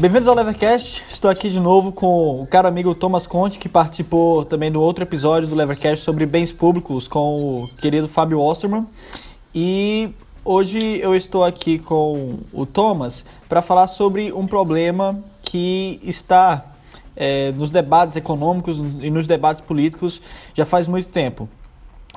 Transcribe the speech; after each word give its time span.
Bem-vindos 0.00 0.26
ao 0.26 0.34
Levercast. 0.34 1.04
Estou 1.10 1.30
aqui 1.30 1.50
de 1.50 1.60
novo 1.60 1.92
com 1.92 2.40
o 2.40 2.46
caro 2.46 2.66
amigo 2.66 2.94
Thomas 2.94 3.26
Conte, 3.26 3.58
que 3.58 3.68
participou 3.68 4.46
também 4.46 4.72
do 4.72 4.80
outro 4.80 5.04
episódio 5.04 5.46
do 5.46 5.54
Levercast 5.54 6.02
sobre 6.02 6.24
bens 6.24 6.50
públicos 6.50 7.06
com 7.06 7.64
o 7.64 7.68
querido 7.76 8.08
Fábio 8.08 8.40
Osterman. 8.40 8.86
E 9.54 10.08
hoje 10.42 10.98
eu 11.02 11.14
estou 11.14 11.44
aqui 11.44 11.78
com 11.78 12.38
o 12.50 12.64
Thomas 12.64 13.26
para 13.46 13.60
falar 13.60 13.88
sobre 13.88 14.32
um 14.32 14.46
problema 14.46 15.22
que 15.42 16.00
está 16.02 16.64
é, 17.14 17.52
nos 17.52 17.70
debates 17.70 18.16
econômicos 18.16 18.78
e 18.78 19.10
nos 19.10 19.26
debates 19.26 19.60
políticos 19.60 20.22
já 20.54 20.64
faz 20.64 20.86
muito 20.86 21.10
tempo. 21.10 21.46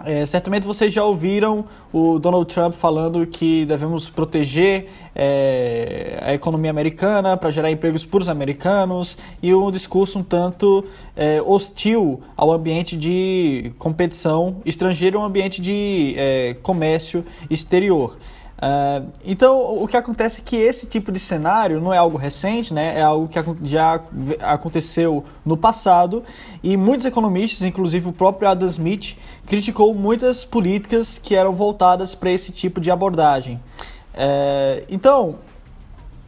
É, 0.02 0.26
certamente 0.26 0.66
vocês 0.66 0.92
já 0.92 1.04
ouviram 1.04 1.66
o 1.92 2.18
Donald 2.18 2.52
Trump 2.52 2.74
falando 2.74 3.28
que 3.28 3.64
devemos 3.66 4.10
proteger 4.10 4.90
é, 5.16 6.20
a 6.20 6.34
economia 6.34 6.72
americana 6.72 7.38
para 7.38 7.52
gerar 7.52 7.70
empregos 7.70 8.04
para 8.04 8.20
os 8.20 8.28
americanos 8.28 9.16
e 9.42 9.54
um 9.54 9.70
discurso 9.70 10.18
um 10.18 10.24
tanto 10.24 10.84
é, 11.16 11.40
hostil 11.44 12.22
ao 12.36 12.52
ambiente 12.52 12.98
de 12.98 13.72
competição 13.78 14.58
estrangeira, 14.66 15.20
um 15.20 15.24
ambiente 15.24 15.62
de 15.62 16.16
é, 16.18 16.56
comércio 16.64 17.24
exterior. 17.48 18.18
Uh, 18.64 19.12
então, 19.26 19.84
o 19.84 19.86
que 19.90 19.98
acontece 19.98 20.40
é 20.40 20.44
que 20.44 20.56
esse 20.56 20.88
tipo 20.88 21.12
de 21.12 21.20
cenário 21.20 21.82
não 21.82 21.94
é 21.94 21.98
algo 21.98 22.18
recente, 22.18 22.74
né? 22.74 22.98
é 22.98 23.02
algo 23.02 23.28
que 23.28 23.38
já 23.64 24.00
aconteceu 24.40 25.26
no 25.46 25.58
passado 25.58 26.24
e 26.64 26.78
muitos 26.78 27.06
economistas, 27.06 27.64
inclusive 27.64 28.08
o 28.08 28.14
próprio 28.14 28.48
Adam 28.48 28.70
Smith, 28.70 29.18
criticou 29.46 29.94
muitas 29.94 30.46
políticas 30.46 31.18
que 31.18 31.36
eram 31.36 31.52
voltadas 31.52 32.16
para 32.16 32.32
esse 32.32 32.54
tipo 32.54 32.80
de 32.80 32.90
abordagem. 32.90 33.56
Uh, 34.14 34.86
então, 34.88 35.40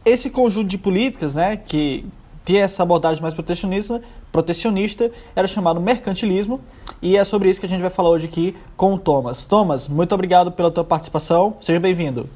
esse 0.04 0.28
conjunto 0.28 0.68
de 0.68 0.76
políticas 0.76 1.34
né, 1.34 1.56
que 1.56 2.04
tinha 2.44 2.64
essa 2.64 2.82
abordagem 2.82 3.22
mais 3.22 3.32
protecionista, 3.32 4.02
protecionista, 4.30 5.10
era 5.34 5.48
chamado 5.48 5.80
mercantilismo, 5.80 6.60
e 7.00 7.16
é 7.16 7.24
sobre 7.24 7.50
isso 7.50 7.60
que 7.60 7.66
a 7.66 7.68
gente 7.68 7.80
vai 7.80 7.90
falar 7.90 8.10
hoje 8.10 8.26
aqui 8.26 8.56
com 8.76 8.94
o 8.94 8.98
Thomas. 8.98 9.44
Thomas, 9.44 9.88
muito 9.88 10.14
obrigado 10.14 10.50
pela 10.52 10.70
tua 10.70 10.84
participação, 10.84 11.56
seja 11.60 11.78
bem-vindo. 11.78 12.28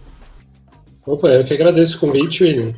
Opa, 1.06 1.28
eu 1.28 1.44
que 1.44 1.55
agradeço 1.55 1.97
o 1.97 2.00
convite, 2.00 2.44
William. 2.44 2.75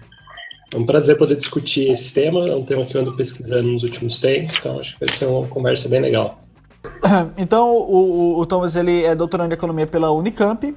É 0.73 0.79
um 0.79 0.87
prazer 0.87 1.19
poder 1.19 1.37
discutir 1.37 1.91
esse 1.91 2.15
tema, 2.15 2.49
é 2.49 2.55
um 2.55 2.65
tema 2.65 2.85
que 2.85 2.97
eu 2.97 3.03
ando 3.03 3.15
pesquisando 3.15 3.69
nos 3.69 3.83
últimos 3.83 4.19
tempos, 4.19 4.57
então 4.57 4.81
acho 4.81 4.97
que 4.99 5.05
vai 5.05 5.15
ser 5.15 5.27
uma 5.27 5.47
conversa 5.47 5.89
bem 5.89 6.01
legal. 6.01 6.39
Então, 7.37 7.77
o, 7.77 8.39
o, 8.39 8.47
Thomas 8.47 8.75
ele 8.75 9.05
é 9.05 9.15
doutorando 9.15 9.53
em 9.53 9.55
economia 9.55 9.87
pela 9.87 10.11
Unicamp 10.11 10.75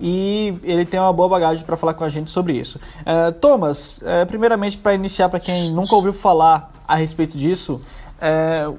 e 0.00 0.54
ele 0.62 0.84
tem 0.84 1.00
uma 1.00 1.12
boa 1.12 1.28
bagagem 1.28 1.64
para 1.64 1.76
falar 1.76 1.94
com 1.94 2.04
a 2.04 2.08
gente 2.08 2.30
sobre 2.30 2.54
isso. 2.54 2.78
Uh, 3.00 3.32
Thomas, 3.40 3.98
uh, 3.98 4.26
primeiramente 4.26 4.76
para 4.76 4.94
iniciar, 4.94 5.28
para 5.28 5.40
quem 5.40 5.70
nunca 5.70 5.94
ouviu 5.94 6.12
falar 6.12 6.72
a 6.86 6.96
respeito 6.96 7.38
disso, 7.38 7.80
uh, 8.18 8.76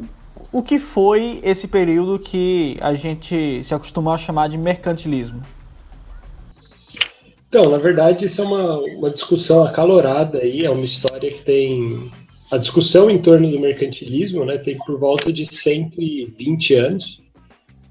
o 0.52 0.62
que 0.64 0.80
foi 0.80 1.40
esse 1.44 1.68
período 1.68 2.20
que 2.20 2.78
a 2.80 2.94
gente 2.94 3.64
se 3.64 3.74
acostumou 3.74 4.14
a 4.14 4.18
chamar 4.18 4.50
de 4.50 4.58
mercantilismo? 4.58 5.42
Então, 7.48 7.70
na 7.70 7.78
verdade, 7.78 8.26
isso 8.26 8.42
é 8.42 8.46
uma, 8.46 8.80
uma 8.80 9.10
discussão 9.10 9.64
acalorada 9.64 10.40
aí, 10.40 10.66
é 10.66 10.70
uma 10.70 10.86
história 10.86 11.32
que 11.32 11.44
tem. 11.44 12.12
A 12.52 12.58
discussão 12.58 13.10
em 13.10 13.18
torno 13.18 13.50
do 13.50 13.60
mercantilismo 13.60 14.46
né, 14.46 14.58
tem 14.58 14.78
por 14.78 14.98
volta 14.98 15.34
de 15.34 15.46
120 15.46 16.74
anos, 16.76 17.22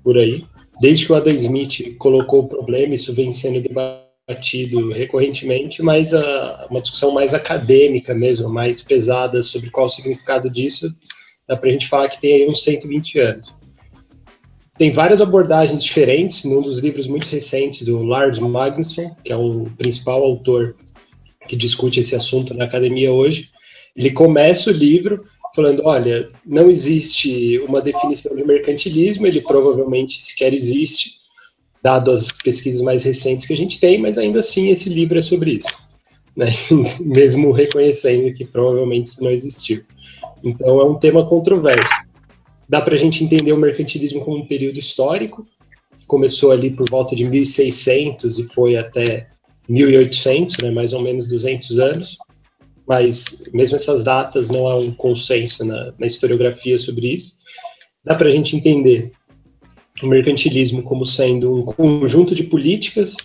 por 0.02 0.16
aí 0.16 0.46
desde 0.80 1.06
que 1.06 1.12
o 1.12 1.14
Adam 1.14 1.34
Smith 1.34 1.96
colocou 1.98 2.40
o 2.40 2.48
problema, 2.48 2.94
isso 2.94 3.14
vem 3.14 3.32
sendo 3.32 3.60
debatido 3.60 4.92
recorrentemente, 4.92 5.82
mas 5.82 6.12
a, 6.12 6.66
uma 6.70 6.80
discussão 6.80 7.12
mais 7.12 7.32
acadêmica 7.32 8.14
mesmo, 8.14 8.48
mais 8.48 8.82
pesada 8.82 9.42
sobre 9.42 9.70
qual 9.70 9.86
o 9.86 9.88
significado 9.88 10.50
disso, 10.50 10.88
dá 11.48 11.56
para 11.56 11.68
a 11.68 11.72
gente 11.72 11.88
falar 11.88 12.08
que 12.08 12.20
tem 12.20 12.34
aí 12.34 12.46
uns 12.46 12.62
120 12.62 13.18
anos. 13.18 13.54
Tem 14.78 14.92
várias 14.92 15.20
abordagens 15.20 15.82
diferentes, 15.82 16.44
num 16.44 16.60
dos 16.60 16.78
livros 16.78 17.06
muito 17.06 17.26
recentes 17.26 17.82
do 17.84 18.02
Lars 18.02 18.38
Magnusson, 18.38 19.10
que 19.24 19.32
é 19.32 19.36
o 19.36 19.64
principal 19.78 20.22
autor 20.22 20.76
que 21.48 21.56
discute 21.56 22.00
esse 22.00 22.14
assunto 22.14 22.52
na 22.52 22.64
academia 22.64 23.12
hoje, 23.12 23.50
ele 23.96 24.10
começa 24.10 24.70
o 24.70 24.72
livro 24.72 25.24
falando, 25.54 25.82
olha, 25.86 26.28
não 26.44 26.68
existe 26.68 27.58
uma 27.60 27.80
definição 27.80 28.36
de 28.36 28.44
mercantilismo, 28.44 29.26
ele 29.26 29.40
provavelmente 29.40 30.20
sequer 30.20 30.52
existe, 30.52 31.12
dado 31.82 32.10
as 32.10 32.30
pesquisas 32.30 32.82
mais 32.82 33.04
recentes 33.04 33.46
que 33.46 33.54
a 33.54 33.56
gente 33.56 33.80
tem, 33.80 33.96
mas 33.96 34.18
ainda 34.18 34.40
assim 34.40 34.68
esse 34.68 34.90
livro 34.90 35.18
é 35.18 35.22
sobre 35.22 35.52
isso, 35.52 35.68
né? 36.36 36.48
mesmo 37.00 37.52
reconhecendo 37.52 38.30
que 38.34 38.44
provavelmente 38.44 39.12
não 39.22 39.30
existiu. 39.30 39.80
Então 40.44 40.80
é 40.80 40.84
um 40.84 40.98
tema 40.98 41.26
controverso. 41.26 41.88
Dá 42.68 42.80
para 42.80 42.94
a 42.94 42.98
gente 42.98 43.22
entender 43.22 43.52
o 43.52 43.58
mercantilismo 43.58 44.24
como 44.24 44.38
um 44.38 44.46
período 44.46 44.78
histórico, 44.78 45.46
começou 46.06 46.50
ali 46.52 46.70
por 46.70 46.88
volta 46.88 47.14
de 47.14 47.24
1600 47.24 48.38
e 48.38 48.44
foi 48.52 48.76
até 48.76 49.28
1800, 49.68 50.58
né, 50.58 50.70
mais 50.70 50.92
ou 50.92 51.02
menos 51.02 51.28
200 51.28 51.78
anos, 51.78 52.16
mas 52.86 53.42
mesmo 53.52 53.76
essas 53.76 54.04
datas 54.04 54.48
não 54.48 54.68
há 54.68 54.76
um 54.76 54.92
consenso 54.92 55.64
na, 55.64 55.92
na 55.98 56.06
historiografia 56.06 56.78
sobre 56.78 57.12
isso. 57.14 57.34
Dá 58.04 58.14
para 58.14 58.28
a 58.28 58.30
gente 58.30 58.56
entender 58.56 59.12
o 60.02 60.06
mercantilismo 60.06 60.82
como 60.82 61.04
sendo 61.04 61.54
um 61.54 61.64
conjunto 61.64 62.34
de 62.34 62.44
políticas 62.44 63.16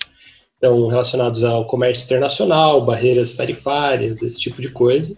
então, 0.61 0.87
relacionados 0.87 1.43
ao 1.43 1.65
comércio 1.65 2.05
internacional, 2.05 2.85
barreiras 2.85 3.33
tarifárias, 3.33 4.21
esse 4.21 4.39
tipo 4.39 4.61
de 4.61 4.69
coisa, 4.69 5.15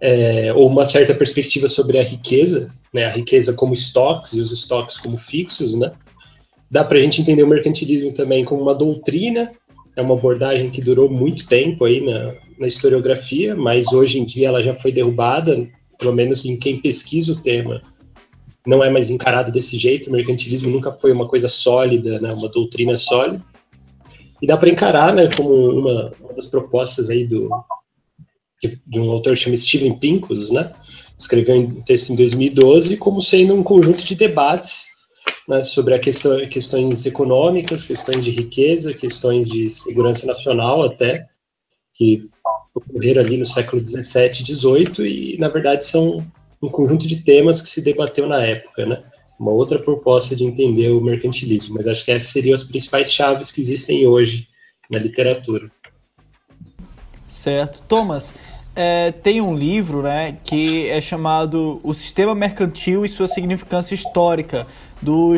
é, 0.00 0.52
ou 0.54 0.68
uma 0.68 0.84
certa 0.84 1.14
perspectiva 1.14 1.68
sobre 1.68 1.98
a 1.98 2.02
riqueza, 2.02 2.72
né, 2.92 3.04
a 3.04 3.12
riqueza 3.12 3.52
como 3.52 3.74
estoques 3.74 4.32
e 4.32 4.40
os 4.40 4.50
estoques 4.50 4.96
como 4.96 5.16
fixos, 5.16 5.74
né? 5.74 5.92
Dá 6.70 6.84
para 6.84 6.98
a 6.98 7.00
gente 7.00 7.20
entender 7.20 7.42
o 7.42 7.48
mercantilismo 7.48 8.14
também 8.14 8.44
como 8.44 8.62
uma 8.62 8.74
doutrina, 8.74 9.50
é 9.96 10.02
uma 10.02 10.14
abordagem 10.14 10.70
que 10.70 10.80
durou 10.80 11.10
muito 11.10 11.46
tempo 11.46 11.84
aí 11.84 12.00
na, 12.00 12.34
na 12.58 12.66
historiografia, 12.66 13.56
mas 13.56 13.92
hoje 13.92 14.18
em 14.18 14.24
dia 14.24 14.48
ela 14.48 14.62
já 14.62 14.74
foi 14.74 14.92
derrubada, 14.92 15.68
pelo 15.98 16.12
menos 16.12 16.44
em 16.44 16.56
quem 16.56 16.80
pesquisa 16.80 17.32
o 17.32 17.36
tema. 17.40 17.82
Não 18.66 18.84
é 18.84 18.90
mais 18.90 19.10
encarado 19.10 19.50
desse 19.50 19.78
jeito, 19.78 20.08
o 20.08 20.12
mercantilismo 20.12 20.70
nunca 20.70 20.92
foi 20.92 21.12
uma 21.12 21.26
coisa 21.26 21.48
sólida, 21.48 22.20
né, 22.20 22.30
uma 22.32 22.48
doutrina 22.48 22.96
sólida. 22.96 23.44
E 24.40 24.46
dá 24.46 24.56
para 24.56 24.70
encarar 24.70 25.14
né, 25.14 25.28
como 25.36 25.52
uma, 25.52 26.12
uma, 26.20 26.32
das 26.34 26.46
propostas 26.46 27.10
aí 27.10 27.26
do, 27.26 27.50
de, 28.62 29.00
um 29.00 29.10
autor 29.10 29.36
chamado 29.36 29.60
Steven 29.60 29.98
Pincus, 29.98 30.50
né, 30.50 30.72
escreveu 31.18 31.56
um 31.56 31.82
texto 31.82 32.12
em 32.12 32.16
2012, 32.16 32.96
como 32.96 33.20
sendo 33.20 33.54
um 33.54 33.62
conjunto 33.62 34.04
de 34.04 34.14
debates 34.14 34.86
né, 35.48 35.62
sobre 35.62 35.94
a 35.94 35.98
questão, 35.98 36.46
questões 36.48 37.04
econômicas, 37.06 37.84
questões 37.84 38.24
de 38.24 38.30
riqueza, 38.30 38.94
questões 38.94 39.48
de 39.48 39.68
segurança 39.68 40.26
nacional 40.26 40.82
até, 40.82 41.26
que 41.94 42.28
ocorreram 42.74 43.22
ali 43.22 43.36
no 43.36 43.46
século 43.46 43.82
17 43.82 44.40
e 44.40 44.44
18 44.44 45.06
e, 45.06 45.38
na 45.38 45.48
verdade, 45.48 45.84
são 45.84 46.18
um 46.62 46.68
conjunto 46.68 47.06
de 47.06 47.22
temas 47.22 47.60
que 47.60 47.68
se 47.68 47.82
debateu 47.82 48.26
na 48.26 48.42
época, 48.42 48.86
né? 48.86 49.02
Uma 49.38 49.52
outra 49.52 49.78
proposta 49.78 50.36
de 50.36 50.44
entender 50.44 50.90
o 50.90 51.00
mercantilismo, 51.00 51.74
mas 51.74 51.86
acho 51.86 52.04
que 52.04 52.10
essas 52.10 52.30
seriam 52.30 52.54
as 52.54 52.62
principais 52.62 53.10
chaves 53.10 53.50
que 53.50 53.60
existem 53.60 54.06
hoje 54.06 54.46
na 54.90 54.98
literatura. 54.98 55.64
Certo. 57.30 57.80
Thomas, 57.86 58.34
é, 58.74 59.12
tem 59.12 59.40
um 59.40 59.54
livro 59.54 60.02
né, 60.02 60.36
que 60.44 60.88
é 60.88 61.00
chamado 61.00 61.80
O 61.84 61.94
Sistema 61.94 62.34
Mercantil 62.34 63.04
e 63.04 63.08
Sua 63.08 63.28
Significância 63.28 63.94
Histórica, 63.94 64.66
do, 65.00 65.34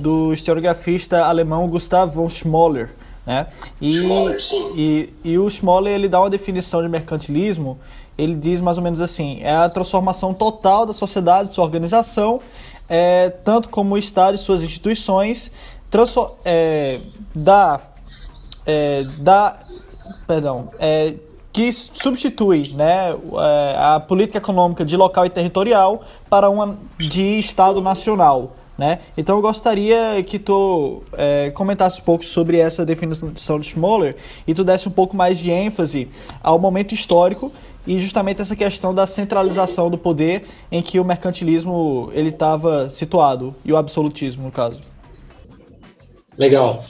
do 0.00 0.32
historiografista 0.32 1.24
alemão 1.24 1.68
Gustav 1.68 2.12
von 2.12 2.28
Schmoller. 2.28 2.90
Né? 3.26 3.46
E, 3.80 4.02
e, 4.74 5.14
e 5.22 5.38
o 5.38 5.48
Schmoller 5.50 5.92
ele 5.92 6.08
dá 6.08 6.20
uma 6.20 6.30
definição 6.30 6.82
de 6.82 6.88
mercantilismo, 6.88 7.78
ele 8.16 8.34
diz 8.34 8.60
mais 8.60 8.78
ou 8.78 8.84
menos 8.84 9.00
assim, 9.00 9.40
é 9.42 9.54
a 9.54 9.68
transformação 9.68 10.32
total 10.32 10.86
da 10.86 10.92
sociedade, 10.92 11.54
sua 11.54 11.64
organização, 11.64 12.40
é, 12.88 13.28
tanto 13.28 13.68
como 13.68 13.94
o 13.94 13.98
Estado 13.98 14.36
e 14.36 14.38
suas 14.38 14.62
instituições, 14.62 15.50
é, 16.44 17.00
da, 17.34 17.80
é, 18.64 19.02
da, 19.18 19.58
perdão, 20.26 20.70
é, 20.78 21.14
que 21.56 21.72
substitui 21.72 22.74
né, 22.74 23.12
é, 23.12 23.74
a 23.78 23.98
política 23.98 24.36
econômica 24.36 24.84
de 24.84 24.94
local 24.94 25.24
e 25.24 25.30
territorial 25.30 26.02
para 26.28 26.50
uma 26.50 26.76
de 26.98 27.38
Estado 27.38 27.80
nacional. 27.80 28.54
Né? 28.76 28.98
Então 29.16 29.36
eu 29.36 29.40
gostaria 29.40 30.22
que 30.22 30.38
tu 30.38 31.02
é, 31.14 31.50
comentasse 31.54 32.02
um 32.02 32.04
pouco 32.04 32.26
sobre 32.26 32.58
essa 32.58 32.84
definição 32.84 33.58
de 33.58 33.68
Schmoller 33.68 34.16
e 34.46 34.52
tu 34.52 34.62
desse 34.62 34.86
um 34.86 34.92
pouco 34.92 35.16
mais 35.16 35.38
de 35.38 35.50
ênfase 35.50 36.10
ao 36.42 36.58
momento 36.58 36.92
histórico 36.92 37.50
e 37.86 37.98
justamente 37.98 38.42
essa 38.42 38.54
questão 38.54 38.94
da 38.94 39.06
centralização 39.06 39.88
do 39.88 39.96
poder 39.96 40.44
em 40.70 40.82
que 40.82 41.00
o 41.00 41.04
mercantilismo 41.06 42.10
ele 42.12 42.28
estava 42.28 42.90
situado 42.90 43.54
e 43.64 43.72
o 43.72 43.78
absolutismo 43.78 44.44
no 44.44 44.52
caso. 44.52 44.78
Legal. 46.36 46.84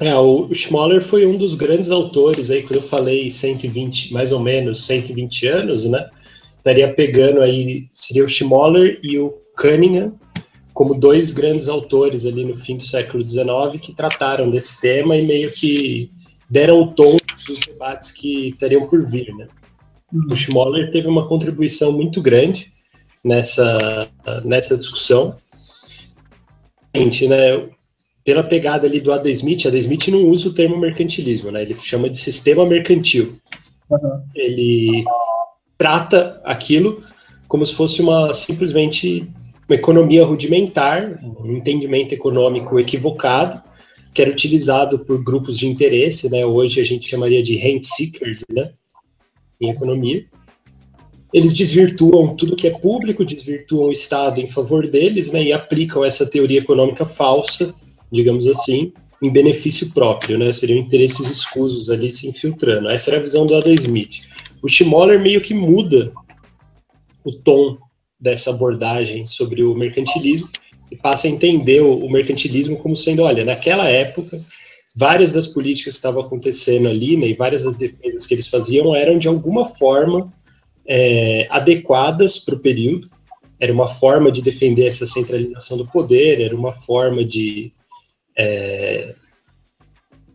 É, 0.00 0.14
o 0.14 0.52
Schmoller 0.52 1.02
foi 1.02 1.26
um 1.26 1.36
dos 1.36 1.54
grandes 1.54 1.90
autores 1.90 2.50
aí, 2.50 2.62
quando 2.62 2.76
eu 2.76 2.88
falei 2.88 3.30
120, 3.30 4.12
mais 4.12 4.32
ou 4.32 4.40
menos 4.40 4.84
120 4.86 5.46
anos, 5.46 5.84
né? 5.84 6.08
Estaria 6.58 6.92
pegando 6.92 7.40
aí, 7.40 7.86
seria 7.90 8.24
o 8.24 8.28
Schmoller 8.28 8.98
e 9.02 9.18
o 9.18 9.34
Cunningham, 9.56 10.16
como 10.74 10.98
dois 10.98 11.32
grandes 11.32 11.68
autores 11.68 12.24
ali 12.24 12.44
no 12.44 12.56
fim 12.56 12.76
do 12.76 12.82
século 12.82 13.26
XIX 13.26 13.80
que 13.80 13.94
trataram 13.94 14.50
desse 14.50 14.80
tema 14.80 15.16
e 15.16 15.24
meio 15.24 15.50
que 15.52 16.10
deram 16.50 16.82
o 16.82 16.92
tom 16.92 17.16
dos 17.46 17.60
debates 17.60 18.10
que 18.10 18.48
estariam 18.48 18.86
por 18.86 19.06
vir, 19.06 19.34
né? 19.34 19.48
O 20.30 20.36
Schmoller 20.36 20.90
teve 20.90 21.08
uma 21.08 21.26
contribuição 21.26 21.92
muito 21.92 22.20
grande 22.20 22.70
nessa, 23.24 24.08
nessa 24.44 24.76
discussão. 24.76 25.36
Gente, 26.94 27.26
né, 27.26 27.70
pela 28.24 28.42
pegada 28.42 28.86
ali 28.86 29.00
do 29.00 29.12
Adam 29.12 29.30
Smith, 29.30 29.66
Adam 29.66 29.80
Smith 29.80 30.08
não 30.08 30.28
usa 30.28 30.48
o 30.48 30.54
termo 30.54 30.78
mercantilismo, 30.78 31.50
né? 31.50 31.62
Ele 31.62 31.76
chama 31.80 32.08
de 32.08 32.18
sistema 32.18 32.64
mercantil. 32.64 33.36
Uhum. 33.90 34.22
Ele 34.34 35.04
trata 35.76 36.40
aquilo 36.44 37.02
como 37.48 37.66
se 37.66 37.74
fosse 37.74 38.00
uma 38.00 38.32
simplesmente 38.32 39.28
uma 39.68 39.76
economia 39.76 40.24
rudimentar, 40.24 41.20
um 41.22 41.56
entendimento 41.56 42.12
econômico 42.12 42.78
equivocado, 42.78 43.62
que 44.12 44.20
era 44.20 44.30
utilizado 44.30 44.98
por 45.00 45.22
grupos 45.22 45.58
de 45.58 45.66
interesse, 45.66 46.30
né? 46.30 46.44
Hoje 46.44 46.80
a 46.80 46.84
gente 46.84 47.08
chamaria 47.08 47.42
de 47.42 47.56
rent 47.56 47.84
seekers, 47.84 48.42
né? 48.50 48.70
Em 49.60 49.70
economia. 49.70 50.24
Eles 51.32 51.54
desvirtuam 51.54 52.36
tudo 52.36 52.56
que 52.56 52.66
é 52.66 52.70
público, 52.70 53.24
desvirtuam 53.24 53.88
o 53.88 53.92
Estado 53.92 54.40
em 54.40 54.50
favor 54.50 54.86
deles, 54.86 55.32
né? 55.32 55.42
E 55.42 55.52
aplicam 55.52 56.04
essa 56.04 56.26
teoria 56.26 56.58
econômica 56.58 57.04
falsa, 57.04 57.74
digamos 58.12 58.46
assim, 58.46 58.92
em 59.22 59.30
benefício 59.30 59.90
próprio, 59.90 60.38
né? 60.38 60.52
Seriam 60.52 60.78
interesses 60.78 61.30
escusos 61.30 61.88
ali 61.88 62.10
se 62.10 62.28
infiltrando. 62.28 62.90
Essa 62.90 63.10
era 63.10 63.18
a 63.18 63.22
visão 63.22 63.46
do 63.46 63.56
Adam 63.56 63.72
Smith. 63.74 64.22
O 64.62 64.68
Schmoller 64.68 65.20
meio 65.20 65.40
que 65.40 65.54
muda 65.54 66.12
o 67.24 67.32
tom 67.32 67.78
dessa 68.20 68.50
abordagem 68.50 69.24
sobre 69.24 69.62
o 69.62 69.74
mercantilismo 69.74 70.48
e 70.90 70.96
passa 70.96 71.26
a 71.26 71.30
entender 71.30 71.80
o, 71.80 72.08
mercantilismo 72.10 72.76
como 72.76 72.94
sendo, 72.94 73.22
olha, 73.22 73.44
naquela 73.44 73.88
época, 73.88 74.38
várias 74.96 75.32
das 75.32 75.46
políticas 75.46 75.94
que 75.94 75.98
estavam 75.98 76.20
acontecendo 76.20 76.88
ali, 76.88 77.16
né, 77.16 77.28
e 77.28 77.34
várias 77.34 77.62
das 77.62 77.76
defesas 77.76 78.26
que 78.26 78.34
eles 78.34 78.46
faziam 78.46 78.94
eram 78.94 79.18
de 79.18 79.26
alguma 79.26 79.64
forma 79.64 80.32
é, 80.86 81.46
adequadas 81.48 82.38
para 82.38 82.56
o 82.56 82.60
período. 82.60 83.08
Era 83.58 83.72
uma 83.72 83.88
forma 83.88 84.30
de 84.30 84.42
defender 84.42 84.86
essa 84.86 85.06
centralização 85.06 85.78
do 85.78 85.86
poder, 85.86 86.40
era 86.40 86.54
uma 86.54 86.72
forma 86.72 87.24
de, 87.24 87.72
é, 88.36 89.14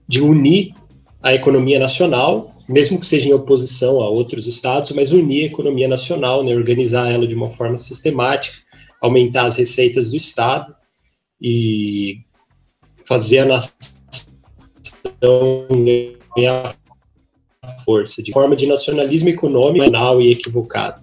de 0.07 0.21
unir 0.21 0.73
a 1.21 1.33
economia 1.33 1.79
nacional, 1.79 2.51
mesmo 2.69 2.99
que 2.99 3.05
seja 3.05 3.29
em 3.29 3.33
oposição 3.33 4.01
a 4.01 4.09
outros 4.09 4.47
estados, 4.47 4.91
mas 4.91 5.11
unir 5.11 5.43
a 5.43 5.47
economia 5.47 5.87
nacional, 5.87 6.43
né, 6.43 6.51
organizar 6.51 7.11
ela 7.11 7.27
de 7.27 7.35
uma 7.35 7.47
forma 7.47 7.77
sistemática, 7.77 8.57
aumentar 9.01 9.45
as 9.45 9.55
receitas 9.55 10.11
do 10.11 10.17
estado 10.17 10.75
e 11.41 12.19
fazer 13.05 13.39
a 13.39 13.45
nação 13.45 13.87
ganhar 16.35 16.77
força, 17.83 18.21
de 18.21 18.31
forma 18.31 18.55
de 18.55 18.67
nacionalismo 18.67 19.29
econômico 19.29 19.85
banal 19.85 20.21
e 20.21 20.31
equivocado, 20.31 21.01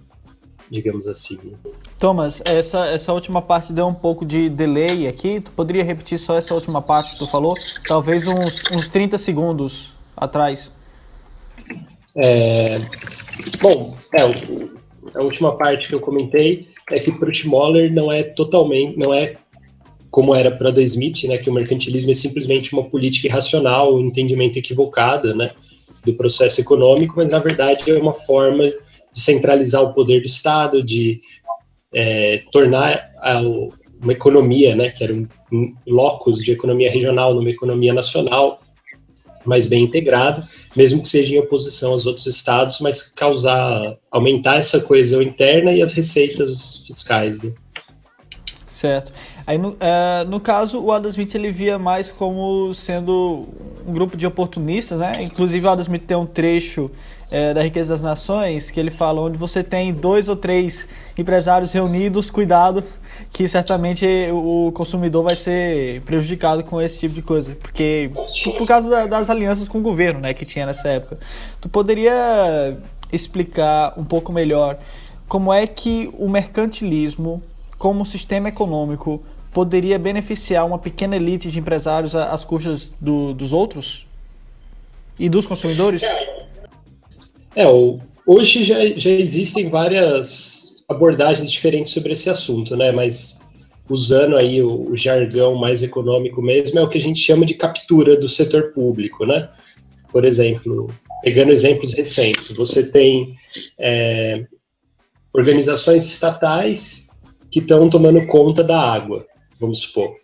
digamos 0.69 1.07
assim. 1.07 1.57
Thomas, 1.97 2.41
essa, 2.43 2.87
essa 2.87 3.13
última 3.13 3.41
parte 3.41 3.71
deu 3.71 3.87
um 3.87 3.93
pouco 3.93 4.25
de 4.25 4.49
delay 4.49 5.07
aqui. 5.07 5.39
Tu 5.39 5.51
poderia 5.51 5.83
repetir 5.83 6.19
só 6.19 6.37
essa 6.37 6.53
última 6.53 6.81
parte 6.81 7.13
que 7.13 7.19
tu 7.19 7.27
falou? 7.27 7.55
Talvez 7.87 8.27
uns, 8.27 8.63
uns 8.71 8.89
30 8.89 9.17
segundos 9.17 9.93
atrás. 10.15 10.71
É, 12.15 12.79
bom, 13.61 13.95
é, 14.13 14.21
a 14.21 15.21
última 15.21 15.57
parte 15.57 15.87
que 15.87 15.95
eu 15.95 15.99
comentei 15.99 16.67
é 16.91 16.99
que 16.99 17.11
para 17.11 17.29
o 17.29 17.33
Schmoller 17.33 17.91
não 17.93 18.11
é 18.11 18.23
totalmente, 18.23 18.97
não 18.97 19.13
é 19.13 19.35
como 20.11 20.33
era 20.33 20.49
para 20.49 20.69
Adam 20.69 20.83
Smith, 20.83 21.25
né, 21.25 21.37
que 21.37 21.49
o 21.49 21.53
mercantilismo 21.53 22.11
é 22.11 22.15
simplesmente 22.15 22.71
uma 22.71 22.83
política 22.83 23.27
irracional, 23.27 23.95
um 23.95 23.99
entendimento 23.99 24.57
equivocado, 24.57 25.35
né, 25.35 25.51
do 26.05 26.13
processo 26.13 26.61
econômico, 26.61 27.15
mas 27.17 27.31
na 27.31 27.39
verdade 27.39 27.91
é 27.91 27.97
uma 27.97 28.13
forma 28.13 28.63
de 28.65 29.19
centralizar 29.19 29.83
o 29.83 29.93
poder 29.93 30.21
do 30.21 30.27
Estado, 30.27 30.81
de 30.81 31.19
é, 31.95 32.43
tornar 32.51 33.09
a, 33.21 33.39
uma 33.41 34.11
economia, 34.11 34.75
né, 34.75 34.91
que 34.91 35.03
era 35.03 35.13
um, 35.13 35.23
um 35.51 35.65
locus 35.87 36.43
de 36.43 36.51
economia 36.51 36.91
regional 36.91 37.33
numa 37.33 37.49
economia 37.49 37.93
nacional, 37.93 38.61
mais 39.45 39.67
bem 39.67 39.83
integrada, 39.83 40.41
mesmo 40.75 41.01
que 41.01 41.07
seja 41.07 41.35
em 41.35 41.39
oposição 41.39 41.91
aos 41.91 42.05
outros 42.05 42.25
estados, 42.25 42.79
mas 42.81 43.03
causar, 43.03 43.95
aumentar 44.11 44.57
essa 44.57 44.81
coesão 44.81 45.21
interna 45.21 45.71
e 45.71 45.81
as 45.81 45.93
receitas 45.93 46.83
fiscais. 46.85 47.41
Né? 47.41 47.53
Certo. 48.67 49.13
Aí, 49.47 49.57
no, 49.57 49.69
uh, 49.69 50.27
no 50.27 50.39
caso, 50.39 50.81
o 50.81 50.91
Adam 50.91 51.09
Smith 51.09 51.33
ele 51.35 51.51
via 51.51 51.77
mais 51.77 52.11
como 52.11 52.73
sendo 52.73 53.47
um 53.85 53.93
grupo 53.93 54.17
de 54.17 54.25
oportunistas, 54.25 54.99
né? 54.99 55.21
Inclusive, 55.21 55.65
o 55.65 55.69
Adam 55.69 55.83
Smith 55.83 56.05
tem 56.05 56.17
um 56.17 56.25
trecho 56.25 56.89
é, 57.31 57.53
da 57.53 57.61
Riqueza 57.61 57.93
das 57.93 58.03
Nações 58.03 58.69
que 58.71 58.79
ele 58.79 58.91
fala 58.91 59.21
onde 59.21 59.37
você 59.37 59.63
tem 59.63 59.93
dois 59.93 60.29
ou 60.29 60.35
três 60.35 60.87
empresários 61.17 61.71
reunidos, 61.71 62.29
cuidado, 62.29 62.83
que 63.31 63.47
certamente 63.47 64.05
o 64.31 64.71
consumidor 64.71 65.23
vai 65.23 65.35
ser 65.35 66.01
prejudicado 66.01 66.63
com 66.63 66.81
esse 66.81 66.99
tipo 66.99 67.15
de 67.15 67.21
coisa, 67.21 67.55
porque 67.55 68.11
por 68.57 68.67
causa 68.67 68.89
da, 68.89 69.07
das 69.07 69.29
alianças 69.29 69.67
com 69.67 69.79
o 69.79 69.81
governo, 69.81 70.19
né, 70.19 70.33
que 70.33 70.45
tinha 70.45 70.65
nessa 70.65 70.87
época. 70.89 71.17
Tu 71.59 71.67
poderia 71.69 72.77
explicar 73.11 73.93
um 73.97 74.03
pouco 74.03 74.31
melhor 74.31 74.77
como 75.27 75.51
é 75.51 75.65
que 75.65 76.13
o 76.17 76.29
mercantilismo, 76.29 77.41
como 77.77 78.05
sistema 78.05 78.49
econômico, 78.49 79.23
poderia 79.51 79.97
beneficiar 79.97 80.65
uma 80.65 80.77
pequena 80.77 81.15
elite 81.15 81.49
de 81.49 81.59
empresários 81.59 82.15
às 82.15 82.43
custas 82.43 82.91
do, 82.99 83.33
dos 83.33 83.53
outros 83.53 84.07
e 85.19 85.29
dos 85.29 85.47
consumidores? 85.47 86.03
É, 86.03 86.44
hoje 88.25 88.63
já, 88.63 88.85
já 88.97 89.09
existem 89.09 89.69
várias 89.69 90.83
abordagens 90.89 91.51
diferentes 91.51 91.93
sobre 91.93 92.13
esse 92.13 92.29
assunto, 92.29 92.75
né? 92.75 92.91
Mas 92.91 93.39
usando 93.89 94.35
aí 94.35 94.61
o, 94.61 94.91
o, 94.91 94.97
jargão 94.97 95.55
mais 95.55 95.83
econômico 95.83 96.41
mesmo, 96.41 96.79
é 96.79 96.83
o 96.83 96.89
que 96.89 96.97
a 96.97 97.01
gente 97.01 97.19
chama 97.19 97.45
de 97.45 97.53
captura 97.53 98.17
do 98.17 98.27
setor 98.27 98.73
público, 98.73 99.25
né? 99.25 99.47
Por 100.11 100.25
exemplo, 100.25 100.93
pegando 101.21 101.51
exemplos 101.51 101.93
recentes, 101.93 102.55
você 102.55 102.89
tem 102.91 103.35
é, 103.79 104.45
organizações 105.33 106.05
estatais 106.05 107.07
que 107.51 107.59
estão 107.59 107.89
tomando 107.89 108.25
conta 108.27 108.63
da 108.63 108.79
água, 108.79 109.25
vamos 109.59 109.81
supor. 109.81 110.15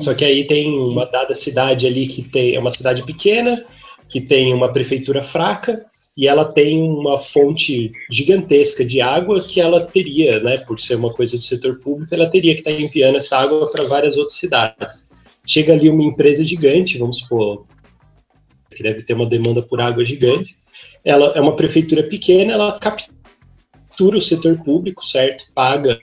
Só 0.00 0.14
que 0.14 0.24
aí 0.24 0.46
tem 0.46 0.78
uma 0.78 1.04
dada 1.04 1.34
cidade 1.34 1.86
ali 1.86 2.06
que 2.06 2.22
tem 2.22 2.54
é 2.54 2.60
uma 2.60 2.70
cidade 2.70 3.02
pequena, 3.02 3.64
que 4.08 4.20
tem 4.20 4.54
uma 4.54 4.72
prefeitura 4.72 5.20
fraca, 5.20 5.84
e 6.18 6.26
ela 6.26 6.44
tem 6.44 6.82
uma 6.82 7.16
fonte 7.16 7.92
gigantesca 8.10 8.84
de 8.84 9.00
água 9.00 9.40
que 9.40 9.60
ela 9.60 9.86
teria, 9.86 10.40
né, 10.40 10.56
por 10.56 10.80
ser 10.80 10.96
uma 10.96 11.12
coisa 11.12 11.36
do 11.36 11.42
setor 11.44 11.78
público, 11.78 12.12
ela 12.12 12.28
teria 12.28 12.54
que 12.56 12.60
estar 12.60 12.72
enviando 12.72 13.18
essa 13.18 13.38
água 13.38 13.70
para 13.70 13.84
várias 13.84 14.16
outras 14.16 14.36
cidades. 14.36 15.06
Chega 15.46 15.74
ali 15.74 15.88
uma 15.88 16.02
empresa 16.02 16.44
gigante, 16.44 16.98
vamos 16.98 17.18
supor, 17.18 17.62
que 18.74 18.82
deve 18.82 19.04
ter 19.04 19.14
uma 19.14 19.26
demanda 19.26 19.62
por 19.62 19.80
água 19.80 20.04
gigante, 20.04 20.56
ela 21.04 21.28
é 21.36 21.40
uma 21.40 21.54
prefeitura 21.54 22.02
pequena, 22.02 22.54
ela 22.54 22.80
captura 22.80 24.18
o 24.18 24.20
setor 24.20 24.60
público, 24.64 25.06
certo? 25.06 25.44
Paga 25.54 26.00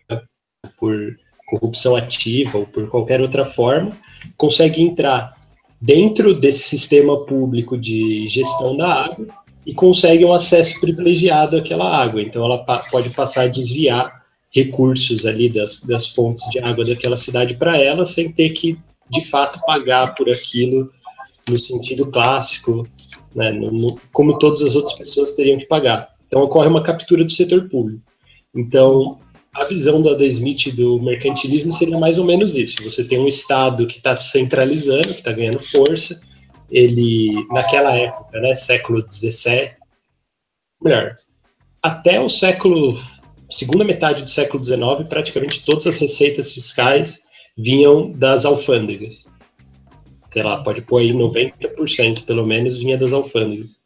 por 0.79 0.95
corrupção 1.47 1.93
ativa 1.93 2.59
ou 2.59 2.65
por 2.65 2.89
qualquer 2.89 3.19
outra 3.19 3.43
forma, 3.43 3.91
consegue 4.37 4.81
entrar 4.81 5.35
dentro 5.81 6.33
desse 6.33 6.69
sistema 6.69 7.25
público 7.25 7.77
de 7.77 8.29
gestão 8.29 8.77
da 8.77 8.87
água 8.87 9.44
e 9.65 9.73
consegue 9.73 10.23
um 10.23 10.33
acesso 10.33 10.79
privilegiado 10.79 11.57
àquela 11.57 11.89
água. 11.97 12.21
Então, 12.21 12.45
ela 12.45 12.63
pa 12.63 12.79
pode 12.91 13.09
passar 13.09 13.43
a 13.43 13.47
desviar 13.47 14.23
recursos 14.53 15.25
ali 15.25 15.49
das, 15.49 15.83
das 15.83 16.07
fontes 16.07 16.49
de 16.49 16.59
água 16.59 16.85
daquela 16.85 17.17
cidade 17.17 17.55
para 17.55 17.77
ela, 17.77 18.05
sem 18.05 18.31
ter 18.31 18.49
que, 18.49 18.77
de 19.09 19.25
fato, 19.25 19.59
pagar 19.65 20.15
por 20.15 20.29
aquilo 20.29 20.89
no 21.49 21.59
sentido 21.59 22.07
clássico, 22.07 22.87
né, 23.35 23.51
no, 23.51 23.71
no, 23.71 23.99
como 24.13 24.39
todas 24.39 24.61
as 24.61 24.75
outras 24.75 24.95
pessoas 24.95 25.35
teriam 25.35 25.59
que 25.59 25.65
pagar. 25.65 26.07
Então, 26.27 26.41
ocorre 26.41 26.67
uma 26.67 26.83
captura 26.83 27.23
do 27.23 27.31
setor 27.31 27.67
público. 27.67 28.01
Então, 28.55 29.19
a 29.53 29.65
visão 29.65 30.01
do 30.01 30.09
Adam 30.09 30.27
Smith 30.27 30.73
do 30.75 30.99
mercantilismo 31.01 31.71
seria 31.71 31.97
mais 31.97 32.17
ou 32.17 32.25
menos 32.25 32.55
isso. 32.55 32.83
Você 32.83 33.03
tem 33.03 33.19
um 33.19 33.27
Estado 33.27 33.85
que 33.87 33.97
está 33.97 34.15
centralizando, 34.15 35.07
que 35.07 35.19
está 35.19 35.31
ganhando 35.31 35.59
força, 35.59 36.19
ele, 36.69 37.45
naquela 37.49 37.95
época, 37.95 38.39
né, 38.39 38.55
século 38.55 38.99
XVII, 39.01 39.71
melhor, 40.81 41.15
até 41.81 42.19
o 42.19 42.29
século, 42.29 42.99
segunda 43.49 43.83
metade 43.83 44.23
do 44.23 44.29
século 44.29 44.63
XIX, 44.63 45.07
praticamente 45.07 45.63
todas 45.63 45.85
as 45.87 45.97
receitas 45.97 46.51
fiscais 46.51 47.19
vinham 47.57 48.03
das 48.03 48.45
alfândegas, 48.45 49.29
sei 50.29 50.43
lá, 50.43 50.61
pode 50.63 50.81
pôr 50.81 50.99
aí 50.99 51.11
90% 51.11 52.25
pelo 52.25 52.45
menos 52.45 52.77
vinha 52.77 52.97
das 52.97 53.13
alfândegas. 53.13 53.79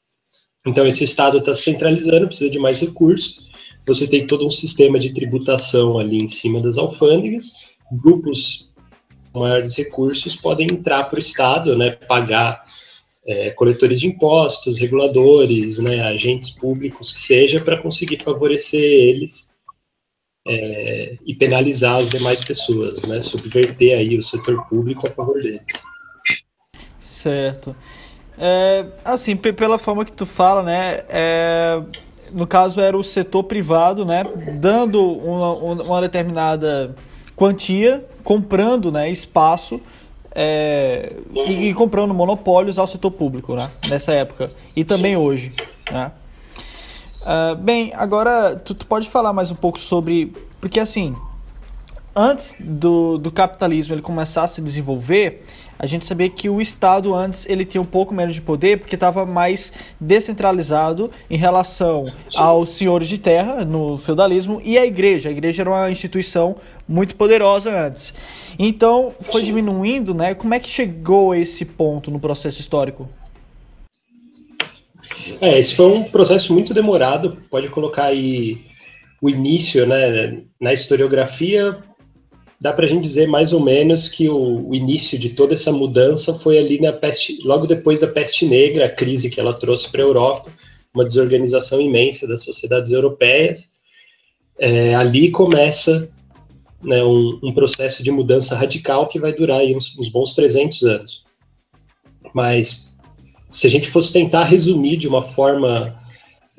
Então 0.65 0.87
esse 0.87 1.03
Estado 1.03 1.37
está 1.37 1.55
centralizando, 1.55 2.27
precisa 2.27 2.49
de 2.49 2.59
mais 2.59 2.79
recursos. 2.79 3.47
Você 3.85 4.07
tem 4.07 4.27
todo 4.27 4.45
um 4.45 4.51
sistema 4.51 4.99
de 4.99 5.13
tributação 5.13 5.97
ali 5.97 6.17
em 6.17 6.27
cima 6.27 6.59
das 6.59 6.77
alfândegas. 6.77 7.71
Grupos 8.03 8.68
maiores 9.33 9.75
recursos 9.75 10.35
podem 10.35 10.67
entrar 10.71 11.03
para 11.03 11.17
o 11.17 11.21
Estado, 11.21 11.77
né, 11.77 11.91
pagar 11.91 12.63
é, 13.25 13.51
coletores 13.51 13.99
de 13.99 14.07
impostos, 14.07 14.77
reguladores, 14.77 15.77
né, 15.79 16.01
agentes 16.01 16.51
públicos 16.51 17.11
que 17.11 17.21
seja, 17.21 17.59
para 17.59 17.81
conseguir 17.81 18.23
favorecer 18.23 18.81
eles 18.81 19.51
é, 20.47 21.17
e 21.25 21.35
penalizar 21.35 21.97
as 21.97 22.09
demais 22.09 22.43
pessoas, 22.43 23.03
né, 23.03 23.21
subverter 23.21 23.97
aí 23.97 24.17
o 24.17 24.23
setor 24.23 24.65
público 24.67 25.07
a 25.07 25.11
favor 25.11 25.41
deles. 25.41 25.61
Certo. 26.99 27.75
É, 28.37 28.85
assim, 29.03 29.35
pela 29.35 29.77
forma 29.77 30.05
que 30.05 30.13
tu 30.13 30.25
fala, 30.25 30.63
né, 30.63 31.03
é, 31.09 31.81
no 32.31 32.47
caso 32.47 32.79
era 32.79 32.97
o 32.97 33.03
setor 33.03 33.43
privado, 33.43 34.05
né, 34.05 34.23
dando 34.59 35.01
uma, 35.01 35.83
uma 35.83 36.01
determinada 36.01 36.95
quantia, 37.39 38.05
comprando, 38.21 38.91
né, 38.91 39.09
espaço 39.09 39.79
é, 40.35 41.15
e, 41.33 41.69
e, 41.69 41.73
comprando 41.73 42.13
monopólios 42.13 42.77
ao 42.77 42.85
setor 42.85 43.11
público, 43.11 43.55
né, 43.55 43.71
nessa 43.87 44.11
época 44.11 44.49
e 44.75 44.83
também 44.83 45.15
hoje, 45.15 45.53
né. 45.89 46.11
Uh, 47.21 47.55
bem, 47.55 47.93
agora 47.95 48.57
tu, 48.57 48.73
tu 48.75 48.85
pode 48.85 49.09
falar 49.09 49.31
mais 49.31 49.51
um 49.51 49.55
pouco 49.55 49.79
sobre, 49.79 50.33
porque 50.59 50.81
assim, 50.81 51.15
antes 52.13 52.57
do, 52.59 53.17
do 53.17 53.31
capitalismo 53.31 53.93
ele 53.93 54.01
começar 54.01 54.43
a 54.43 54.47
se 54.47 54.61
desenvolver, 54.61 55.45
a 55.79 55.87
gente 55.87 56.05
sabia 56.05 56.29
que 56.29 56.49
o 56.49 56.59
Estado 56.59 57.15
antes 57.15 57.47
ele 57.49 57.63
tinha 57.63 57.81
um 57.81 57.85
pouco 57.85 58.13
menos 58.13 58.35
de 58.35 58.41
poder 58.41 58.79
porque 58.79 58.95
estava 58.95 59.25
mais 59.25 59.71
descentralizado 59.99 61.09
em 61.29 61.37
relação 61.37 62.03
aos 62.35 62.71
senhores 62.71 63.07
de 63.07 63.17
terra 63.17 63.63
no 63.63 63.97
feudalismo 63.97 64.61
e 64.65 64.77
a 64.77 64.85
igreja. 64.85 65.29
A 65.29 65.31
igreja 65.31 65.63
era 65.63 65.69
uma 65.69 65.89
instituição 65.89 66.57
muito 66.85 67.15
poderosa 67.15 67.71
antes. 67.71 68.13
Então 68.59 69.13
foi 69.21 69.41
diminuindo, 69.41 70.13
né? 70.13 70.33
Como 70.33 70.53
é 70.53 70.59
que 70.59 70.67
chegou 70.67 71.31
a 71.31 71.37
esse 71.37 71.63
ponto 71.63 72.11
no 72.11 72.19
processo 72.19 72.59
histórico? 72.59 73.07
É, 75.39 75.57
esse 75.57 75.75
foi 75.75 75.85
um 75.85 76.03
processo 76.03 76.53
muito 76.53 76.73
demorado. 76.73 77.41
Pode 77.49 77.69
colocar 77.69 78.07
aí 78.07 78.65
o 79.21 79.29
início, 79.29 79.87
né? 79.87 80.41
Na 80.59 80.73
historiografia 80.73 81.77
dá 82.61 82.73
para 82.73 82.85
a 82.85 82.87
gente 82.87 83.03
dizer 83.03 83.27
mais 83.27 83.53
ou 83.53 83.61
menos 83.61 84.09
que 84.09 84.27
o, 84.27 84.69
o, 84.69 84.75
início 84.75 85.17
de 85.17 85.29
toda 85.29 85.55
essa 85.55 85.71
mudança 85.71 86.33
foi 86.33 86.57
ali 86.57 86.79
na 86.79 86.91
peste, 86.91 87.39
logo 87.43 87.65
depois 87.65 88.01
da 88.01 88.07
peste 88.07 88.45
negra, 88.45 88.85
a 88.85 88.89
crise 88.89 89.29
que 89.29 89.39
ela 89.39 89.53
trouxe 89.53 89.89
para 89.89 90.01
a 90.01 90.05
Europa, 90.05 90.51
uma 90.93 91.05
desorganização 91.05 91.79
imensa 91.79 92.27
das 92.27 92.43
sociedades 92.43 92.91
europeias. 92.91 93.69
É, 94.57 94.93
ali 94.93 95.31
começa 95.31 96.11
né, 96.83 97.01
um, 97.03 97.39
um, 97.41 97.53
processo 97.53 98.03
de 98.03 98.11
mudança 98.11 98.55
radical 98.55 99.07
que 99.07 99.19
vai 99.19 99.33
durar 99.33 99.63
uns, 99.63 99.97
uns 99.97 100.09
bons 100.09 100.33
300 100.33 100.83
anos. 100.83 101.25
Mas 102.33 102.93
se 103.49 103.67
a 103.67 103.69
gente 103.69 103.89
fosse 103.89 104.11
tentar 104.11 104.43
resumir 104.43 104.97
de 104.97 105.07
uma 105.07 105.21
forma 105.21 105.95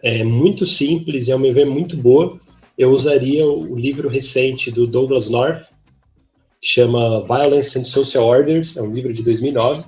é, 0.02 0.24
muito 0.24 0.64
simples 0.64 1.28
e 1.28 1.32
ao 1.32 1.38
meu 1.38 1.52
ver 1.52 1.66
muito 1.66 1.96
boa, 1.98 2.38
eu 2.78 2.90
usaria 2.90 3.46
o 3.46 3.78
livro 3.78 4.08
recente 4.08 4.70
do 4.70 4.86
Douglas 4.86 5.28
North, 5.28 5.69
chama 6.60 7.22
Violence 7.22 7.78
and 7.78 7.84
Social 7.84 8.24
Orders, 8.24 8.76
é 8.76 8.82
um 8.82 8.90
livro 8.90 9.12
de 9.12 9.22
2009. 9.22 9.84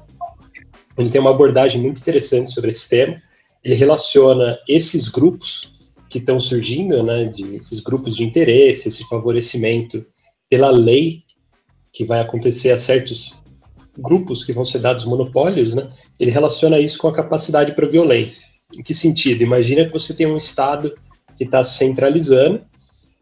Ele 0.97 1.11
tem 1.11 1.21
uma 1.21 1.31
abordagem 1.31 1.81
muito 1.81 2.01
interessante 2.01 2.51
sobre 2.51 2.71
esse 2.71 2.89
tema. 2.89 3.21
Ele 3.63 3.75
relaciona 3.75 4.57
esses 4.69 5.09
grupos 5.09 5.73
que 6.09 6.19
estão 6.19 6.39
surgindo, 6.39 7.03
né, 7.03 7.25
de, 7.25 7.57
esses 7.57 7.81
grupos 7.81 8.17
de 8.17 8.25
interesse, 8.25 8.89
esse 8.89 9.07
favorecimento 9.09 10.05
pela 10.49 10.71
lei 10.71 11.21
que 11.93 12.05
vai 12.05 12.21
acontecer 12.21 12.71
a 12.71 12.79
certos 12.79 13.35
grupos 13.97 14.45
que 14.45 14.53
vão 14.53 14.65
ser 14.65 14.79
dados 14.79 15.05
monopólios, 15.05 15.75
né, 15.75 15.91
ele 16.19 16.31
relaciona 16.31 16.79
isso 16.79 16.99
com 16.99 17.09
a 17.09 17.13
capacidade 17.13 17.73
para 17.73 17.87
violência. 17.87 18.47
Em 18.75 18.83
que 18.83 18.95
sentido? 18.95 19.43
Imagina 19.43 19.85
que 19.85 19.93
você 19.93 20.15
tem 20.15 20.27
um 20.27 20.37
Estado 20.37 20.95
que 21.37 21.45
está 21.45 21.63
centralizando 21.63 22.63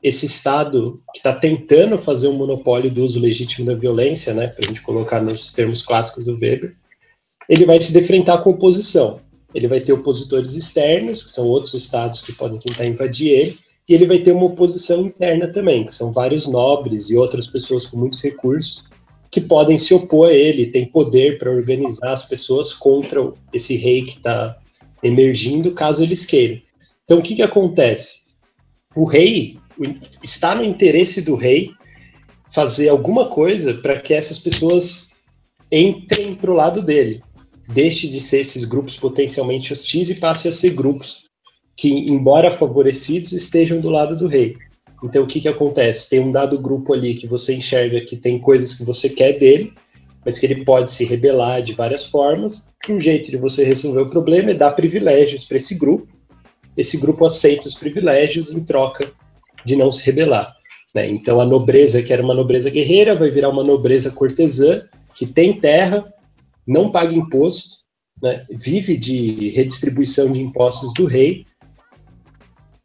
esse 0.02 0.26
Estado 0.26 0.96
que 1.12 1.18
está 1.18 1.34
tentando 1.34 1.98
fazer 1.98 2.28
um 2.28 2.32
monopólio 2.32 2.90
do 2.90 3.04
uso 3.04 3.20
legítimo 3.20 3.66
da 3.66 3.74
violência, 3.74 4.32
né, 4.32 4.46
para 4.46 4.64
a 4.64 4.68
gente 4.68 4.82
colocar 4.82 5.20
nos 5.20 5.52
termos 5.52 5.82
clássicos 5.82 6.26
do 6.26 6.38
Weber, 6.38 6.74
ele 7.48 7.66
vai 7.66 7.80
se 7.80 7.92
defrentar 7.92 8.38
com 8.38 8.50
oposição. 8.50 9.20
Ele 9.54 9.66
vai 9.66 9.80
ter 9.80 9.92
opositores 9.92 10.54
externos, 10.54 11.24
que 11.24 11.32
são 11.32 11.46
outros 11.46 11.74
estados 11.74 12.22
que 12.22 12.32
podem 12.32 12.58
tentar 12.60 12.86
invadir 12.86 13.28
ele, 13.28 13.56
e 13.88 13.94
ele 13.94 14.06
vai 14.06 14.20
ter 14.20 14.32
uma 14.32 14.46
oposição 14.46 15.04
interna 15.06 15.48
também, 15.48 15.84
que 15.84 15.92
são 15.92 16.12
vários 16.12 16.46
nobres 16.46 17.10
e 17.10 17.16
outras 17.16 17.48
pessoas 17.48 17.84
com 17.84 17.96
muitos 17.96 18.22
recursos 18.22 18.84
que 19.30 19.40
podem 19.40 19.78
se 19.78 19.94
opor 19.94 20.28
a 20.28 20.32
ele, 20.32 20.70
tem 20.70 20.86
poder 20.86 21.38
para 21.38 21.50
organizar 21.50 22.12
as 22.12 22.24
pessoas 22.24 22.72
contra 22.72 23.32
esse 23.52 23.76
rei 23.76 24.02
que 24.02 24.16
está 24.16 24.58
emergindo, 25.02 25.72
caso 25.72 26.02
eles 26.02 26.26
queiram. 26.26 26.60
Então, 27.04 27.18
o 27.18 27.22
que, 27.22 27.36
que 27.36 27.42
acontece? 27.42 28.20
O 28.94 29.04
rei 29.04 29.59
está 30.22 30.54
no 30.54 30.64
interesse 30.64 31.22
do 31.22 31.34
rei 31.34 31.70
fazer 32.52 32.88
alguma 32.88 33.28
coisa 33.28 33.74
para 33.74 34.00
que 34.00 34.12
essas 34.12 34.38
pessoas 34.38 35.20
entrem 35.70 36.34
para 36.34 36.50
o 36.50 36.54
lado 36.54 36.82
dele. 36.82 37.22
Deixe 37.68 38.08
de 38.08 38.20
ser 38.20 38.40
esses 38.40 38.64
grupos 38.64 38.96
potencialmente 38.96 39.72
hostis 39.72 40.10
e 40.10 40.16
passe 40.16 40.48
a 40.48 40.52
ser 40.52 40.70
grupos 40.70 41.24
que, 41.76 41.88
embora 41.88 42.50
favorecidos, 42.50 43.32
estejam 43.32 43.80
do 43.80 43.88
lado 43.88 44.18
do 44.18 44.26
rei. 44.26 44.56
Então, 45.02 45.22
o 45.22 45.26
que, 45.26 45.40
que 45.40 45.48
acontece? 45.48 46.10
Tem 46.10 46.20
um 46.20 46.32
dado 46.32 46.58
grupo 46.58 46.92
ali 46.92 47.14
que 47.14 47.26
você 47.26 47.54
enxerga 47.54 48.00
que 48.02 48.16
tem 48.16 48.38
coisas 48.38 48.74
que 48.74 48.84
você 48.84 49.08
quer 49.08 49.38
dele, 49.38 49.72
mas 50.24 50.38
que 50.38 50.44
ele 50.44 50.64
pode 50.64 50.92
se 50.92 51.04
rebelar 51.04 51.62
de 51.62 51.72
várias 51.72 52.04
formas. 52.04 52.68
Um 52.88 53.00
jeito 53.00 53.30
de 53.30 53.36
você 53.36 53.64
resolver 53.64 54.02
o 54.02 54.06
problema 54.06 54.50
é 54.50 54.54
dar 54.54 54.72
privilégios 54.72 55.44
para 55.44 55.56
esse 55.56 55.76
grupo. 55.76 56.08
Esse 56.76 56.98
grupo 56.98 57.24
aceita 57.24 57.68
os 57.68 57.74
privilégios 57.74 58.52
em 58.52 58.62
troca 58.62 59.10
de 59.64 59.76
não 59.76 59.90
se 59.90 60.04
rebelar. 60.04 60.54
Né? 60.94 61.08
Então 61.10 61.40
a 61.40 61.44
nobreza, 61.44 62.02
que 62.02 62.12
era 62.12 62.22
uma 62.22 62.34
nobreza 62.34 62.70
guerreira, 62.70 63.14
vai 63.14 63.30
virar 63.30 63.48
uma 63.48 63.64
nobreza 63.64 64.10
cortesã, 64.10 64.82
que 65.14 65.26
tem 65.26 65.58
terra, 65.58 66.12
não 66.66 66.90
paga 66.90 67.14
imposto, 67.14 67.76
né? 68.22 68.44
vive 68.50 68.96
de 68.96 69.50
redistribuição 69.50 70.30
de 70.30 70.42
impostos 70.42 70.92
do 70.94 71.06
rei. 71.06 71.46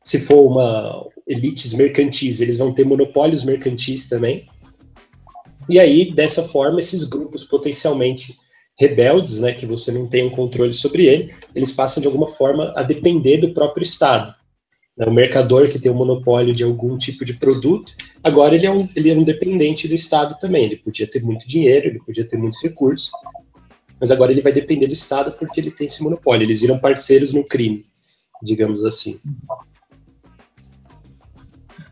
Se 0.04 0.20
for 0.20 0.46
uma 0.46 1.06
elites 1.28 1.74
mercantis, 1.74 2.40
eles 2.40 2.58
vão 2.58 2.74
ter 2.74 2.86
monopólios 2.86 3.44
mercantis 3.44 4.08
também. 4.08 4.48
E 5.68 5.80
aí, 5.80 6.14
dessa 6.14 6.44
forma, 6.44 6.80
esses 6.80 7.04
grupos 7.04 7.44
potencialmente 7.44 8.36
rebeldes, 8.78 9.40
né, 9.40 9.54
que 9.54 9.66
você 9.66 9.92
não 9.92 10.08
tem 10.08 10.26
um 10.26 10.30
controle 10.30 10.74
sobre 10.74 11.06
ele, 11.06 11.34
eles 11.56 11.72
passam 11.72 12.02
de 12.02 12.08
alguma 12.08 12.28
forma 12.28 12.74
a 12.76 12.84
depender 12.84 13.38
do 13.38 13.54
próprio 13.54 13.84
Estado. 13.84 14.32
O 14.98 15.12
mercador 15.12 15.68
que 15.70 15.78
tem 15.78 15.92
o 15.92 15.96
monopólio 15.96 16.56
de 16.56 16.64
algum 16.64 16.98
tipo 16.98 17.26
de 17.26 17.34
produto, 17.34 17.92
agora 18.24 18.56
ele 18.56 18.66
é, 18.66 18.72
um, 18.72 18.88
ele 18.96 19.12
é 19.12 19.14
um 19.14 19.24
dependente 19.24 19.90
do 19.90 19.94
Estado 19.94 20.38
também. 20.40 20.64
Ele 20.64 20.78
podia 20.78 21.06
ter 21.06 21.22
muito 21.22 21.46
dinheiro, 21.48 21.88
ele 21.88 22.00
podia 22.00 22.26
ter 22.26 22.38
muitos 22.38 22.64
recursos, 22.64 23.12
mas 24.00 24.10
agora 24.10 24.32
ele 24.32 24.42
vai 24.42 24.54
depender 24.54 24.88
do 24.88 24.94
Estado 24.94 25.34
porque 25.34 25.60
ele 25.60 25.72
tem 25.72 25.88
esse 25.88 26.02
monopólio. 26.02 26.46
Eles 26.46 26.62
viram 26.62 26.80
parceiros 26.80 27.34
no 27.34 27.44
crime, 27.44 27.84
digamos 28.42 28.86
assim. 28.86 29.20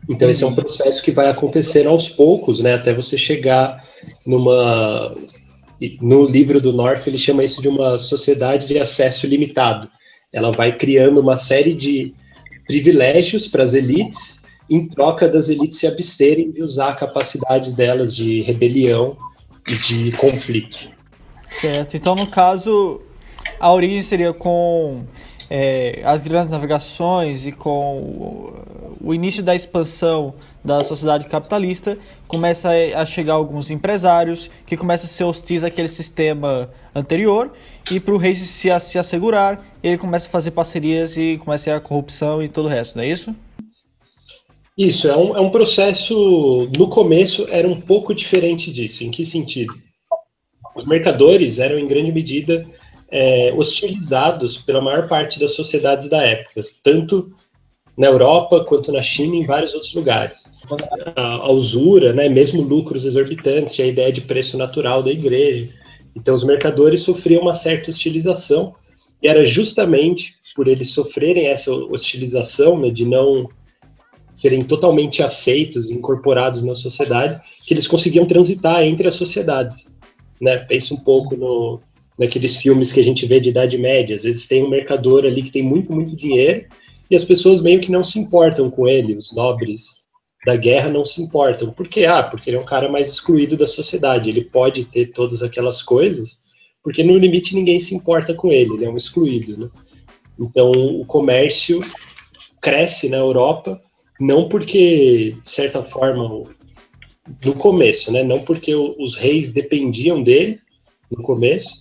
Então 0.08 0.28
esse 0.30 0.42
é 0.42 0.46
um 0.46 0.54
processo 0.54 1.02
que 1.02 1.10
vai 1.10 1.28
acontecendo 1.28 1.88
aos 1.88 2.08
poucos, 2.08 2.60
né, 2.60 2.74
até 2.74 2.92
você 2.92 3.16
chegar 3.16 3.82
numa 4.26 5.14
no 6.00 6.24
livro 6.24 6.60
do 6.60 6.72
North 6.72 7.06
ele 7.06 7.18
chama 7.18 7.44
isso 7.44 7.60
de 7.60 7.68
uma 7.68 7.98
sociedade 7.98 8.66
de 8.66 8.78
acesso 8.78 9.26
limitado. 9.26 9.90
Ela 10.32 10.50
vai 10.50 10.76
criando 10.76 11.20
uma 11.20 11.36
série 11.36 11.74
de 11.74 12.14
privilégios 12.66 13.46
para 13.48 13.62
as 13.62 13.74
elites, 13.74 14.44
em 14.68 14.86
troca 14.88 15.28
das 15.28 15.48
elites 15.48 15.78
se 15.78 15.86
absterem 15.86 16.50
de 16.50 16.62
usar 16.62 16.90
a 16.90 16.94
capacidade 16.94 17.72
delas 17.74 18.14
de 18.14 18.42
rebelião 18.42 19.16
e 19.68 19.74
de 19.74 20.12
conflito. 20.12 20.90
Certo. 21.48 21.96
Então, 21.96 22.14
no 22.14 22.26
caso, 22.26 23.00
a 23.60 23.72
origem 23.72 24.02
seria 24.02 24.32
com 24.32 25.06
é, 25.50 26.00
as 26.04 26.22
grandes 26.22 26.50
navegações 26.50 27.46
e 27.46 27.52
com 27.52 28.52
o 29.00 29.12
início 29.12 29.42
da 29.42 29.54
expansão 29.54 30.34
da 30.64 30.82
sociedade 30.82 31.26
capitalista, 31.26 31.98
começa 32.26 32.70
a 32.94 33.04
chegar 33.04 33.34
alguns 33.34 33.70
empresários 33.70 34.50
que 34.66 34.76
começam 34.76 35.06
a 35.06 35.08
ser 35.10 35.24
hostis 35.24 35.62
àquele 35.62 35.88
sistema 35.88 36.70
anterior 36.94 37.50
e 37.90 38.00
para 38.00 38.14
o 38.14 38.16
rei 38.16 38.34
se, 38.34 38.70
se 38.80 38.98
assegurar, 38.98 39.62
ele 39.82 39.98
começa 39.98 40.26
a 40.26 40.30
fazer 40.30 40.52
parcerias 40.52 41.16
e 41.18 41.36
começa 41.36 41.72
a, 41.72 41.76
a 41.76 41.80
corrupção 41.80 42.42
e 42.42 42.48
todo 42.48 42.64
o 42.64 42.68
resto, 42.68 42.96
não 42.96 43.04
é 43.04 43.08
isso? 43.08 43.34
Isso, 44.76 45.06
é 45.06 45.16
um, 45.16 45.36
é 45.36 45.40
um 45.40 45.50
processo, 45.50 46.68
no 46.76 46.88
começo 46.88 47.46
era 47.50 47.68
um 47.68 47.80
pouco 47.80 48.14
diferente 48.14 48.72
disso. 48.72 49.04
Em 49.04 49.10
que 49.10 49.24
sentido? 49.24 49.74
os 50.74 50.84
mercadores 50.84 51.58
eram 51.58 51.78
em 51.78 51.86
grande 51.86 52.10
medida 52.10 52.66
é, 53.14 53.52
hostilizados 53.52 54.56
pela 54.56 54.80
maior 54.80 55.06
parte 55.06 55.38
das 55.38 55.52
sociedades 55.52 56.10
da 56.10 56.20
época, 56.20 56.60
tanto 56.82 57.30
na 57.96 58.08
Europa 58.08 58.64
quanto 58.64 58.90
na 58.90 59.02
China 59.02 59.36
e 59.36 59.38
em 59.38 59.46
vários 59.46 59.72
outros 59.72 59.94
lugares. 59.94 60.42
A, 61.14 61.22
a 61.22 61.52
usura, 61.52 62.12
né, 62.12 62.28
mesmo 62.28 62.60
lucros 62.60 63.04
exorbitantes, 63.04 63.78
a 63.78 63.86
ideia 63.86 64.12
de 64.12 64.22
preço 64.22 64.58
natural 64.58 65.00
da 65.00 65.12
igreja. 65.12 65.68
Então, 66.16 66.34
os 66.34 66.42
mercadores 66.42 67.02
sofriam 67.02 67.42
uma 67.42 67.54
certa 67.54 67.88
hostilização, 67.88 68.74
e 69.22 69.28
era 69.28 69.44
justamente 69.44 70.34
por 70.56 70.66
eles 70.66 70.90
sofrerem 70.90 71.46
essa 71.46 71.72
hostilização, 71.72 72.76
né, 72.80 72.90
de 72.90 73.04
não 73.04 73.48
serem 74.32 74.64
totalmente 74.64 75.22
aceitos, 75.22 75.88
incorporados 75.88 76.64
na 76.64 76.74
sociedade, 76.74 77.40
que 77.64 77.72
eles 77.72 77.86
conseguiam 77.86 78.26
transitar 78.26 78.82
entre 78.82 79.06
as 79.06 79.14
sociedades. 79.14 79.86
Né? 80.40 80.58
Pensa 80.58 80.94
um 80.94 80.96
pouco 80.96 81.36
no, 81.36 81.80
naqueles 82.18 82.56
filmes 82.56 82.92
que 82.92 83.00
a 83.00 83.04
gente 83.04 83.26
vê 83.26 83.40
de 83.40 83.50
Idade 83.50 83.78
Média. 83.78 84.14
Às 84.14 84.24
vezes 84.24 84.46
tem 84.46 84.62
um 84.62 84.68
mercador 84.68 85.24
ali 85.24 85.42
que 85.42 85.52
tem 85.52 85.62
muito, 85.62 85.92
muito 85.92 86.16
dinheiro 86.16 86.66
e 87.10 87.16
as 87.16 87.24
pessoas 87.24 87.62
meio 87.62 87.80
que 87.80 87.90
não 87.90 88.02
se 88.02 88.18
importam 88.18 88.70
com 88.70 88.88
ele, 88.88 89.16
os 89.16 89.34
nobres 89.34 90.04
da 90.44 90.56
guerra 90.56 90.88
não 90.88 91.04
se 91.04 91.22
importam. 91.22 91.70
Por 91.70 91.88
quê? 91.88 92.04
Ah, 92.04 92.22
porque 92.22 92.50
ele 92.50 92.56
é 92.56 92.60
um 92.60 92.66
cara 92.66 92.88
mais 92.88 93.08
excluído 93.08 93.56
da 93.56 93.66
sociedade. 93.66 94.28
Ele 94.28 94.44
pode 94.44 94.84
ter 94.84 95.06
todas 95.06 95.42
aquelas 95.42 95.82
coisas, 95.82 96.38
porque 96.82 97.02
no 97.02 97.16
limite 97.16 97.54
ninguém 97.54 97.80
se 97.80 97.94
importa 97.94 98.34
com 98.34 98.52
ele, 98.52 98.74
ele 98.74 98.84
é 98.84 98.90
um 98.90 98.96
excluído. 98.96 99.56
Né? 99.56 99.70
Então 100.38 100.70
o 100.70 101.04
comércio 101.06 101.78
cresce 102.60 103.08
na 103.08 103.18
Europa 103.18 103.80
não 104.20 104.48
porque, 104.48 105.36
de 105.42 105.50
certa 105.50 105.82
forma, 105.82 106.44
no 107.44 107.54
começo, 107.54 108.12
né? 108.12 108.22
Não 108.22 108.40
porque 108.40 108.74
os 108.74 109.16
reis 109.16 109.52
dependiam 109.52 110.22
dele 110.22 110.60
no 111.16 111.22
começo, 111.22 111.76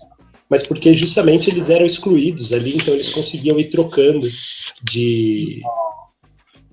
mas 0.53 0.61
porque 0.61 0.93
justamente 0.93 1.49
eles 1.49 1.67
eram 1.67 1.83
excluídos 1.83 2.53
ali, 2.53 2.75
então 2.75 2.93
eles 2.93 3.11
conseguiam 3.11 3.59
ir 3.59 3.71
trocando 3.71 4.23
de 4.83 5.63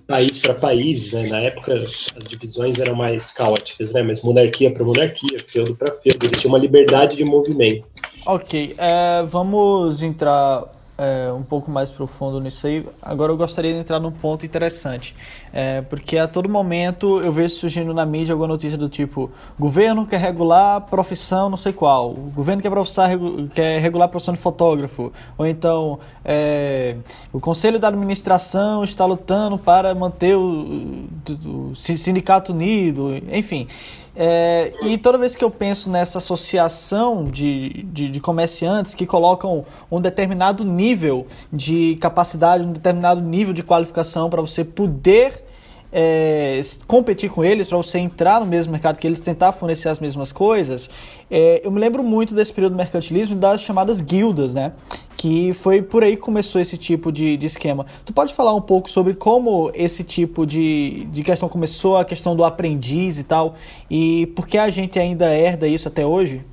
país 0.05 0.37
para 0.37 0.53
país, 0.53 1.13
né? 1.13 1.27
Na 1.29 1.39
época 1.39 1.73
as 1.73 2.27
divisões 2.29 2.77
eram 2.79 2.93
mais 2.93 3.31
caóticas, 3.31 3.91
né? 3.91 4.03
Mas 4.03 4.21
monarquia 4.21 4.71
para 4.71 4.83
monarquia, 4.83 5.43
feudo 5.47 5.75
para 5.75 5.95
feudo, 5.95 6.27
eles 6.27 6.39
tinham 6.39 6.53
uma 6.53 6.59
liberdade 6.59 7.17
de 7.17 7.25
movimento. 7.25 7.83
Ok, 8.27 8.75
é, 8.77 9.23
vamos 9.23 10.03
entrar 10.03 10.71
é, 10.97 11.31
um 11.31 11.43
pouco 11.43 11.71
mais 11.71 11.91
profundo 11.91 12.39
nisso 12.39 12.67
aí. 12.67 12.85
Agora 13.01 13.31
eu 13.31 13.37
gostaria 13.37 13.73
de 13.73 13.79
entrar 13.79 13.99
num 13.99 14.11
ponto 14.11 14.45
interessante, 14.45 15.15
é, 15.51 15.81
porque 15.81 16.17
a 16.17 16.27
todo 16.27 16.47
momento 16.47 17.19
eu 17.21 17.31
vejo 17.31 17.55
surgindo 17.55 17.93
na 17.93 18.05
mídia 18.05 18.33
alguma 18.33 18.47
notícia 18.47 18.77
do 18.77 18.87
tipo: 18.87 19.31
governo 19.59 20.05
quer 20.05 20.19
regular 20.19 20.81
profissão 20.81 21.49
não 21.49 21.57
sei 21.57 21.73
qual, 21.73 22.11
o 22.11 22.31
governo 22.33 22.61
quer, 22.61 22.71
quer 23.53 23.79
regular 23.79 24.05
a 24.05 24.09
profissão 24.09 24.33
de 24.33 24.39
fotógrafo, 24.39 25.11
ou 25.37 25.45
então 25.45 25.99
é, 26.23 26.95
o 27.33 27.39
conselho 27.39 27.79
da 27.79 27.87
administração 27.87 28.83
está 28.83 29.05
lutando 29.05 29.57
para 29.57 29.93
manter 29.95 30.35
o, 30.35 31.07
o, 31.45 31.71
o 31.71 31.75
sindicato 31.75 32.53
unido, 32.53 33.15
enfim. 33.31 33.67
É, 34.15 34.73
e 34.81 34.97
toda 34.97 35.17
vez 35.17 35.35
que 35.35 35.43
eu 35.43 35.49
penso 35.49 35.89
nessa 35.89 36.17
associação 36.17 37.23
de, 37.25 37.83
de, 37.83 38.09
de, 38.09 38.19
comerciantes 38.19 38.93
que 38.93 39.05
colocam 39.05 39.65
um 39.89 40.01
determinado 40.01 40.65
nível 40.65 41.25
de 41.51 41.95
capacidade, 41.95 42.65
um 42.65 42.73
determinado 42.73 43.21
nível 43.21 43.53
de 43.53 43.63
qualificação 43.63 44.29
para 44.29 44.41
você 44.41 44.65
poder 44.65 45.45
é, 45.91 46.61
competir 46.87 47.29
com 47.29 47.43
eles, 47.43 47.67
para 47.67 47.77
você 47.77 47.99
entrar 47.99 48.39
no 48.39 48.45
mesmo 48.45 48.71
mercado 48.71 48.97
que 48.97 49.05
eles, 49.05 49.21
tentar 49.21 49.51
fornecer 49.51 49.89
as 49.89 49.99
mesmas 49.99 50.31
coisas, 50.31 50.89
é, 51.29 51.61
eu 51.63 51.71
me 51.71 51.79
lembro 51.79 52.03
muito 52.03 52.33
desse 52.33 52.53
período 52.53 52.73
do 52.73 52.77
mercantilismo 52.77 53.35
das 53.35 53.61
chamadas 53.61 53.99
guildas, 53.99 54.53
né? 54.53 54.73
Que 55.17 55.53
foi 55.53 55.81
por 55.81 56.03
aí 56.03 56.15
que 56.15 56.21
começou 56.21 56.59
esse 56.59 56.77
tipo 56.77 57.11
de, 57.11 57.37
de 57.37 57.45
esquema. 57.45 57.85
Tu 58.05 58.13
pode 58.13 58.33
falar 58.33 58.55
um 58.55 58.61
pouco 58.61 58.89
sobre 58.89 59.13
como 59.13 59.71
esse 59.75 60.03
tipo 60.03 60.45
de, 60.45 61.05
de 61.11 61.23
questão 61.23 61.47
começou, 61.47 61.97
a 61.97 62.05
questão 62.05 62.35
do 62.35 62.43
aprendiz 62.43 63.19
e 63.19 63.23
tal, 63.23 63.55
e 63.89 64.27
por 64.27 64.47
que 64.47 64.57
a 64.57 64.69
gente 64.69 64.97
ainda 64.97 65.25
herda 65.25 65.67
isso 65.67 65.87
até 65.87 66.05
hoje? 66.05 66.43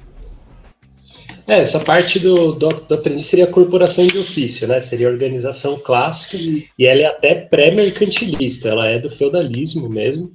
É, 1.48 1.60
essa 1.60 1.80
parte 1.80 2.18
do, 2.18 2.52
do, 2.52 2.68
do, 2.68 2.94
aprendiz 2.94 3.26
seria 3.26 3.46
a 3.46 3.50
corporação 3.50 4.06
de 4.06 4.18
ofício, 4.18 4.68
né? 4.68 4.82
Seria 4.82 5.08
a 5.08 5.10
organização 5.10 5.78
clássica 5.78 6.36
e 6.78 6.86
ela 6.86 7.00
é 7.00 7.06
até 7.06 7.34
pré-mercantilista, 7.36 8.68
ela 8.68 8.86
é 8.86 8.98
do 8.98 9.10
feudalismo 9.10 9.88
mesmo. 9.88 10.30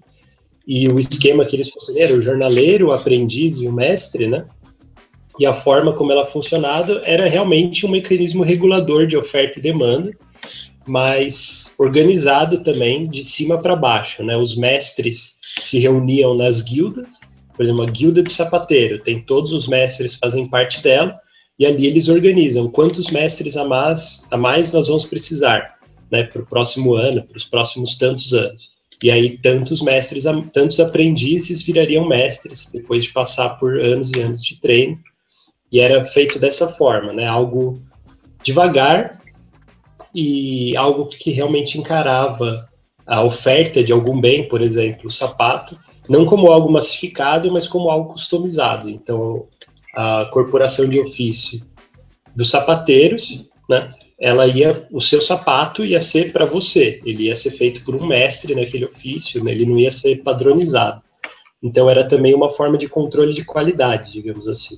E 0.67 0.87
o 0.87 0.99
esquema 0.99 1.45
que 1.45 1.55
eles 1.55 1.71
era 1.95 2.15
o 2.15 2.21
jornaleiro, 2.21 2.87
o 2.87 2.91
aprendiz 2.91 3.57
e 3.57 3.67
o 3.67 3.71
mestre, 3.71 4.27
né? 4.27 4.43
E 5.39 5.45
a 5.45 5.53
forma 5.53 5.93
como 5.93 6.11
ela 6.11 6.25
funcionava 6.25 6.99
era 7.03 7.27
realmente 7.27 7.85
um 7.85 7.91
mecanismo 7.91 8.43
regulador 8.43 9.05
de 9.05 9.15
oferta 9.15 9.59
e 9.59 9.61
demanda, 9.61 10.17
mas 10.87 11.75
organizado 11.77 12.63
também 12.63 13.07
de 13.07 13.23
cima 13.23 13.59
para 13.59 13.75
baixo, 13.75 14.23
né? 14.23 14.35
Os 14.35 14.57
mestres 14.57 15.37
se 15.43 15.77
reuniam 15.77 16.33
nas 16.33 16.61
guildas 16.61 17.19
por 17.55 17.63
exemplo, 17.63 17.83
a 17.83 17.89
guilda 17.89 18.23
de 18.23 18.31
sapateiro, 18.31 18.99
tem 18.99 19.21
todos 19.21 19.51
os 19.51 19.67
mestres 19.67 20.15
fazem 20.15 20.47
parte 20.49 20.81
dela, 20.81 21.13
e 21.57 21.65
ali 21.65 21.85
eles 21.85 22.07
organizam 22.07 22.69
quantos 22.69 23.11
mestres 23.11 23.55
a 23.55 23.63
mais, 23.63 24.25
a 24.31 24.37
mais 24.37 24.71
nós 24.71 24.87
vamos 24.87 25.05
precisar, 25.05 25.75
né, 26.11 26.23
para 26.23 26.41
o 26.41 26.45
próximo 26.45 26.95
ano, 26.95 27.23
para 27.23 27.37
os 27.37 27.45
próximos 27.45 27.95
tantos 27.95 28.33
anos. 28.33 28.71
E 29.03 29.11
aí 29.11 29.37
tantos 29.37 29.81
mestres, 29.81 30.23
tantos 30.51 30.79
aprendizes 30.79 31.61
virariam 31.61 32.07
mestres 32.07 32.71
depois 32.71 33.03
de 33.03 33.11
passar 33.11 33.49
por 33.59 33.79
anos 33.79 34.11
e 34.13 34.21
anos 34.21 34.43
de 34.43 34.59
treino. 34.59 34.97
E 35.71 35.79
era 35.79 36.05
feito 36.05 36.39
dessa 36.39 36.67
forma, 36.67 37.13
né, 37.13 37.27
algo 37.27 37.81
devagar 38.43 39.17
e 40.13 40.75
algo 40.75 41.07
que 41.07 41.31
realmente 41.31 41.77
encarava 41.77 42.69
a 43.05 43.23
oferta 43.23 43.83
de 43.83 43.91
algum 43.91 44.19
bem, 44.19 44.47
por 44.47 44.61
exemplo, 44.61 45.07
o 45.07 45.11
sapato, 45.11 45.77
não 46.09 46.25
como 46.25 46.51
algo 46.51 46.71
massificado, 46.71 47.51
mas 47.51 47.67
como 47.67 47.89
algo 47.89 48.13
customizado. 48.13 48.89
Então, 48.89 49.47
a 49.95 50.25
corporação 50.25 50.87
de 50.89 50.99
ofício 50.99 51.61
dos 52.35 52.49
sapateiros, 52.49 53.45
né, 53.69 53.89
ela 54.19 54.47
ia, 54.47 54.87
o 54.91 54.99
seu 54.99 55.21
sapato 55.21 55.85
ia 55.85 56.01
ser 56.01 56.31
para 56.31 56.45
você, 56.45 57.01
ele 57.05 57.25
ia 57.25 57.35
ser 57.35 57.51
feito 57.51 57.83
por 57.83 57.95
um 57.95 58.05
mestre 58.05 58.55
naquele 58.55 58.85
ofício, 58.85 59.43
né, 59.43 59.51
ele 59.51 59.65
não 59.65 59.77
ia 59.77 59.91
ser 59.91 60.23
padronizado. 60.23 61.01
Então, 61.61 61.89
era 61.89 62.03
também 62.03 62.33
uma 62.33 62.49
forma 62.49 62.77
de 62.77 62.89
controle 62.89 63.33
de 63.33 63.45
qualidade, 63.45 64.11
digamos 64.11 64.49
assim. 64.49 64.77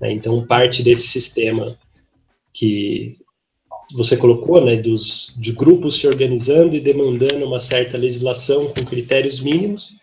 Né? 0.00 0.12
Então, 0.12 0.46
parte 0.46 0.82
desse 0.82 1.08
sistema 1.08 1.74
que 2.52 3.16
você 3.94 4.16
colocou, 4.16 4.64
né, 4.64 4.76
dos, 4.76 5.34
de 5.36 5.52
grupos 5.52 5.98
se 5.98 6.06
organizando 6.06 6.76
e 6.76 6.80
demandando 6.80 7.44
uma 7.46 7.60
certa 7.60 7.96
legislação 7.96 8.66
com 8.66 8.84
critérios 8.84 9.40
mínimos, 9.40 9.94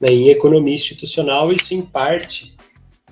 né, 0.00 0.10
em 0.10 0.28
economia 0.28 0.74
institucional, 0.74 1.52
isso 1.52 1.74
em 1.74 1.82
parte 1.82 2.56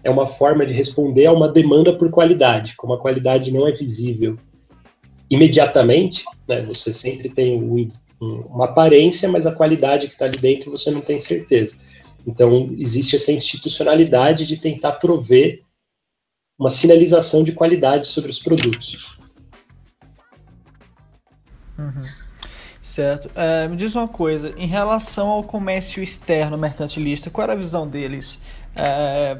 é 0.03 0.11
uma 0.11 0.27
forma 0.27 0.64
de 0.64 0.72
responder 0.72 1.27
a 1.27 1.33
uma 1.33 1.48
demanda 1.48 1.92
por 1.96 2.11
qualidade. 2.11 2.74
Como 2.77 2.94
a 2.94 3.01
qualidade 3.01 3.53
não 3.53 3.66
é 3.68 3.72
visível 3.72 4.38
imediatamente, 5.31 6.24
né, 6.48 6.61
você 6.61 6.92
sempre 6.92 7.29
tem 7.29 7.62
um, 7.62 7.88
um, 8.20 8.42
uma 8.48 8.64
aparência, 8.64 9.29
mas 9.29 9.46
a 9.46 9.53
qualidade 9.53 10.07
que 10.07 10.14
está 10.14 10.24
ali 10.24 10.38
dentro 10.38 10.70
você 10.70 10.90
não 10.90 11.01
tem 11.01 11.20
certeza. 11.20 11.77
Então, 12.27 12.70
existe 12.79 13.16
essa 13.16 13.33
institucionalidade 13.33 14.46
de 14.46 14.57
tentar 14.57 14.92
prover 14.92 15.62
uma 16.59 16.70
sinalização 16.70 17.44
de 17.44 17.53
qualidade 17.53 18.07
sobre 18.07 18.31
os 18.31 18.40
produtos. 18.40 19.16
Uhum. 21.79 22.03
Certo. 22.88 23.31
É, 23.35 23.68
me 23.68 23.77
diz 23.77 23.94
uma 23.94 24.09
coisa, 24.09 24.55
em 24.57 24.66
relação 24.66 25.29
ao 25.29 25.42
comércio 25.44 26.03
externo 26.03 26.57
mercantilista, 26.57 27.29
qual 27.29 27.44
era 27.44 27.53
a 27.53 27.57
visão 27.57 27.87
deles? 27.87 28.40
É, 28.74 29.37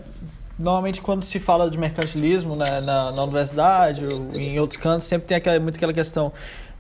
normalmente 0.59 1.01
quando 1.01 1.23
se 1.23 1.39
fala 1.39 1.71
de 1.71 1.79
mercantilismo 1.79 2.55
né, 2.55 2.83
na, 2.83 3.11
na, 3.11 3.23
universidade 3.23 4.05
ou 4.05 4.35
em 4.35 4.61
outros 4.61 4.79
cantos, 4.79 5.07
sempre 5.07 5.29
tem 5.29 5.39
aquela, 5.39 5.59
muito 5.59 5.77
aquela 5.77 5.95
questão 5.95 6.31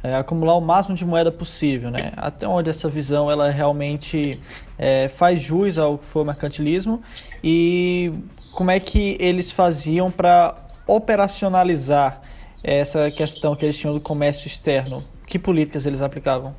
é, 0.03 0.15
acumular 0.15 0.57
o 0.57 0.61
máximo 0.61 0.95
de 0.95 1.07
moeda 1.07 1.33
possível, 1.33 1.91
né? 1.91 2.13
Até 2.15 2.47
onde 2.47 2.69
essa 2.69 2.87
visão 2.87 3.31
ela 3.31 3.49
realmente 3.49 4.39
é, 4.79 5.09
faz 5.09 5.41
jus 5.41 5.79
ao 5.79 5.97
que 5.97 6.05
foi 6.05 6.21
o 6.21 6.27
mercantilismo 6.27 7.03
e 7.43 8.13
como 8.53 8.71
é 8.71 8.79
que 8.79 9.17
eles 9.19 9.51
faziam 9.51 10.11
para 10.11 10.55
operacionalizar 10.87 12.28
essa 12.63 13.11
questão 13.11 13.55
que 13.55 13.65
eles 13.65 13.79
tinham 13.79 13.95
do 13.95 14.01
comércio 14.01 14.47
externo? 14.47 15.03
Que 15.29 15.39
políticas 15.39 15.87
eles 15.87 16.03
aplicavam? 16.03 16.55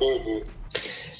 Uhum. 0.00 0.42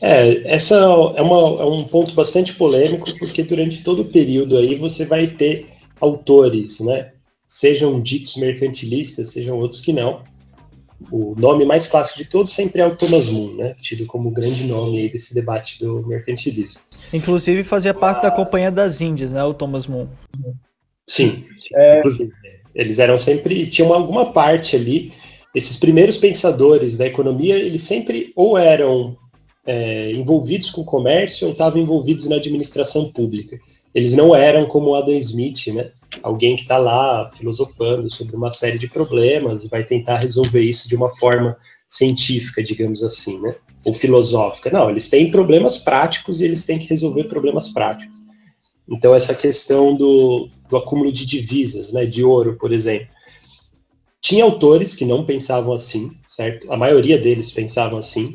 É, 0.01 0.53
essa 0.53 0.75
é, 0.75 1.23
uma, 1.23 1.63
é 1.63 1.65
um 1.65 1.85
ponto 1.85 2.13
bastante 2.15 2.55
polêmico, 2.55 3.17
porque 3.19 3.43
durante 3.45 3.85
todo 3.85 4.03
o 4.03 4.05
período 4.05 4.57
aí 4.57 4.75
você 4.75 5.05
vai 5.05 5.29
ter 5.29 5.67
autores, 6.01 6.81
né? 6.81 7.13
Sejam 7.47 8.01
ditos 8.01 8.37
mercantilistas, 8.37 9.31
sejam 9.31 9.59
outros 9.59 9.81
que 9.81 9.93
não. 9.93 10.25
O 11.11 11.35
nome 11.39 11.65
mais 11.65 11.87
clássico 11.87 12.19
de 12.19 12.29
todos 12.29 12.53
sempre 12.53 12.81
é 12.81 12.87
o 12.87 12.97
Thomas 12.97 13.29
Moon, 13.29 13.55
né? 13.55 13.75
Tido 13.81 14.05
como 14.07 14.31
grande 14.31 14.65
nome 14.67 14.99
aí 14.99 15.11
desse 15.11 15.35
debate 15.35 15.79
do 15.79 16.05
mercantilismo. 16.07 16.81
Inclusive 17.13 17.63
fazia 17.63 17.95
parte 17.95 18.23
da 18.23 18.31
Companhia 18.31 18.71
das 18.71 19.01
Índias, 19.01 19.33
né? 19.33 19.45
O 19.45 19.55
Thomas 19.55 19.87
Moon. 19.87 20.09
Sim, 21.07 21.45
é... 21.75 21.99
inclusive. 21.99 22.33
Eles 22.75 22.99
eram 22.99 23.19
sempre. 23.19 23.67
tinham 23.67 23.93
alguma 23.93 24.33
parte 24.33 24.77
ali. 24.77 25.13
Esses 25.55 25.77
primeiros 25.77 26.17
pensadores 26.17 26.97
da 26.97 27.07
economia, 27.07 27.57
eles 27.57 27.83
sempre 27.83 28.33
ou 28.35 28.57
eram 28.57 29.17
é, 29.67 30.11
envolvidos 30.13 30.71
com 30.71 30.81
o 30.81 30.85
comércio 30.85 31.47
ou 31.47 31.53
estavam 31.53 31.81
envolvidos 31.81 32.29
na 32.29 32.37
administração 32.37 33.11
pública. 33.13 33.59
Eles 33.95 34.15
não 34.15 34.35
eram 34.35 34.67
como 34.67 34.95
Adam 34.95 35.15
Smith, 35.15 35.67
né? 35.69 35.91
Alguém 36.23 36.57
que 36.57 36.63
está 36.63 36.79
lá 36.79 37.31
filosofando 37.37 38.11
sobre 38.11 38.35
uma 38.35 38.51
série 38.51 38.79
de 38.79 38.89
problemas 38.89 39.65
e 39.65 39.69
vai 39.69 39.85
tentar 39.85 40.17
resolver 40.17 40.63
isso 40.63 40.89
de 40.89 40.97
uma 40.97 41.15
forma 41.17 41.57
científica, 41.87 42.63
digamos 42.63 43.03
assim, 43.03 43.39
né? 43.41 43.55
Ou 43.85 43.93
filosófica. 43.93 44.71
Não, 44.71 44.89
eles 44.89 45.11
têm 45.11 45.31
problemas 45.31 45.77
práticos 45.77 46.41
e 46.41 46.45
eles 46.45 46.65
têm 46.65 46.79
que 46.79 46.89
resolver 46.89 47.25
problemas 47.25 47.69
práticos. 47.69 48.22
Então, 48.89 49.15
essa 49.15 49.35
questão 49.35 49.95
do, 49.95 50.49
do 50.69 50.77
acúmulo 50.77 51.13
de 51.13 51.25
divisas, 51.25 51.93
né, 51.93 52.05
de 52.05 52.25
ouro, 52.25 52.57
por 52.59 52.73
exemplo. 52.73 53.09
Tinha 54.21 54.45
autores 54.45 54.95
que 54.95 55.05
não 55.05 55.25
pensavam 55.25 55.73
assim, 55.73 56.11
certo? 56.27 56.73
A 56.73 56.77
maioria 56.77 57.19
deles 57.19 57.51
pensavam 57.51 57.99
assim. 57.99 58.33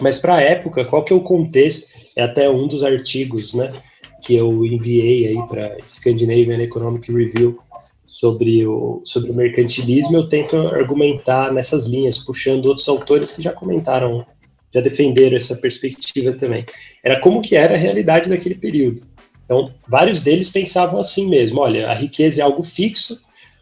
Mas, 0.00 0.18
para 0.18 0.36
a 0.36 0.40
época, 0.40 0.84
qual 0.84 1.04
que 1.04 1.12
é 1.12 1.16
o 1.16 1.22
contexto? 1.22 1.86
É 2.14 2.22
até 2.22 2.50
um 2.50 2.66
dos 2.66 2.82
artigos 2.82 3.54
né, 3.54 3.80
que 4.22 4.34
eu 4.34 4.64
enviei 4.64 5.28
aí 5.28 5.48
para 5.48 5.76
Scandinavian 5.86 6.62
Economic 6.62 7.10
Review 7.10 7.58
sobre 8.06 8.66
o, 8.66 9.00
sobre 9.04 9.30
o 9.30 9.34
mercantilismo. 9.34 10.16
Eu 10.16 10.28
tento 10.28 10.56
argumentar 10.56 11.52
nessas 11.52 11.86
linhas, 11.86 12.18
puxando 12.18 12.66
outros 12.66 12.88
autores 12.88 13.32
que 13.32 13.42
já 13.42 13.52
comentaram, 13.52 14.26
já 14.72 14.80
defenderam 14.80 15.36
essa 15.36 15.56
perspectiva 15.56 16.32
também. 16.32 16.66
Era 17.02 17.20
como 17.20 17.40
que 17.40 17.56
era 17.56 17.74
a 17.74 17.78
realidade 17.78 18.28
daquele 18.28 18.54
período 18.54 19.02
então, 19.46 19.72
vários 19.88 20.22
deles 20.22 20.48
pensavam 20.48 21.00
assim 21.00 21.28
mesmo: 21.28 21.60
olha, 21.60 21.88
a 21.88 21.94
riqueza 21.94 22.42
é 22.42 22.44
algo 22.44 22.62
fixo, 22.62 23.18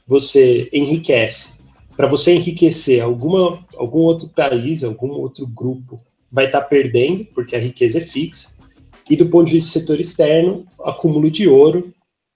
você 0.06 0.68
enriquece. 0.72 1.62
Para 1.96 2.08
você 2.08 2.34
enriquecer 2.34 3.02
alguma, 3.02 3.58
algum 3.76 4.00
outro 4.00 4.28
país, 4.30 4.82
algum 4.82 5.10
outro 5.10 5.46
grupo, 5.46 5.96
vai 6.32 6.46
estar 6.46 6.62
tá 6.62 6.66
perdendo, 6.66 7.24
porque 7.26 7.54
a 7.54 7.60
riqueza 7.60 7.98
é 7.98 8.02
fixa. 8.02 8.52
E 9.08 9.16
do 9.16 9.26
ponto 9.26 9.46
de 9.46 9.52
vista 9.52 9.78
do 9.78 9.82
setor 9.82 10.00
externo, 10.00 10.66
acúmulo 10.82 11.30
de 11.30 11.46
ouro 11.46 11.94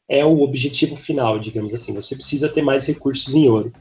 é 0.09 0.25
o 0.25 0.43
objetivo 0.43 0.95
final, 0.95 1.39
digamos 1.39 1.75
assim. 1.75 1.95
Você 1.95 2.15
precisa 2.15 2.49
ter 2.49 2.63
mais 2.63 2.87
recursos 2.87 3.35
em 3.35 3.49
ouro. 3.49 3.73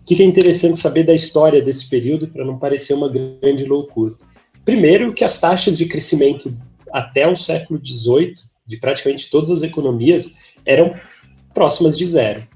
O 0.00 0.06
que 0.06 0.20
é 0.20 0.26
interessante 0.26 0.78
saber 0.78 1.04
da 1.04 1.14
história 1.14 1.62
desse 1.62 1.88
período 1.88 2.26
para 2.26 2.44
não 2.44 2.58
parecer 2.58 2.94
uma 2.94 3.08
grande 3.08 3.64
loucura? 3.64 4.12
Primeiro, 4.64 5.12
que 5.14 5.24
as 5.24 5.38
taxas 5.38 5.78
de 5.78 5.86
crescimento 5.86 6.50
até 6.92 7.28
o 7.28 7.36
século 7.36 7.80
XVIII 7.84 8.34
de 8.70 8.76
praticamente 8.76 9.28
todas 9.28 9.50
as 9.50 9.62
economias 9.62 10.36
eram 10.64 10.94
próximas 11.52 11.98
de 11.98 12.06
zero. 12.06 12.46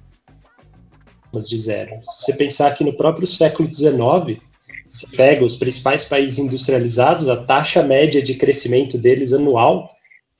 De 1.32 1.58
zero. 1.58 1.90
Se 2.02 2.26
você 2.26 2.34
pensar 2.34 2.72
que 2.74 2.84
no 2.84 2.96
próprio 2.96 3.26
século 3.26 3.68
XIX, 3.72 4.38
se 4.86 5.08
pega 5.16 5.44
os 5.44 5.56
principais 5.56 6.04
países 6.04 6.38
industrializados, 6.38 7.28
a 7.28 7.36
taxa 7.36 7.82
média 7.82 8.22
de 8.22 8.34
crescimento 8.36 8.96
deles 8.96 9.32
anual 9.32 9.88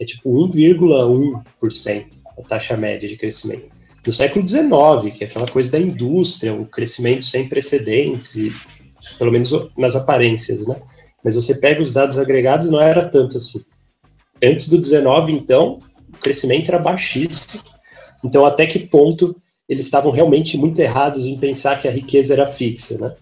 é 0.01 0.05
tipo 0.05 0.31
1,1% 0.31 2.07
a 2.39 2.43
taxa 2.43 2.77
média 2.77 3.09
de 3.09 3.17
crescimento. 3.17 3.69
No 4.07 4.13
século 4.13 4.47
XIX, 4.47 5.13
que 5.17 5.25
é 5.25 5.27
aquela 5.27 5.49
coisa 5.49 5.73
da 5.73 5.81
indústria, 5.81 6.55
o 6.55 6.67
crescimento 6.67 7.25
sem 7.25 7.49
precedentes, 7.49 8.37
e, 8.37 8.55
pelo 9.19 9.33
menos 9.33 9.51
nas 9.77 9.97
aparências, 9.97 10.67
né? 10.67 10.77
Mas 11.25 11.35
você 11.35 11.57
pega 11.57 11.83
os 11.83 11.93
dados 11.93 12.19
agregados, 12.19 12.71
não 12.71 12.81
era 12.81 13.09
tanto 13.09 13.39
assim. 13.39 13.65
Antes 14.45 14.69
do 14.69 14.79
19, 14.79 15.33
então, 15.33 15.79
o 16.13 16.19
crescimento 16.19 16.69
era 16.69 16.79
baixíssimo. 16.79 17.63
Então, 18.25 18.45
até 18.45 18.67
que 18.67 18.79
ponto 18.81 19.37
eles 19.69 19.85
estavam 19.85 20.11
realmente 20.11 20.59
muito 20.59 20.81
errados 20.81 21.27
em 21.27 21.39
pensar 21.39 21.79
que 21.81 21.89
a 21.89 21.91
riqueza 21.91 22.35
era 22.35 22.47
fixa, 22.47 22.99
né? 22.99 23.15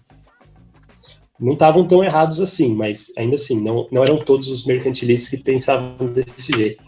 Não 1.39 1.53
estavam 1.53 1.87
tão 1.87 2.03
errados 2.03 2.39
assim, 2.39 2.73
mas 2.73 3.11
ainda 3.17 3.35
assim, 3.35 3.59
não, 3.61 3.87
não 3.91 4.03
eram 4.03 4.17
todos 4.17 4.49
os 4.49 4.65
mercantilistas 4.65 5.29
que 5.29 5.43
pensavam 5.43 6.07
desse 6.07 6.51
jeito. 6.51 6.83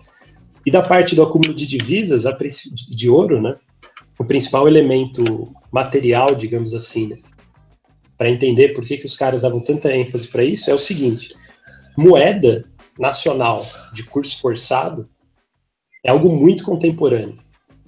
E 0.65 0.71
da 0.71 0.81
parte 0.81 1.15
do 1.15 1.23
acúmulo 1.23 1.53
de 1.53 1.65
divisas, 1.65 2.23
de 2.89 3.09
ouro, 3.09 3.41
né? 3.41 3.55
O 4.19 4.25
principal 4.25 4.67
elemento 4.67 5.53
material, 5.71 6.35
digamos 6.35 6.73
assim, 6.73 7.07
né? 7.07 7.15
para 8.17 8.29
entender 8.29 8.69
por 8.69 8.85
que, 8.85 8.97
que 8.97 9.05
os 9.05 9.15
caras 9.15 9.41
davam 9.41 9.59
tanta 9.59 9.93
ênfase 9.95 10.27
para 10.27 10.43
isso, 10.43 10.69
é 10.69 10.73
o 10.73 10.77
seguinte: 10.77 11.33
moeda 11.97 12.65
nacional 12.97 13.65
de 13.93 14.03
curso 14.03 14.39
forçado 14.39 15.09
é 16.03 16.09
algo 16.09 16.29
muito 16.29 16.63
contemporâneo. 16.63 17.33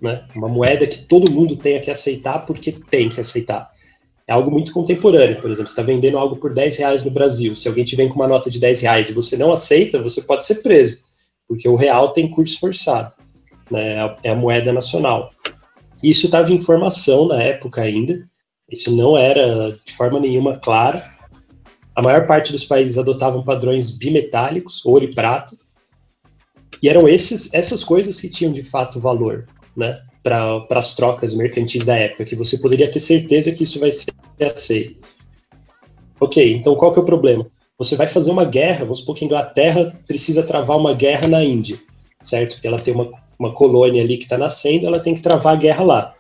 Né? 0.02 0.26
Uma 0.36 0.48
moeda 0.48 0.86
que 0.86 1.00
todo 1.00 1.32
mundo 1.32 1.56
tenha 1.56 1.80
que 1.80 1.90
aceitar 1.90 2.46
porque 2.46 2.72
tem 2.72 3.10
que 3.10 3.20
aceitar. 3.20 3.70
É 4.28 4.34
algo 4.34 4.52
muito 4.52 4.74
contemporâneo. 4.74 5.40
Por 5.42 5.50
exemplo, 5.50 5.68
você 5.68 5.74
está 5.74 5.84
vendendo 5.84 6.18
algo 6.18 6.36
por 6.36 6.54
10 6.54 6.76
reais 6.78 7.06
no 7.06 7.12
Brasil. 7.12 7.56
Se 7.56 7.68
alguém 7.68 7.86
te 7.86 7.96
vem 7.96 8.10
com 8.10 8.16
uma 8.16 8.28
nota 8.28 8.50
de 8.50 8.60
10 8.60 8.82
reais 8.82 9.10
e 9.10 9.14
você 9.14 9.38
não 9.38 9.52
aceita, 9.52 10.02
você 10.02 10.22
pode 10.22 10.46
ser 10.46 10.56
preso, 10.56 11.02
porque 11.48 11.68
o 11.68 11.76
real 11.76 12.12
tem 12.12 12.30
curso 12.30 12.60
forçado. 12.60 13.14
Né? 13.72 14.16
É 14.24 14.32
a 14.32 14.36
moeda 14.36 14.74
nacional. 14.74 15.32
Isso 16.04 16.26
estava 16.26 16.52
em 16.52 16.62
formação 16.62 17.28
na 17.28 17.42
época 17.42 17.82
ainda. 17.82 18.18
Isso 18.70 18.94
não 18.94 19.18
era 19.18 19.72
de 19.72 19.94
forma 19.96 20.20
nenhuma 20.20 20.58
claro 20.58 21.02
a 21.98 22.02
maior 22.04 22.28
parte 22.28 22.52
dos 22.52 22.64
países 22.64 22.96
adotavam 22.96 23.44
padrões 23.44 23.90
bimetálicos, 23.90 24.86
ouro 24.86 25.04
e 25.04 25.16
prata, 25.16 25.58
e 26.80 26.88
eram 26.88 27.08
esses, 27.08 27.52
essas 27.56 27.84
coisas 27.84 28.20
que 28.20 28.30
tinham 28.30 28.54
de 28.54 28.62
fato 28.62 29.02
valor, 29.02 29.48
né, 29.76 30.00
para 30.22 30.64
as 30.70 30.94
trocas 30.94 31.34
mercantis 31.34 31.84
da 31.84 31.98
época, 31.98 32.24
que 32.24 32.36
você 32.36 32.56
poderia 32.60 32.92
ter 32.92 33.00
certeza 33.00 33.52
que 33.52 33.64
isso 33.64 33.80
vai 33.80 33.92
ser 33.92 34.14
aceito. 34.40 35.00
Ok, 36.20 36.54
então 36.54 36.76
qual 36.76 36.94
que 36.94 37.00
é 37.00 37.02
o 37.02 37.06
problema? 37.06 37.48
Você 37.80 37.96
vai 37.96 38.08
fazer 38.08 38.30
uma 38.30 38.46
guerra, 38.46 38.82
vamos 38.82 39.00
supor 39.00 39.16
que 39.16 39.24
a 39.24 39.28
Inglaterra 39.28 40.00
precisa 40.06 40.44
travar 40.44 40.78
uma 40.78 40.94
guerra 40.94 41.28
na 41.28 41.44
Índia, 41.44 41.80
certo? 42.22 42.54
Porque 42.54 42.68
ela 42.68 42.80
tem 42.80 42.94
uma, 42.94 43.10
uma 43.40 43.54
colônia 43.56 44.04
ali 44.04 44.18
que 44.18 44.26
está 44.26 44.38
nascendo, 44.38 44.86
ela 44.86 45.00
tem 45.00 45.16
que 45.16 45.24
travar 45.24 45.56
a 45.56 45.60
guerra 45.60 45.84
lá. 45.84 46.16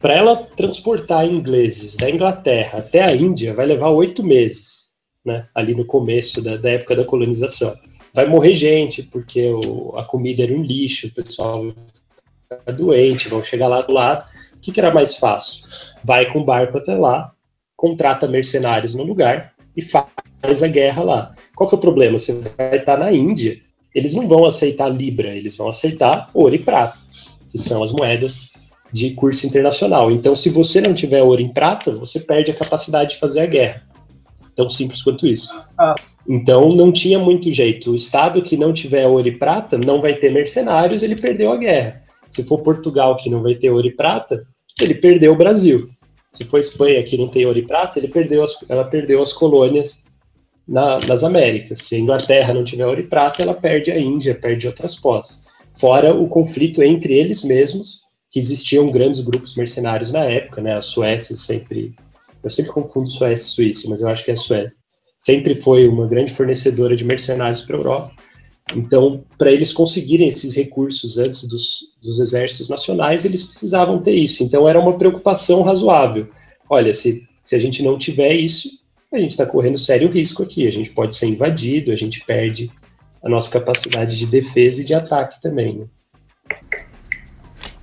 Para 0.00 0.14
ela 0.14 0.36
transportar 0.36 1.26
ingleses 1.26 1.96
da 1.96 2.08
Inglaterra 2.08 2.78
até 2.78 3.02
a 3.02 3.14
Índia, 3.14 3.54
vai 3.54 3.66
levar 3.66 3.88
oito 3.90 4.22
meses, 4.22 4.86
né? 5.24 5.48
Ali 5.54 5.74
no 5.74 5.84
começo 5.84 6.40
da, 6.40 6.56
da 6.56 6.70
época 6.70 6.94
da 6.94 7.04
colonização. 7.04 7.76
Vai 8.14 8.26
morrer 8.26 8.54
gente, 8.54 9.02
porque 9.02 9.50
o, 9.50 9.96
a 9.96 10.04
comida 10.04 10.44
era 10.44 10.52
um 10.52 10.62
lixo, 10.62 11.08
o 11.08 11.10
pessoal 11.10 11.64
fica 12.42 12.72
doente, 12.72 13.28
vão 13.28 13.42
chegar 13.42 13.66
lá 13.66 13.82
do 13.82 13.92
lado. 13.92 14.24
O 14.54 14.60
que, 14.60 14.70
que 14.70 14.80
era 14.80 14.94
mais 14.94 15.16
fácil? 15.16 15.66
Vai 16.04 16.32
com 16.32 16.44
barco 16.44 16.78
até 16.78 16.94
lá, 16.94 17.32
contrata 17.76 18.28
mercenários 18.28 18.94
no 18.94 19.02
lugar 19.02 19.52
e 19.76 19.82
faz 19.82 20.62
a 20.62 20.68
guerra 20.68 21.02
lá. 21.02 21.34
Qual 21.56 21.68
que 21.68 21.74
é 21.74 21.78
o 21.78 21.80
problema? 21.80 22.18
Você 22.18 22.40
vai 22.56 22.76
estar 22.76 22.96
na 22.96 23.12
Índia, 23.12 23.60
eles 23.92 24.14
não 24.14 24.28
vão 24.28 24.44
aceitar 24.44 24.88
libra, 24.88 25.34
eles 25.34 25.56
vão 25.56 25.68
aceitar 25.68 26.28
ouro 26.32 26.54
e 26.54 26.58
prata, 26.58 26.96
que 27.50 27.58
são 27.58 27.82
as 27.82 27.92
moedas 27.92 28.50
de 28.92 29.10
curso 29.10 29.46
internacional. 29.46 30.10
Então, 30.10 30.34
se 30.34 30.48
você 30.50 30.80
não 30.80 30.94
tiver 30.94 31.22
ouro 31.22 31.40
em 31.40 31.52
prata, 31.52 31.92
você 31.92 32.20
perde 32.20 32.50
a 32.50 32.54
capacidade 32.54 33.10
de 33.10 33.18
fazer 33.18 33.40
a 33.40 33.46
guerra. 33.46 33.82
Tão 34.54 34.68
simples 34.68 35.02
quanto 35.02 35.26
isso. 35.26 35.50
Ah. 35.78 35.94
Então, 36.28 36.74
não 36.74 36.90
tinha 36.92 37.18
muito 37.18 37.50
jeito. 37.52 37.90
O 37.90 37.96
Estado 37.96 38.42
que 38.42 38.56
não 38.56 38.72
tiver 38.72 39.06
ouro 39.06 39.26
e 39.26 39.38
prata 39.38 39.78
não 39.78 40.00
vai 40.00 40.14
ter 40.14 40.30
mercenários, 40.30 41.02
ele 41.02 41.16
perdeu 41.16 41.52
a 41.52 41.56
guerra. 41.56 42.02
Se 42.30 42.44
for 42.44 42.62
Portugal 42.62 43.16
que 43.16 43.30
não 43.30 43.42
vai 43.42 43.54
ter 43.54 43.70
ouro 43.70 43.86
e 43.86 43.94
prata, 43.94 44.38
ele 44.80 44.94
perdeu 44.94 45.32
o 45.32 45.36
Brasil. 45.36 45.88
Se 46.28 46.44
for 46.44 46.58
Espanha 46.58 47.02
que 47.02 47.16
não 47.16 47.28
tem 47.28 47.46
ouro 47.46 47.58
e 47.58 47.66
prata, 47.66 47.98
ele 47.98 48.08
perdeu 48.08 48.42
as, 48.42 48.52
ela 48.68 48.84
perdeu 48.84 49.22
as 49.22 49.32
colônias 49.32 50.04
na, 50.66 50.98
nas 51.06 51.24
Américas. 51.24 51.78
Se 51.80 51.96
a 51.96 51.98
Inglaterra 51.98 52.52
não 52.52 52.62
tiver 52.62 52.86
ouro 52.86 53.00
e 53.00 53.06
prata, 53.06 53.42
ela 53.42 53.54
perde 53.54 53.90
a 53.90 53.98
Índia, 53.98 54.34
perde 54.34 54.66
outras 54.66 54.96
posses. 54.96 55.44
Fora 55.80 56.12
o 56.12 56.28
conflito 56.28 56.82
entre 56.82 57.14
eles 57.14 57.42
mesmos, 57.42 58.00
que 58.30 58.38
existiam 58.38 58.90
grandes 58.90 59.20
grupos 59.20 59.54
mercenários 59.54 60.12
na 60.12 60.24
época, 60.24 60.60
né? 60.60 60.74
A 60.74 60.82
Suécia 60.82 61.34
sempre, 61.34 61.90
eu 62.42 62.50
sempre 62.50 62.72
confundo 62.72 63.08
Suécia 63.08 63.44
e 63.44 63.54
Suíça, 63.54 63.88
mas 63.88 64.00
eu 64.00 64.08
acho 64.08 64.24
que 64.24 64.30
é 64.30 64.34
a 64.34 64.36
Suécia. 64.36 64.78
Sempre 65.18 65.54
foi 65.54 65.88
uma 65.88 66.06
grande 66.06 66.32
fornecedora 66.32 66.94
de 66.94 67.04
mercenários 67.04 67.62
para 67.62 67.76
a 67.76 67.80
Europa. 67.80 68.12
Então, 68.76 69.24
para 69.38 69.50
eles 69.50 69.72
conseguirem 69.72 70.28
esses 70.28 70.54
recursos 70.54 71.16
antes 71.16 71.48
dos, 71.48 71.94
dos 72.02 72.20
exércitos 72.20 72.68
nacionais, 72.68 73.24
eles 73.24 73.42
precisavam 73.42 74.00
ter 74.00 74.14
isso. 74.14 74.44
Então, 74.44 74.68
era 74.68 74.78
uma 74.78 74.98
preocupação 74.98 75.62
razoável. 75.62 76.28
Olha, 76.68 76.92
se, 76.92 77.26
se 77.42 77.56
a 77.56 77.58
gente 77.58 77.82
não 77.82 77.98
tiver 77.98 78.34
isso, 78.34 78.68
a 79.12 79.18
gente 79.18 79.32
está 79.32 79.46
correndo 79.46 79.78
sério 79.78 80.10
risco 80.10 80.42
aqui. 80.42 80.66
A 80.66 80.70
gente 80.70 80.90
pode 80.90 81.16
ser 81.16 81.26
invadido, 81.26 81.90
a 81.90 81.96
gente 81.96 82.24
perde 82.26 82.70
a 83.24 83.28
nossa 83.28 83.50
capacidade 83.50 84.16
de 84.16 84.26
defesa 84.26 84.82
e 84.82 84.84
de 84.84 84.94
ataque 84.94 85.40
também. 85.40 85.78
Né? 85.78 85.86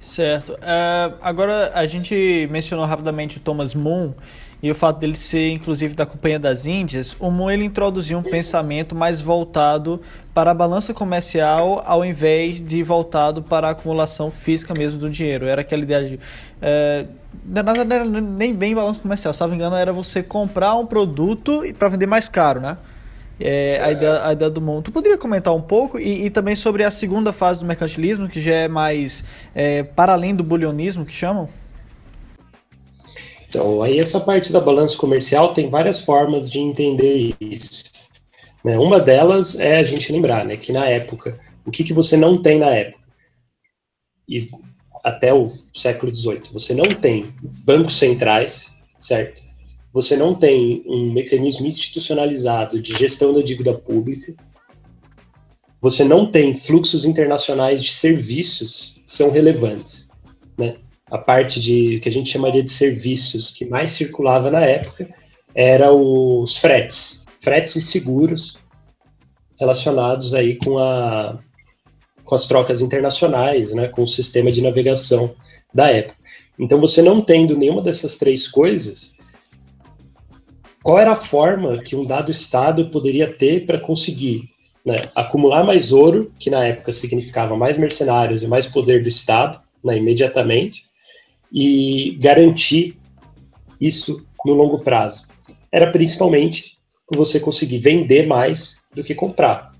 Certo. 0.06 0.54
Uh, 0.54 1.18
agora 1.20 1.72
a 1.74 1.88
gente 1.88 2.48
mencionou 2.52 2.86
rapidamente 2.86 3.38
o 3.38 3.39
Thomas 3.39 3.74
Moon 3.74 4.13
e 4.62 4.70
o 4.70 4.76
fato 4.76 5.00
dele 5.00 5.15
ser 5.15 5.50
inclusive 5.50 5.96
da 5.96 6.06
Companhia 6.06 6.38
das 6.38 6.68
Índias. 6.68 7.18
O 7.20 7.32
Moon 7.32 7.50
ele 7.50 7.65
introduziu 7.65 8.20
um 8.20 8.22
pensamento 8.22 8.94
mais 8.94 9.20
voltado 9.20 10.00
para 10.32 10.52
a 10.52 10.54
balança 10.54 10.94
comercial 10.94 11.82
ao 11.84 12.06
invés 12.06 12.62
de 12.62 12.84
voltado 12.84 13.41
para 13.41 13.70
a 13.70 13.72
acumulação 13.72 14.30
física 14.30 14.76
mesmo 14.76 15.00
do 15.00 15.10
dinheiro. 15.10 15.48
Era 15.48 15.62
aquela 15.62 15.82
ideia 15.82 16.08
de 16.08 16.15
uh, 16.15 18.22
nem 18.22 18.54
bem 18.54 18.76
balança 18.76 19.02
comercial, 19.02 19.34
se 19.34 19.41
não 19.41 19.48
me 19.48 19.56
engano, 19.56 19.76
era 19.76 19.91
você 19.91 20.22
comprar 20.22 20.76
um 20.76 20.86
produto 20.86 21.63
para 21.80 21.89
vender 21.89 22.06
mais 22.06 22.30
caro, 22.30 22.62
né? 22.62 22.78
É, 23.39 23.80
a, 23.82 23.91
ideia, 23.91 24.26
a 24.28 24.34
ideia 24.34 24.50
do 24.50 24.62
mundo. 24.62 24.84
Tu 24.84 24.91
poderia 24.91 25.17
comentar 25.17 25.54
um 25.54 25.62
pouco 25.62 26.00
e, 26.00 26.26
e, 26.26 26.30
também 26.30 26.56
sobre 26.56 26.84
a 26.84 26.91
segunda 26.91 27.34
fase 27.34 27.60
do 27.60 27.65
mercantilismo, 27.65 28.30
que 28.30 28.39
já 28.39 28.54
é 28.54 28.67
mais 28.67 29.24
é, 29.54 29.84
para 29.84 30.13
além 30.13 30.34
do 30.34 30.43
bulionismo, 30.43 31.06
que 31.06 31.13
chamam? 31.13 31.50
Então, 33.50 33.82
aí 33.82 34.00
essa 34.00 34.19
parte 34.19 34.52
da 34.52 34.60
balança 34.60 34.98
comercial 34.98 35.54
tem 35.54 35.69
várias 35.69 36.00
formas 36.00 36.50
de 36.50 36.60
entender 36.60 37.36
isso. 37.39 37.86
Né? 38.63 38.78
Uma 38.78 39.00
delas 39.00 39.60
é 39.60 39.78
a 39.78 39.84
gente 39.84 40.12
lembrar 40.12 40.43
né, 40.43 40.58
que 40.58 40.71
na 40.71 40.86
época, 40.86 41.39
o 41.65 41.71
que, 41.71 41.84
que 41.84 41.93
você 41.93 42.17
não 42.17 42.41
tem 42.41 42.60
na 42.60 42.69
época? 42.69 43.00
E 44.28 44.38
até 45.04 45.34
o 45.34 45.48
século 45.48 46.13
XVIII, 46.13 46.41
você 46.52 46.74
não 46.74 46.88
tem 46.95 47.34
bancos 47.63 47.98
centrais, 47.98 48.74
certo? 48.98 49.44
Você 49.95 50.17
não 50.17 50.36
tem 50.36 50.84
um 50.86 51.13
mecanismo 51.13 51.65
institucionalizado 51.65 52.81
de 52.81 52.93
gestão 52.97 53.31
da 53.31 53.41
dívida 53.41 53.73
pública, 53.73 54.36
você 55.81 56.03
não 56.03 56.29
tem 56.29 56.53
fluxos 56.53 57.05
internacionais 57.05 57.81
de 57.81 57.93
serviços 57.93 58.99
que 59.05 59.10
são 59.10 59.31
relevantes. 59.31 60.10
Né? 60.58 60.75
A 61.10 61.17
parte 61.17 61.62
de 61.62 62.01
que 62.01 62.10
a 62.10 62.12
gente 62.12 62.29
chamaria 62.29 62.62
de 62.62 62.71
serviços 62.71 63.51
que 63.51 63.63
mais 63.63 63.91
circulava 63.91 64.51
na 64.51 64.60
época 64.60 65.08
era 65.55 65.93
os 65.93 66.58
fretes, 66.58 67.23
fretes 67.39 67.77
e 67.77 67.81
seguros 67.81 68.58
relacionados 69.58 70.34
aí 70.34 70.58
com, 70.58 70.77
a, 70.77 71.39
com 72.25 72.36
as 72.36 72.47
trocas 72.47 72.81
internacionais, 72.81 73.73
né, 73.73 73.88
com 73.88 74.03
o 74.03 74.08
sistema 74.08 74.51
de 74.51 74.62
navegação 74.62 75.34
da 75.73 75.89
época. 75.89 76.17
Então, 76.60 76.81
você 76.81 77.01
não 77.01 77.21
tendo 77.21 77.58
nenhuma 77.58 77.81
dessas 77.81 78.17
três 78.17 78.45
coisas, 78.45 79.14
qual 80.86 81.00
era 81.00 81.13
a 81.13 81.15
forma 81.15 81.82
que 81.82 81.95
um 81.95 82.04
dado 82.04 82.30
Estado 82.30 82.91
poderia 82.91 83.28
ter 83.28 83.65
para 83.65 83.80
conseguir 83.80 84.52
né, 84.86 85.10
acumular 85.15 85.63
mais 85.63 85.91
ouro, 85.91 86.32
que 86.38 86.48
na 86.48 86.63
época 86.63 86.93
significava 86.93 87.58
mais 87.58 87.76
mercenários 87.76 88.43
e 88.43 88.48
mais 88.48 88.67
poder 88.67 89.02
do 89.02 89.10
Estado, 89.10 89.60
né, 89.84 89.98
imediatamente, 89.98 90.86
e 91.52 92.15
garantir 92.21 92.95
isso 93.82 94.24
no 94.45 94.54
longo 94.54 94.78
prazo. 94.84 95.26
Era 95.71 95.89
principalmente 95.89 96.78
você 97.12 97.39
conseguir 97.39 97.80
vender 97.80 98.28
mais 98.28 98.84
do 98.93 99.04
que 99.04 99.15
comprar. 99.15 99.74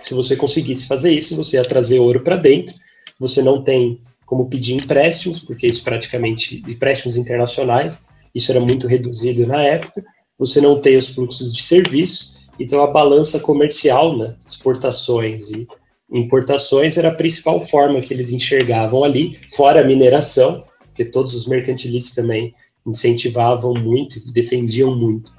Se 0.00 0.12
você 0.12 0.34
conseguisse 0.34 0.88
fazer 0.88 1.12
isso, 1.12 1.36
você 1.36 1.56
ia 1.56 1.62
trazer 1.62 2.00
ouro 2.00 2.18
para 2.22 2.34
dentro, 2.34 2.74
você 3.16 3.40
não 3.42 3.62
tem 3.62 4.00
como 4.26 4.48
pedir 4.48 4.74
empréstimos, 4.74 5.38
porque 5.38 5.68
isso 5.68 5.84
praticamente, 5.84 6.64
empréstimos 6.66 7.16
internacionais, 7.16 7.96
isso 8.34 8.50
era 8.50 8.60
muito 8.60 8.86
reduzido 8.86 9.46
na 9.46 9.62
época, 9.62 10.02
você 10.38 10.60
não 10.60 10.80
tem 10.80 10.96
os 10.96 11.08
fluxos 11.10 11.54
de 11.54 11.62
serviço, 11.62 12.40
então 12.58 12.82
a 12.82 12.86
balança 12.86 13.38
comercial, 13.40 14.16
né, 14.16 14.36
exportações 14.46 15.50
e 15.50 15.66
importações, 16.10 16.96
era 16.96 17.08
a 17.08 17.14
principal 17.14 17.60
forma 17.66 18.00
que 18.00 18.12
eles 18.12 18.32
enxergavam 18.32 19.04
ali, 19.04 19.38
fora 19.54 19.80
a 19.80 19.84
mineração, 19.84 20.64
porque 20.86 21.04
todos 21.04 21.34
os 21.34 21.46
mercantilistas 21.46 22.14
também 22.14 22.52
incentivavam 22.86 23.74
muito 23.74 24.18
e 24.18 24.32
defendiam 24.32 24.94
muito 24.94 25.32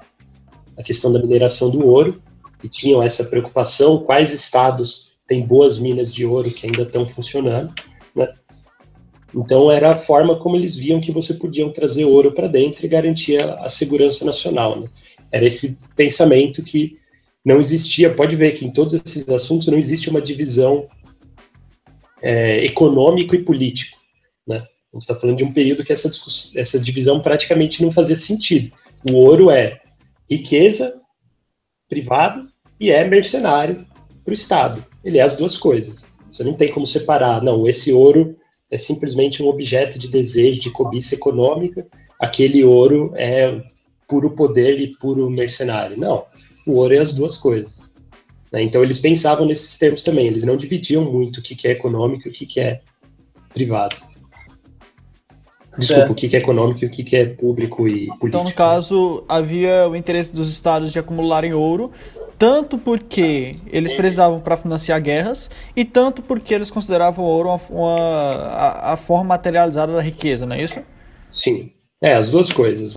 a 0.78 0.82
questão 0.82 1.12
da 1.12 1.20
mineração 1.20 1.70
do 1.70 1.86
ouro, 1.86 2.22
e 2.62 2.68
tinham 2.68 3.02
essa 3.02 3.24
preocupação, 3.24 3.98
quais 4.04 4.32
estados 4.32 5.12
têm 5.26 5.44
boas 5.44 5.78
minas 5.78 6.14
de 6.14 6.24
ouro 6.24 6.50
que 6.50 6.66
ainda 6.66 6.82
estão 6.82 7.06
funcionando, 7.06 7.74
né? 8.14 8.32
Então 9.34 9.70
era 9.70 9.90
a 9.90 9.94
forma 9.94 10.38
como 10.38 10.56
eles 10.56 10.76
viam 10.76 11.00
que 11.00 11.12
você 11.12 11.34
podia 11.34 11.68
trazer 11.70 12.04
ouro 12.04 12.32
para 12.32 12.48
dentro 12.48 12.84
e 12.84 12.88
garantir 12.88 13.42
a, 13.42 13.64
a 13.64 13.68
segurança 13.68 14.24
nacional. 14.24 14.78
Né? 14.78 14.88
Era 15.30 15.46
esse 15.46 15.78
pensamento 15.96 16.62
que 16.62 16.94
não 17.44 17.58
existia. 17.58 18.12
Pode 18.12 18.36
ver 18.36 18.52
que 18.52 18.64
em 18.64 18.70
todos 18.70 18.94
esses 18.94 19.28
assuntos 19.28 19.68
não 19.68 19.78
existe 19.78 20.10
uma 20.10 20.20
divisão 20.20 20.86
é, 22.20 22.64
econômico 22.64 23.34
e 23.34 23.42
político. 23.42 23.98
Né? 24.46 24.56
A 24.56 24.60
gente 24.96 25.02
está 25.02 25.14
falando 25.14 25.38
de 25.38 25.44
um 25.44 25.52
período 25.52 25.84
que 25.84 25.92
essa, 25.92 26.10
essa 26.56 26.78
divisão 26.78 27.20
praticamente 27.20 27.82
não 27.82 27.90
fazia 27.90 28.16
sentido. 28.16 28.72
O 29.08 29.14
ouro 29.14 29.50
é 29.50 29.80
riqueza 30.30 31.00
privada 31.88 32.40
e 32.78 32.90
é 32.90 33.04
mercenário 33.04 33.86
para 34.22 34.30
o 34.30 34.34
Estado. 34.34 34.84
Ele 35.04 35.18
é 35.18 35.22
as 35.22 35.36
duas 35.36 35.56
coisas. 35.56 36.06
Você 36.30 36.44
não 36.44 36.54
tem 36.54 36.70
como 36.70 36.86
separar, 36.86 37.42
não, 37.42 37.68
esse 37.68 37.92
ouro 37.92 38.36
é 38.72 38.78
simplesmente 38.78 39.42
um 39.42 39.48
objeto 39.48 39.98
de 39.98 40.08
desejo, 40.08 40.58
de 40.58 40.70
cobiça 40.70 41.14
econômica, 41.14 41.86
aquele 42.18 42.64
ouro 42.64 43.12
é 43.14 43.62
puro 44.08 44.30
poder 44.30 44.80
e 44.80 44.96
puro 44.96 45.28
mercenário. 45.28 45.98
Não, 45.98 46.24
o 46.66 46.76
ouro 46.76 46.94
é 46.94 46.98
as 46.98 47.12
duas 47.12 47.36
coisas. 47.36 47.82
Né? 48.50 48.62
Então 48.62 48.82
eles 48.82 48.98
pensavam 48.98 49.44
nesses 49.44 49.76
termos 49.76 50.02
também, 50.02 50.26
eles 50.26 50.42
não 50.42 50.56
dividiam 50.56 51.04
muito 51.04 51.38
o 51.38 51.42
que, 51.42 51.54
que 51.54 51.68
é 51.68 51.72
econômico 51.72 52.26
e 52.26 52.30
o 52.30 52.34
que, 52.34 52.46
que 52.46 52.60
é 52.60 52.80
privado. 53.50 53.94
Desculpa, 55.78 56.08
é. 56.08 56.10
o 56.10 56.14
que, 56.14 56.36
é 56.36 56.38
econômico 56.38 56.84
e 56.84 56.86
o 56.86 56.90
que, 56.90 57.02
que 57.02 57.16
é 57.16 57.26
público 57.26 57.88
e 57.88 58.06
político. 58.06 58.26
Então, 58.26 58.44
no 58.44 58.52
caso, 58.52 59.24
havia 59.26 59.88
o 59.88 59.96
interesse 59.96 60.32
dos 60.32 60.50
estados 60.50 60.92
de 60.92 60.98
acumularem 60.98 61.54
ouro, 61.54 61.90
tanto 62.38 62.76
porque 62.76 63.56
eles 63.68 63.94
precisavam 63.94 64.38
para 64.38 64.56
financiar 64.56 65.00
guerras 65.00 65.50
e 65.74 65.84
tanto 65.84 66.20
porque 66.20 66.52
eles 66.52 66.70
consideravam 66.70 67.24
o 67.24 67.28
ouro 67.28 67.48
uma, 67.48 67.60
uma 67.70 67.98
a, 67.98 68.92
a, 68.92 68.96
forma 68.98 69.24
materializada 69.24 69.94
da 69.94 70.02
riqueza, 70.02 70.44
não 70.44 70.56
é 70.56 70.62
isso? 70.62 70.80
Sim, 71.30 71.72
é 72.02 72.14
as 72.14 72.28
duas 72.28 72.52
coisas. 72.52 72.92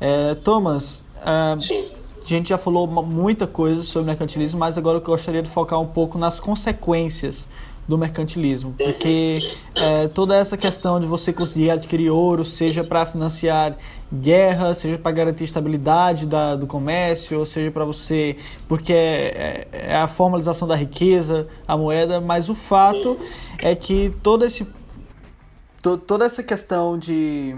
É, 0.00 0.34
Thomas, 0.36 1.06
a 1.24 1.56
gente 2.24 2.50
já 2.50 2.58
falou 2.58 2.86
muita 2.86 3.48
coisa 3.48 3.82
sobre 3.82 4.06
mercantilismo, 4.06 4.60
mas 4.60 4.78
agora 4.78 4.98
eu 4.98 5.02
gostaria 5.02 5.42
de 5.42 5.48
focar 5.48 5.80
um 5.80 5.88
pouco 5.88 6.16
nas 6.18 6.38
consequências 6.38 7.46
do 7.88 7.96
mercantilismo, 7.96 8.74
porque 8.76 9.38
é, 9.74 10.08
toda 10.08 10.34
essa 10.34 10.56
questão 10.56 10.98
de 10.98 11.06
você 11.06 11.32
conseguir 11.32 11.70
adquirir 11.70 12.10
ouro, 12.10 12.44
seja 12.44 12.82
para 12.82 13.06
financiar 13.06 13.76
guerra, 14.12 14.74
seja 14.74 14.98
para 14.98 15.12
garantir 15.12 15.44
estabilidade 15.44 16.26
da, 16.26 16.56
do 16.56 16.66
comércio, 16.66 17.38
ou 17.38 17.46
seja 17.46 17.70
para 17.70 17.84
você, 17.84 18.36
porque 18.68 18.92
é, 18.92 18.96
é, 18.96 19.68
é, 19.72 19.96
a 19.96 20.08
formalização 20.08 20.66
da 20.66 20.74
riqueza, 20.74 21.46
a 21.66 21.76
moeda, 21.76 22.20
mas 22.20 22.48
o 22.48 22.54
fato 22.54 23.18
é 23.58 23.74
que 23.74 24.12
todo 24.20 24.44
esse, 24.44 24.66
to, 25.80 25.96
toda 25.96 26.24
essa 26.24 26.42
questão 26.42 26.98
de, 26.98 27.54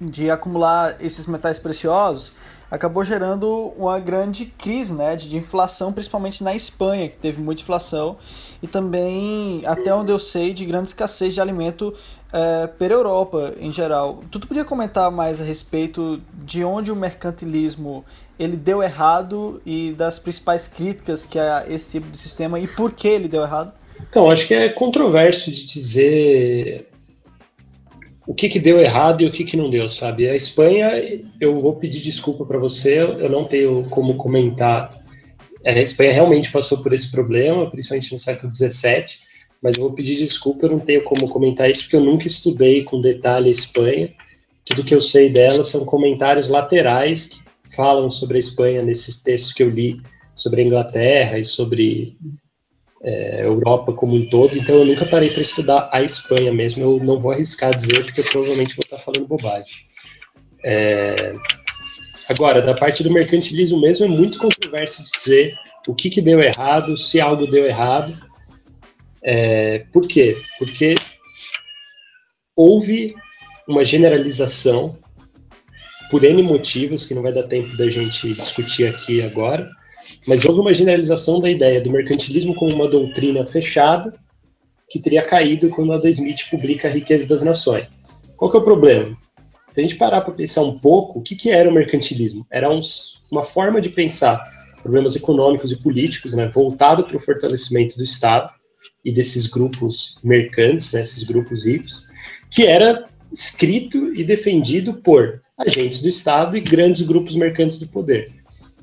de 0.00 0.30
acumular 0.30 0.96
esses 1.00 1.26
metais 1.26 1.58
preciosos 1.58 2.34
acabou 2.70 3.04
gerando 3.04 3.72
uma 3.76 3.98
grande 3.98 4.46
crise 4.46 4.94
né, 4.94 5.16
de, 5.16 5.28
de 5.28 5.36
inflação, 5.36 5.92
principalmente 5.92 6.44
na 6.44 6.54
Espanha, 6.54 7.08
que 7.08 7.16
teve 7.16 7.40
muita 7.40 7.62
inflação, 7.62 8.18
e 8.62 8.66
também, 8.66 9.62
até 9.64 9.94
onde 9.94 10.10
eu 10.10 10.18
sei, 10.18 10.52
de 10.52 10.64
grande 10.64 10.88
escassez 10.88 11.34
de 11.34 11.40
alimento 11.40 11.94
é, 12.32 12.66
pela 12.66 12.94
Europa 12.94 13.54
em 13.60 13.72
geral. 13.72 14.22
Tu, 14.30 14.40
podia 14.40 14.64
comentar 14.64 15.10
mais 15.10 15.40
a 15.40 15.44
respeito 15.44 16.20
de 16.44 16.64
onde 16.64 16.90
o 16.90 16.96
mercantilismo 16.96 18.04
ele 18.38 18.56
deu 18.56 18.82
errado 18.82 19.60
e 19.66 19.92
das 19.92 20.18
principais 20.18 20.68
críticas 20.68 21.26
que 21.26 21.38
a 21.38 21.64
esse 21.68 21.92
tipo 21.92 22.10
de 22.10 22.18
sistema 22.18 22.60
e 22.60 22.68
por 22.68 22.92
que 22.92 23.08
ele 23.08 23.28
deu 23.28 23.42
errado? 23.42 23.72
Então, 24.08 24.30
acho 24.30 24.46
que 24.46 24.54
é 24.54 24.68
controverso 24.68 25.50
de 25.50 25.66
dizer 25.66 26.86
o 28.26 28.34
que, 28.34 28.48
que 28.48 28.60
deu 28.60 28.78
errado 28.78 29.22
e 29.22 29.26
o 29.26 29.30
que, 29.32 29.42
que 29.42 29.56
não 29.56 29.70
deu, 29.70 29.88
sabe? 29.88 30.28
A 30.28 30.36
Espanha, 30.36 30.90
eu 31.40 31.58
vou 31.58 31.76
pedir 31.76 32.00
desculpa 32.00 32.44
para 32.44 32.58
você, 32.58 33.00
eu 33.00 33.30
não 33.30 33.44
tenho 33.44 33.82
como 33.88 34.16
comentar. 34.16 34.90
A 35.64 35.72
Espanha 35.72 36.12
realmente 36.12 36.50
passou 36.50 36.82
por 36.82 36.92
esse 36.92 37.10
problema, 37.10 37.70
principalmente 37.70 38.12
no 38.12 38.18
século 38.18 38.54
XVII, 38.54 39.04
mas 39.62 39.76
eu 39.76 39.82
vou 39.82 39.92
pedir 39.92 40.16
desculpa, 40.16 40.66
eu 40.66 40.70
não 40.70 40.80
tenho 40.80 41.02
como 41.02 41.28
comentar 41.28 41.70
isso, 41.70 41.82
porque 41.82 41.96
eu 41.96 42.04
nunca 42.04 42.26
estudei 42.26 42.84
com 42.84 43.00
detalhe 43.00 43.48
a 43.48 43.52
Espanha. 43.52 44.12
Tudo 44.64 44.84
que 44.84 44.94
eu 44.94 45.00
sei 45.00 45.28
dela 45.28 45.64
são 45.64 45.84
comentários 45.84 46.48
laterais 46.48 47.26
que 47.26 47.42
falam 47.74 48.10
sobre 48.10 48.36
a 48.36 48.40
Espanha 48.40 48.82
nesses 48.82 49.20
textos 49.20 49.52
que 49.52 49.62
eu 49.62 49.70
li 49.70 50.00
sobre 50.38 50.62
a 50.62 50.64
Inglaterra 50.64 51.38
e 51.38 51.44
sobre 51.44 52.16
é, 53.02 53.44
Europa 53.44 53.92
como 53.92 54.14
um 54.14 54.28
todo, 54.28 54.56
então 54.56 54.76
eu 54.76 54.84
nunca 54.84 55.04
parei 55.04 55.30
para 55.30 55.42
estudar 55.42 55.88
a 55.92 56.00
Espanha 56.00 56.52
mesmo, 56.52 56.82
eu 56.82 57.04
não 57.04 57.18
vou 57.18 57.32
arriscar 57.32 57.76
dizer, 57.76 58.04
porque 58.04 58.20
eu 58.20 58.24
provavelmente 58.24 58.76
vou 58.76 58.84
estar 58.84 58.98
falando 58.98 59.26
bobagem. 59.26 59.86
É, 60.64 61.34
agora, 62.28 62.62
da 62.62 62.74
parte 62.74 63.02
do 63.02 63.10
mercantilismo 63.10 63.80
mesmo, 63.80 64.06
é 64.06 64.08
muito 64.08 64.38
controverso 64.38 65.02
dizer 65.16 65.56
o 65.86 65.94
que, 65.94 66.10
que 66.10 66.20
deu 66.20 66.40
errado, 66.40 66.96
se 66.96 67.20
algo 67.20 67.46
deu 67.46 67.64
errado. 67.64 68.14
É, 69.22 69.80
por 69.92 70.06
quê? 70.06 70.36
Porque 70.58 70.96
houve 72.54 73.14
uma 73.66 73.84
generalização 73.84 74.98
por 76.10 76.24
N 76.24 76.42
motivos, 76.42 77.04
que 77.04 77.14
não 77.14 77.22
vai 77.22 77.32
dar 77.32 77.44
tempo 77.44 77.76
da 77.76 77.88
gente 77.88 78.30
discutir 78.30 78.86
aqui 78.86 79.22
agora, 79.22 79.68
mas 80.26 80.44
houve 80.44 80.60
uma 80.60 80.72
generalização 80.72 81.40
da 81.40 81.50
ideia 81.50 81.80
do 81.80 81.90
mercantilismo 81.90 82.54
como 82.54 82.74
uma 82.74 82.88
doutrina 82.88 83.44
fechada 83.44 84.14
que 84.88 84.98
teria 84.98 85.22
caído 85.22 85.68
quando 85.68 85.92
Adam 85.92 86.10
Smith 86.10 86.48
publica 86.50 86.88
A 86.88 86.90
Riqueza 86.90 87.28
das 87.28 87.42
Nações. 87.42 87.86
Qual 88.36 88.50
que 88.50 88.56
é 88.56 88.60
o 88.60 88.64
problema? 88.64 89.16
Se 89.70 89.80
a 89.80 89.82
gente 89.82 89.96
parar 89.96 90.22
para 90.22 90.34
pensar 90.34 90.62
um 90.62 90.76
pouco, 90.76 91.18
o 91.18 91.22
que, 91.22 91.36
que 91.36 91.50
era 91.50 91.68
o 91.68 91.72
mercantilismo? 91.72 92.46
Era 92.50 92.70
uns, 92.70 93.20
uma 93.30 93.42
forma 93.42 93.80
de 93.80 93.90
pensar 93.90 94.50
problemas 94.82 95.16
econômicos 95.16 95.72
e 95.72 95.76
políticos, 95.76 96.34
né, 96.34 96.48
voltado 96.48 97.04
para 97.04 97.16
o 97.16 97.20
fortalecimento 97.20 97.96
do 97.96 98.02
Estado 98.02 98.52
e 99.04 99.12
desses 99.12 99.46
grupos 99.46 100.18
mercantes, 100.22 100.92
né, 100.92 101.00
esses 101.00 101.22
grupos 101.24 101.64
ricos, 101.64 102.04
que 102.50 102.64
era 102.64 103.06
escrito 103.32 104.14
e 104.14 104.24
defendido 104.24 104.94
por 104.94 105.40
agentes 105.58 106.00
do 106.00 106.08
Estado 106.08 106.56
e 106.56 106.60
grandes 106.60 107.02
grupos 107.02 107.36
mercantes 107.36 107.78
do 107.78 107.86
poder. 107.88 108.32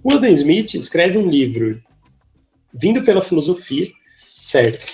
O 0.03 0.11
Adam 0.11 0.29
Smith 0.29 0.75
escreve 0.75 1.17
um 1.17 1.27
livro 1.27 1.81
vindo 2.71 3.01
pela 3.01 3.21
filosofia, 3.23 3.87
certo? 4.29 4.85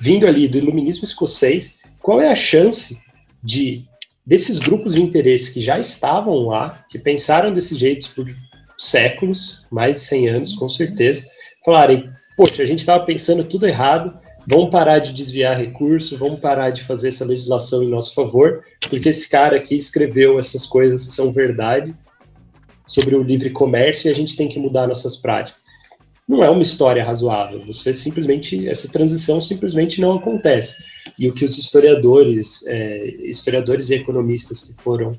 Vindo 0.00 0.26
ali 0.26 0.46
do 0.46 0.58
iluminismo 0.58 1.04
escocês, 1.04 1.78
qual 2.02 2.20
é 2.20 2.30
a 2.30 2.34
chance 2.34 2.98
de 3.42 3.86
desses 4.26 4.58
grupos 4.58 4.94
de 4.94 5.02
interesse 5.02 5.52
que 5.52 5.60
já 5.60 5.78
estavam 5.78 6.46
lá, 6.46 6.84
que 6.88 6.98
pensaram 6.98 7.52
desse 7.52 7.74
jeito 7.74 8.10
por 8.14 8.26
séculos, 8.78 9.66
mais 9.70 9.96
de 9.96 10.00
100 10.00 10.28
anos, 10.28 10.54
com 10.54 10.68
certeza, 10.68 11.26
falarem: 11.64 12.10
poxa, 12.36 12.62
a 12.62 12.66
gente 12.66 12.80
estava 12.80 13.04
pensando 13.04 13.44
tudo 13.44 13.66
errado, 13.66 14.18
vamos 14.46 14.70
parar 14.70 14.98
de 14.98 15.12
desviar 15.12 15.58
recurso, 15.58 16.16
vamos 16.16 16.40
parar 16.40 16.70
de 16.70 16.84
fazer 16.84 17.08
essa 17.08 17.24
legislação 17.24 17.82
em 17.82 17.90
nosso 17.90 18.14
favor, 18.14 18.64
porque 18.88 19.08
esse 19.08 19.28
cara 19.28 19.56
aqui 19.56 19.76
escreveu 19.76 20.38
essas 20.38 20.66
coisas 20.66 21.06
que 21.06 21.12
são 21.12 21.32
verdade 21.32 21.94
sobre 22.86 23.14
o 23.14 23.22
livre 23.22 23.50
comércio 23.50 24.08
e 24.08 24.10
a 24.10 24.14
gente 24.14 24.36
tem 24.36 24.48
que 24.48 24.58
mudar 24.58 24.86
nossas 24.86 25.16
práticas. 25.16 25.62
Não 26.30 26.44
é 26.44 26.48
uma 26.48 26.62
história 26.62 27.04
razoável, 27.04 27.58
você 27.66 27.92
simplesmente, 27.92 28.68
essa 28.68 28.88
transição 28.88 29.40
simplesmente 29.40 30.00
não 30.00 30.14
acontece. 30.14 30.76
E 31.18 31.28
o 31.28 31.34
que 31.34 31.44
os 31.44 31.58
historiadores, 31.58 32.64
é, 32.68 33.16
historiadores 33.28 33.90
e 33.90 33.96
economistas 33.96 34.62
que 34.62 34.80
foram 34.80 35.10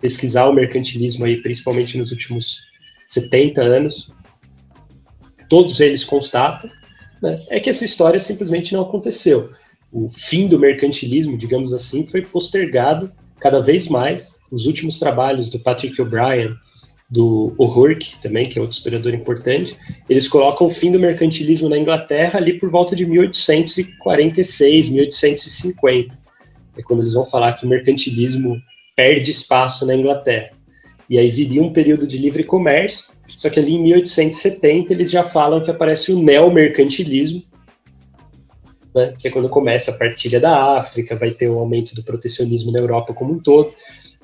pesquisar 0.00 0.46
o 0.46 0.52
mercantilismo 0.52 1.24
aí, 1.24 1.42
principalmente 1.42 1.98
nos 1.98 2.12
últimos 2.12 2.60
70 3.08 3.60
anos, 3.60 4.12
todos 5.48 5.80
eles 5.80 6.04
constatam 6.04 6.70
né, 7.20 7.42
é 7.48 7.58
que 7.58 7.68
essa 7.68 7.84
história 7.84 8.20
simplesmente 8.20 8.72
não 8.72 8.82
aconteceu. 8.82 9.50
O 9.90 10.08
fim 10.08 10.46
do 10.46 10.56
mercantilismo, 10.56 11.36
digamos 11.36 11.72
assim, 11.72 12.06
foi 12.06 12.22
postergado 12.22 13.12
cada 13.40 13.60
vez 13.60 13.88
mais. 13.88 14.38
Os 14.52 14.66
últimos 14.66 15.00
trabalhos 15.00 15.50
do 15.50 15.58
Patrick 15.58 16.00
O'Brien, 16.00 16.54
do 17.10 17.54
O'Rourke 17.56 18.20
também, 18.20 18.48
que 18.48 18.58
é 18.58 18.60
outro 18.60 18.76
historiador 18.76 19.14
importante, 19.14 19.76
eles 20.08 20.28
colocam 20.28 20.66
o 20.66 20.70
fim 20.70 20.92
do 20.92 21.00
mercantilismo 21.00 21.68
na 21.68 21.78
Inglaterra 21.78 22.38
ali 22.38 22.58
por 22.58 22.70
volta 22.70 22.94
de 22.94 23.06
1846, 23.06 24.90
1850. 24.90 26.18
É 26.76 26.82
quando 26.82 27.00
eles 27.00 27.14
vão 27.14 27.24
falar 27.24 27.54
que 27.54 27.64
o 27.64 27.68
mercantilismo 27.68 28.60
perde 28.94 29.30
espaço 29.30 29.86
na 29.86 29.94
Inglaterra. 29.94 30.50
E 31.08 31.16
aí 31.18 31.30
viria 31.30 31.62
um 31.62 31.72
período 31.72 32.06
de 32.06 32.18
livre 32.18 32.44
comércio, 32.44 33.14
só 33.26 33.48
que 33.48 33.58
ali 33.58 33.74
em 33.74 33.82
1870 33.82 34.92
eles 34.92 35.10
já 35.10 35.24
falam 35.24 35.62
que 35.62 35.70
aparece 35.70 36.12
o 36.12 36.22
neomercantilismo, 36.22 37.40
né, 38.94 39.14
que 39.18 39.28
é 39.28 39.30
quando 39.30 39.48
começa 39.48 39.90
a 39.90 39.96
partilha 39.96 40.38
da 40.38 40.78
África, 40.78 41.16
vai 41.16 41.30
ter 41.30 41.48
o 41.48 41.58
aumento 41.58 41.94
do 41.94 42.02
protecionismo 42.02 42.70
na 42.70 42.78
Europa 42.78 43.14
como 43.14 43.32
um 43.32 43.38
todo. 43.38 43.72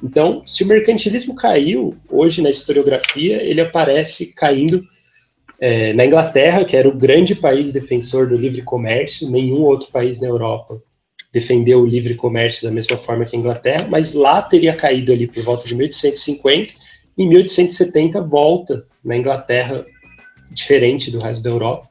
Então, 0.03 0.43
se 0.47 0.65
o 0.65 0.67
mercantilismo 0.67 1.35
caiu, 1.35 1.95
hoje 2.09 2.43
na 2.43 2.51
historiografia, 2.51 3.43
ele 3.43 3.61
aparece 3.61 4.35
caindo 4.35 4.85
é, 5.61 5.93
na 5.93 6.05
Inglaterra, 6.05 6.65
que 6.65 6.77
era 6.77 6.89
o 6.89 6.97
grande 6.97 7.35
país 7.35 7.73
defensor 7.73 8.29
do 8.29 8.37
livre 8.37 8.63
comércio, 8.63 9.31
nenhum 9.31 9.63
outro 9.63 9.91
país 9.91 10.21
na 10.21 10.27
Europa 10.27 10.81
defendeu 11.33 11.81
o 11.81 11.87
livre 11.87 12.15
comércio 12.15 12.63
da 12.63 12.71
mesma 12.71 12.97
forma 12.97 13.25
que 13.25 13.35
a 13.35 13.39
Inglaterra, 13.39 13.89
mas 13.91 14.13
lá 14.13 14.41
teria 14.41 14.73
caído 14.73 15.13
ali 15.13 15.27
por 15.27 15.43
volta 15.43 15.67
de 15.67 15.75
1850, 15.75 16.73
e 17.19 17.25
em 17.25 17.29
1870 17.29 18.21
volta 18.21 18.85
na 19.05 19.17
Inglaterra, 19.17 19.85
diferente 20.53 21.11
do 21.11 21.19
resto 21.19 21.43
da 21.43 21.51
Europa, 21.51 21.89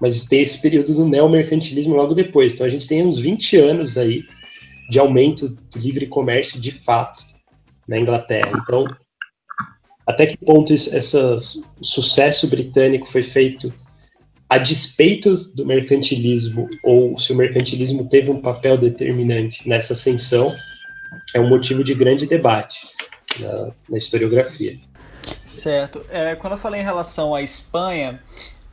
mas 0.00 0.24
tem 0.24 0.42
esse 0.42 0.60
período 0.60 0.92
do 0.92 1.06
neomercantilismo 1.06 1.94
logo 1.94 2.14
depois. 2.14 2.54
Então 2.54 2.66
a 2.66 2.70
gente 2.70 2.88
tem 2.88 3.06
uns 3.06 3.20
20 3.20 3.56
anos 3.58 3.96
aí 3.96 4.24
de 4.90 4.98
aumento 4.98 5.48
do 5.48 5.78
livre 5.78 6.06
comércio 6.06 6.60
de 6.60 6.72
fato 6.72 7.29
na 7.88 7.98
Inglaterra. 7.98 8.52
Então, 8.62 8.86
até 10.06 10.26
que 10.26 10.36
ponto 10.36 10.72
esse 10.72 11.16
sucesso 11.82 12.48
britânico 12.48 13.06
foi 13.06 13.22
feito 13.22 13.72
a 14.48 14.58
despeito 14.58 15.36
do 15.54 15.64
mercantilismo, 15.64 16.68
ou 16.82 17.16
se 17.16 17.32
o 17.32 17.36
mercantilismo 17.36 18.08
teve 18.08 18.30
um 18.30 18.40
papel 18.40 18.76
determinante 18.76 19.68
nessa 19.68 19.92
ascensão, 19.92 20.52
é 21.32 21.38
um 21.38 21.48
motivo 21.48 21.84
de 21.84 21.94
grande 21.94 22.26
debate 22.26 22.80
na, 23.38 23.72
na 23.88 23.96
historiografia. 23.96 24.76
Certo. 25.46 26.04
É, 26.10 26.34
quando 26.34 26.54
eu 26.54 26.58
falei 26.58 26.80
em 26.80 26.84
relação 26.84 27.32
à 27.32 27.42
Espanha, 27.42 28.20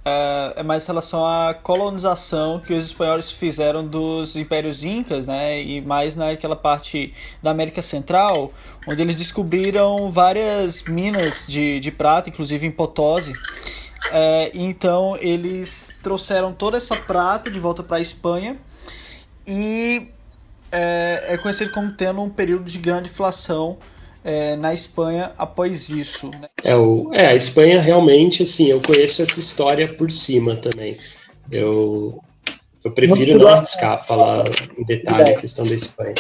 é, 0.08 0.62
é 0.62 0.64
mais 0.64 0.86
em 0.86 0.88
relação 0.88 1.26
à 1.26 1.54
colonização 1.54 2.62
que 2.62 2.74
os 2.74 2.86
espanhóis 2.86 3.30
fizeram 3.30 3.86
dos 3.86 4.38
impérios 4.38 4.84
incas, 4.84 5.26
né, 5.26 5.62
e 5.62 5.82
mais 5.82 6.16
naquela 6.16 6.56
parte 6.56 7.14
da 7.44 7.52
América 7.52 7.82
Central, 7.82 8.54
onde 8.88 9.02
eles 9.02 9.18
descobriram 9.18 10.10
várias 10.10 10.84
minas 10.84 11.46
de, 11.46 11.80
de 11.82 11.92
prata, 11.92 12.30
inclusive 12.30 12.66
em 12.66 12.72
Potosí, 12.72 13.34
é, 14.12 14.52
então 14.54 15.18
eles 15.20 16.00
trouxeram 16.02 16.54
toda 16.54 16.78
essa 16.78 16.96
prata 16.96 17.52
de 17.52 17.60
volta 17.60 17.84
para 17.84 17.98
a 17.98 18.02
Espanha 18.02 18.58
e 19.46 20.08
é, 20.72 21.34
é, 21.34 21.38
conhecido 21.38 21.72
como 21.72 21.92
tendo 21.92 22.22
um 22.22 22.30
período 22.30 22.66
de 22.66 22.80
grande 22.80 23.10
inflação 23.10 23.78
é, 24.28 24.58
na 24.58 24.74
Espanha 24.74 25.32
após 25.38 25.90
isso. 25.90 26.30
Né? 26.30 26.48
É, 26.66 26.76
o, 26.76 27.10
é, 27.14 27.28
a 27.28 27.36
Espanha 27.36 27.80
realmente, 27.80 28.44
assim, 28.44 28.68
eu 28.68 28.82
conheço 28.82 29.22
essa 29.22 29.40
história 29.40 29.88
por 29.88 30.12
cima 30.12 30.58
também. 30.58 30.98
Eu, 31.50 32.22
eu 32.84 32.92
prefiro 32.92 33.40
não 33.40 33.48
arriscar 33.48 34.06
falar 34.06 34.44
em 34.78 34.84
detalhe 34.84 35.32
a 35.32 35.40
questão 35.40 35.66
da 35.66 35.74
Espanha. 35.74 36.14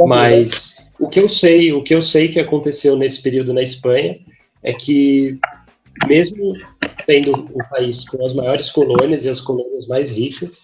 Mas 0.00 0.84
o 0.98 1.08
que 1.08 1.20
eu 1.20 1.28
sei, 1.28 1.72
o 1.72 1.80
que 1.80 1.94
eu 1.94 2.02
sei 2.02 2.26
que 2.26 2.40
aconteceu 2.40 2.96
nesse 2.96 3.22
período 3.22 3.54
na 3.54 3.62
Espanha 3.62 4.14
é 4.64 4.72
que 4.72 5.38
mesmo 6.08 6.54
sendo 7.08 7.48
o 7.54 7.68
país 7.70 8.04
com 8.08 8.24
as 8.24 8.34
maiores 8.34 8.68
colônias 8.72 9.24
e 9.24 9.28
as 9.28 9.40
colônias 9.40 9.86
mais 9.86 10.10
ricas, 10.10 10.58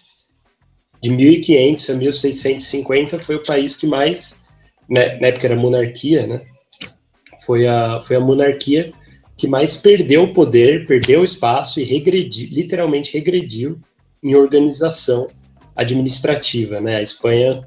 de 1.01 1.09
1500 1.09 1.89
a 1.89 1.93
1650 1.93 3.19
foi 3.19 3.35
o 3.35 3.43
país 3.43 3.77
que 3.77 3.87
mais, 3.87 4.41
né, 4.89 5.17
na 5.19 5.27
época 5.27 5.47
era 5.47 5.55
monarquia, 5.55 6.27
né? 6.27 6.41
Foi 7.45 7.67
a, 7.67 8.01
foi 8.01 8.15
a 8.15 8.19
monarquia 8.19 8.91
que 9.37 9.47
mais 9.47 9.75
perdeu 9.75 10.23
o 10.23 10.33
poder, 10.33 10.87
perdeu 10.87 11.21
o 11.21 11.25
espaço 11.25 11.79
e 11.79 11.83
regrediu, 11.83 12.47
literalmente 12.51 13.13
regrediu 13.13 13.77
em 14.23 14.33
organização 14.33 15.27
administrativa, 15.75 16.79
né? 16.79 16.95
A 16.95 17.01
Espanha 17.01 17.65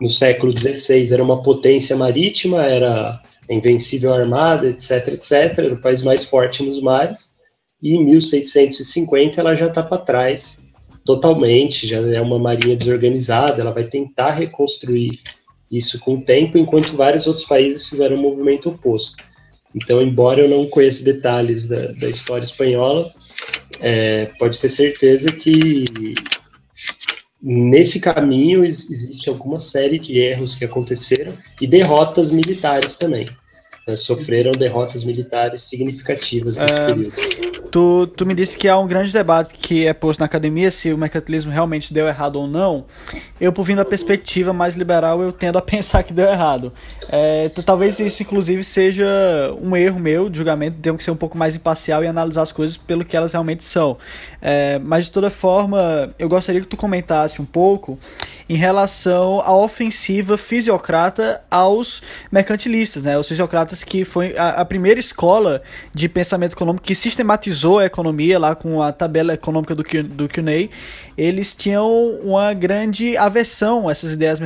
no 0.00 0.08
século 0.08 0.56
XVI 0.56 1.12
era 1.12 1.22
uma 1.22 1.42
potência 1.42 1.94
marítima, 1.96 2.64
era 2.64 3.20
invencível 3.48 4.12
armada, 4.12 4.68
etc, 4.68 5.08
etc, 5.08 5.58
era 5.58 5.74
o 5.74 5.82
país 5.82 6.02
mais 6.02 6.24
forte 6.24 6.62
nos 6.62 6.80
mares, 6.80 7.34
e 7.82 7.94
em 7.94 8.04
1650 8.04 9.40
ela 9.40 9.54
já 9.54 9.66
está 9.66 9.82
para 9.82 9.98
trás 9.98 10.62
totalmente, 11.04 11.86
já 11.86 11.98
é 11.98 12.20
uma 12.20 12.38
marinha 12.38 12.76
desorganizada, 12.76 13.60
ela 13.60 13.72
vai 13.72 13.84
tentar 13.84 14.32
reconstruir 14.32 15.18
isso 15.70 16.00
com 16.00 16.14
o 16.14 16.22
tempo, 16.22 16.58
enquanto 16.58 16.96
vários 16.96 17.26
outros 17.26 17.46
países 17.46 17.88
fizeram 17.88 18.16
um 18.16 18.20
movimento 18.20 18.70
oposto. 18.70 19.22
Então, 19.74 20.02
embora 20.02 20.40
eu 20.40 20.48
não 20.48 20.66
conheça 20.66 21.04
detalhes 21.04 21.68
da, 21.68 21.92
da 21.92 22.08
história 22.08 22.44
espanhola, 22.44 23.08
é, 23.80 24.26
pode 24.38 24.60
ter 24.60 24.68
certeza 24.68 25.30
que 25.30 25.84
nesse 27.40 28.00
caminho 28.00 28.64
existe 28.64 29.28
alguma 29.28 29.60
série 29.60 29.98
de 29.98 30.18
erros 30.18 30.54
que 30.54 30.64
aconteceram 30.64 31.32
e 31.60 31.66
derrotas 31.66 32.30
militares 32.30 32.96
também. 32.96 33.28
Né, 33.86 33.96
sofreram 33.96 34.52
derrotas 34.52 35.04
militares 35.04 35.62
significativas 35.62 36.56
nesse 36.56 36.72
é, 36.72 36.86
período. 36.86 37.59
Tu, 37.70 38.06
tu 38.16 38.26
me 38.26 38.34
disse 38.34 38.58
que 38.58 38.68
há 38.68 38.76
um 38.76 38.86
grande 38.86 39.12
debate 39.12 39.54
que 39.54 39.86
é 39.86 39.92
posto 39.92 40.18
na 40.18 40.26
academia 40.26 40.70
se 40.72 40.92
o 40.92 40.98
mercantilismo 40.98 41.52
realmente 41.52 41.94
deu 41.94 42.08
errado 42.08 42.36
ou 42.36 42.48
não. 42.48 42.84
Eu, 43.40 43.52
por 43.52 43.64
vindo 43.64 43.78
da 43.78 43.84
perspectiva 43.84 44.52
mais 44.52 44.74
liberal, 44.74 45.22
eu 45.22 45.30
tendo 45.30 45.56
a 45.56 45.62
pensar 45.62 46.02
que 46.02 46.12
deu 46.12 46.26
errado. 46.26 46.72
É, 47.12 47.48
talvez 47.64 48.00
isso, 48.00 48.22
inclusive, 48.22 48.64
seja 48.64 49.06
um 49.62 49.76
erro 49.76 50.00
meu 50.00 50.28
de 50.28 50.38
julgamento. 50.38 50.78
Tenho 50.82 50.96
que 50.96 51.04
ser 51.04 51.12
um 51.12 51.16
pouco 51.16 51.38
mais 51.38 51.54
imparcial 51.54 52.02
e 52.02 52.08
analisar 52.08 52.42
as 52.42 52.50
coisas 52.50 52.76
pelo 52.76 53.04
que 53.04 53.16
elas 53.16 53.32
realmente 53.32 53.62
são. 53.62 53.96
É, 54.42 54.78
mas, 54.80 55.04
de 55.04 55.12
toda 55.12 55.30
forma, 55.30 56.12
eu 56.18 56.28
gostaria 56.28 56.60
que 56.60 56.66
tu 56.66 56.76
comentasse 56.76 57.40
um 57.40 57.46
pouco 57.46 57.96
em 58.48 58.56
relação 58.56 59.40
à 59.44 59.56
ofensiva 59.56 60.36
fisiocrata 60.36 61.40
aos 61.48 62.02
mercantilistas, 62.32 63.04
né? 63.04 63.16
Os 63.16 63.28
fisiocratas 63.28 63.84
que 63.84 64.04
foi 64.04 64.36
a, 64.36 64.60
a 64.60 64.64
primeira 64.64 64.98
escola 64.98 65.62
de 65.94 66.08
pensamento 66.08 66.54
econômico 66.54 66.84
que 66.84 66.96
sistematizou 66.96 67.59
a 67.64 67.84
economia 67.84 68.38
lá 68.38 68.54
com 68.54 68.82
a 68.82 68.92
tabela 68.92 69.34
econômica 69.34 69.74
do, 69.74 69.82
do 69.82 70.28
CUNY, 70.28 70.70
eles 71.16 71.54
tinham 71.54 71.88
uma 72.22 72.52
grande 72.54 73.16
aversão 73.16 73.88
a 73.88 73.92
essas 73.92 74.14
ideias 74.14 74.40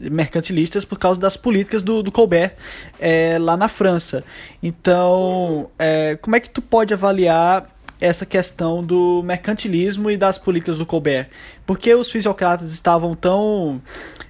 mercantilistas 0.00 0.84
por 0.84 0.98
causa 0.98 1.20
das 1.20 1.36
políticas 1.36 1.82
do, 1.82 2.02
do 2.02 2.12
Colbert 2.12 2.54
é, 2.98 3.38
lá 3.38 3.56
na 3.56 3.68
França. 3.68 4.24
Então, 4.62 5.70
é, 5.78 6.16
como 6.16 6.36
é 6.36 6.40
que 6.40 6.50
tu 6.50 6.62
pode 6.62 6.92
avaliar 6.92 7.74
essa 8.00 8.26
questão 8.26 8.84
do 8.84 9.22
mercantilismo 9.22 10.10
e 10.10 10.16
das 10.16 10.36
políticas 10.36 10.78
do 10.78 10.84
Colbert. 10.84 11.28
Por 11.64 11.78
que 11.78 11.94
os 11.94 12.10
fisiocratas 12.10 12.70
estavam 12.70 13.14
tão 13.14 13.80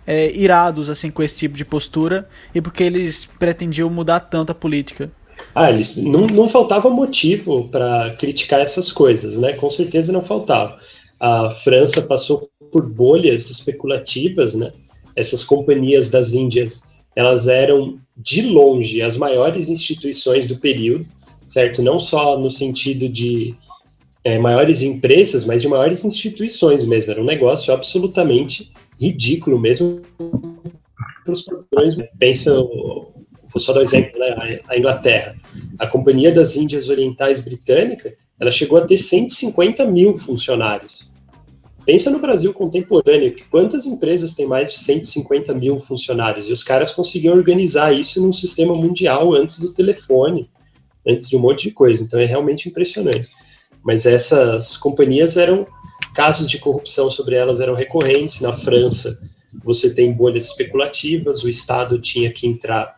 é, 0.06 0.30
irados 0.32 0.88
assim 0.88 1.10
com 1.10 1.22
esse 1.22 1.38
tipo 1.38 1.56
de 1.56 1.64
postura 1.64 2.28
e 2.54 2.60
por 2.60 2.72
que 2.72 2.84
eles 2.84 3.24
pretendiam 3.24 3.90
mudar 3.90 4.20
tanto 4.20 4.52
a 4.52 4.54
política? 4.54 5.10
Ah, 5.54 5.70
eles 5.70 5.96
não, 5.98 6.26
não 6.26 6.48
faltava 6.48 6.90
motivo 6.90 7.68
para 7.68 8.10
criticar 8.18 8.60
essas 8.60 8.90
coisas, 8.90 9.36
né? 9.36 9.52
Com 9.52 9.70
certeza 9.70 10.12
não 10.12 10.24
faltava. 10.24 10.78
A 11.20 11.50
França 11.50 12.02
passou 12.02 12.48
por 12.72 12.92
bolhas 12.92 13.50
especulativas, 13.50 14.54
né? 14.54 14.72
Essas 15.14 15.44
companhias 15.44 16.10
das 16.10 16.32
Índias, 16.32 16.82
elas 17.14 17.46
eram 17.46 17.98
de 18.16 18.42
longe 18.42 19.00
as 19.00 19.16
maiores 19.16 19.68
instituições 19.68 20.48
do 20.48 20.56
período 20.58 21.06
certo? 21.46 21.82
Não 21.82 21.98
só 22.00 22.38
no 22.38 22.50
sentido 22.50 23.08
de 23.08 23.54
é, 24.24 24.38
maiores 24.38 24.82
empresas, 24.82 25.44
mas 25.44 25.62
de 25.62 25.68
maiores 25.68 26.04
instituições 26.04 26.86
mesmo. 26.86 27.12
Era 27.12 27.20
um 27.20 27.26
negócio 27.26 27.72
absolutamente 27.72 28.72
ridículo 29.00 29.58
mesmo 29.58 30.02
para 31.24 31.32
os 31.32 31.42
patrões. 31.42 31.96
Pensa, 32.18 32.56
vou 33.54 33.60
só 33.60 33.72
dar 33.72 33.80
um 33.80 33.84
exemplo, 33.84 34.18
né? 34.18 34.58
a 34.68 34.76
Inglaterra. 34.76 35.36
A 35.78 35.86
Companhia 35.86 36.34
das 36.34 36.56
Índias 36.56 36.88
Orientais 36.88 37.40
Britânica, 37.40 38.10
ela 38.40 38.50
chegou 38.50 38.78
a 38.78 38.86
ter 38.86 38.98
150 38.98 39.86
mil 39.86 40.16
funcionários. 40.18 41.08
Pensa 41.86 42.10
no 42.10 42.18
Brasil 42.18 42.52
contemporâneo, 42.52 43.34
que 43.34 43.44
quantas 43.44 43.86
empresas 43.86 44.34
têm 44.34 44.46
mais 44.46 44.72
de 44.72 44.78
150 44.78 45.54
mil 45.54 45.78
funcionários? 45.78 46.48
E 46.48 46.52
os 46.52 46.64
caras 46.64 46.90
conseguiam 46.90 47.34
organizar 47.34 47.92
isso 47.92 48.20
num 48.20 48.32
sistema 48.32 48.74
mundial 48.74 49.34
antes 49.34 49.60
do 49.60 49.72
telefone, 49.72 50.50
antes 51.06 51.28
de 51.28 51.36
um 51.36 51.40
monte 51.40 51.64
de 51.64 51.70
coisa. 51.70 52.02
Então 52.02 52.18
é 52.18 52.24
realmente 52.24 52.68
impressionante. 52.68 53.28
Mas 53.84 54.06
essas 54.06 54.76
companhias 54.78 55.36
eram 55.36 55.66
casos 56.14 56.50
de 56.50 56.58
corrupção 56.58 57.10
sobre 57.10 57.36
elas 57.36 57.60
eram 57.60 57.74
recorrentes. 57.74 58.40
Na 58.40 58.54
França, 58.54 59.20
você 59.62 59.94
tem 59.94 60.12
bolhas 60.12 60.46
especulativas, 60.46 61.44
o 61.44 61.48
Estado 61.48 62.00
tinha 62.00 62.32
que 62.32 62.46
entrar, 62.46 62.96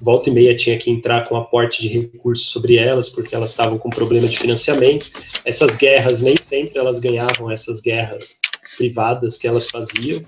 volta 0.00 0.30
e 0.30 0.32
meia 0.32 0.56
tinha 0.56 0.78
que 0.78 0.90
entrar 0.90 1.28
com 1.28 1.36
aporte 1.36 1.82
de 1.82 1.88
recursos 1.88 2.48
sobre 2.48 2.76
elas, 2.76 3.08
porque 3.08 3.34
elas 3.34 3.50
estavam 3.50 3.78
com 3.78 3.90
problema 3.90 4.26
de 4.26 4.38
financiamento. 4.38 5.10
Essas 5.44 5.76
guerras, 5.76 6.22
nem 6.22 6.34
sempre 6.40 6.78
elas 6.78 6.98
ganhavam 6.98 7.50
essas 7.50 7.80
guerras 7.80 8.40
privadas 8.76 9.36
que 9.36 9.46
elas 9.46 9.68
faziam. 9.68 10.20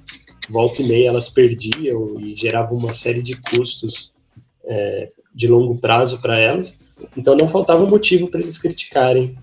Volta 0.50 0.82
e 0.82 0.88
meia 0.88 1.08
elas 1.08 1.28
perdiam 1.28 2.20
e 2.20 2.36
geravam 2.36 2.76
uma 2.76 2.92
série 2.92 3.22
de 3.22 3.40
custos 3.40 4.12
é, 4.64 5.08
de 5.34 5.48
longo 5.48 5.80
prazo 5.80 6.20
para 6.20 6.38
elas. 6.38 6.78
Então 7.16 7.36
não 7.36 7.48
faltava 7.48 7.86
motivo 7.86 8.28
para 8.28 8.40
eles 8.40 8.58
criticarem 8.58 9.36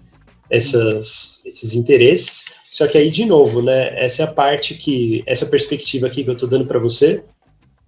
essas, 0.50 1.44
esses 1.46 1.74
interesses. 1.74 2.46
Só 2.70 2.88
que 2.88 2.98
aí, 2.98 3.10
de 3.10 3.26
novo, 3.26 3.62
né, 3.62 4.00
essa 4.04 4.24
é 4.24 4.26
a 4.26 4.32
parte 4.32 4.76
que, 4.76 5.24
essa 5.26 5.48
perspectiva 5.48 6.08
aqui 6.08 6.24
que 6.24 6.30
eu 6.30 6.34
estou 6.34 6.48
dando 6.48 6.68
para 6.68 6.78
você, 6.78 7.24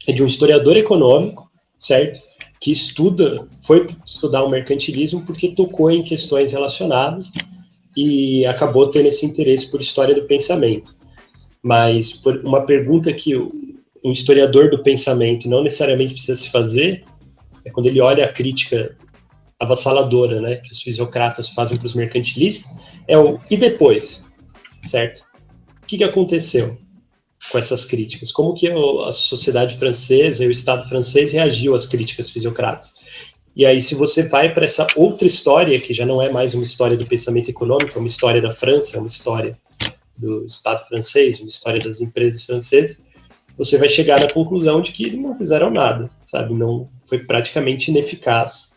é 0.08 0.12
de 0.12 0.24
um 0.24 0.26
historiador 0.26 0.76
econômico, 0.76 1.50
certo? 1.78 2.20
Que 2.62 2.72
estuda, 2.72 3.48
foi 3.64 3.88
estudar 4.06 4.44
o 4.44 4.50
mercantilismo 4.50 5.26
porque 5.26 5.56
tocou 5.56 5.92
em 5.92 6.04
questões 6.04 6.52
relacionadas 6.52 7.32
e 7.98 8.46
acabou 8.46 8.90
tendo 8.90 9.08
esse 9.08 9.26
interesse 9.26 9.70
por 9.70 9.82
história 9.82 10.16
do 10.16 10.24
pensamento. 10.24 10.96
Mas 11.62 12.14
por 12.14 12.38
uma 12.46 12.62
pergunta 12.62 13.12
que 13.12 13.36
um 13.36 14.12
historiador 14.12 14.70
do 14.70 14.82
pensamento 14.82 15.50
não 15.50 15.64
necessariamente 15.64 16.14
precisa 16.14 16.36
se 16.36 16.50
fazer 16.50 17.04
é 17.66 17.70
quando 17.70 17.88
ele 17.88 18.02
olha 18.02 18.26
a 18.26 18.32
crítica 18.32 18.96
avassaladora, 19.60 20.42
né, 20.42 20.56
que 20.56 20.72
os 20.72 20.82
fisiocratas 20.82 21.50
fazem 21.50 21.78
para 21.78 21.86
os 21.86 21.94
mercantilistas, 21.94 22.72
é 23.08 23.18
o 23.18 23.40
e 23.50 23.56
depois, 23.56 24.24
certo? 24.86 25.22
O 25.84 25.86
que, 25.86 25.98
que 25.98 26.04
aconteceu 26.04 26.78
com 27.50 27.58
essas 27.58 27.86
críticas? 27.86 28.32
Como 28.32 28.54
que 28.54 28.68
a 28.68 29.12
sociedade 29.12 29.78
francesa 29.78 30.44
e 30.44 30.48
o 30.48 30.52
Estado 30.52 30.88
francês 30.88 31.34
reagiu 31.34 31.74
às 31.74 31.86
críticas 31.86 32.30
fisiocratas? 32.30 33.00
E 33.56 33.66
aí, 33.66 33.82
se 33.82 33.96
você 33.96 34.28
vai 34.30 34.54
para 34.54 34.64
essa 34.64 34.88
outra 34.96 35.28
história, 35.28 35.80
que 35.80 35.94
já 35.94 36.06
não 36.06 36.22
é 36.22 36.32
mais 36.32 36.54
uma 36.54 36.64
história 36.64 36.96
do 36.96 37.06
pensamento 37.06 37.50
econômico, 37.50 37.98
é 37.98 38.00
uma 38.00 38.08
história 38.08 38.42
da 38.42 38.52
França, 38.52 38.98
é 38.98 39.00
uma 39.00 39.08
história 39.08 39.58
do 40.18 40.46
Estado 40.46 40.88
francês, 40.88 41.40
uma 41.40 41.50
história 41.50 41.82
das 41.82 42.00
empresas 42.00 42.46
francesas, 42.46 43.04
você 43.58 43.78
vai 43.78 43.90
chegar 43.90 44.20
na 44.20 44.32
conclusão 44.32 44.82
de 44.82 44.92
que 44.92 45.16
não 45.18 45.38
fizeram 45.38 45.70
nada, 45.70 46.10
sabe? 46.24 46.54
Não 46.54 46.90
foi 47.06 47.20
praticamente 47.20 47.92
ineficaz 47.92 48.72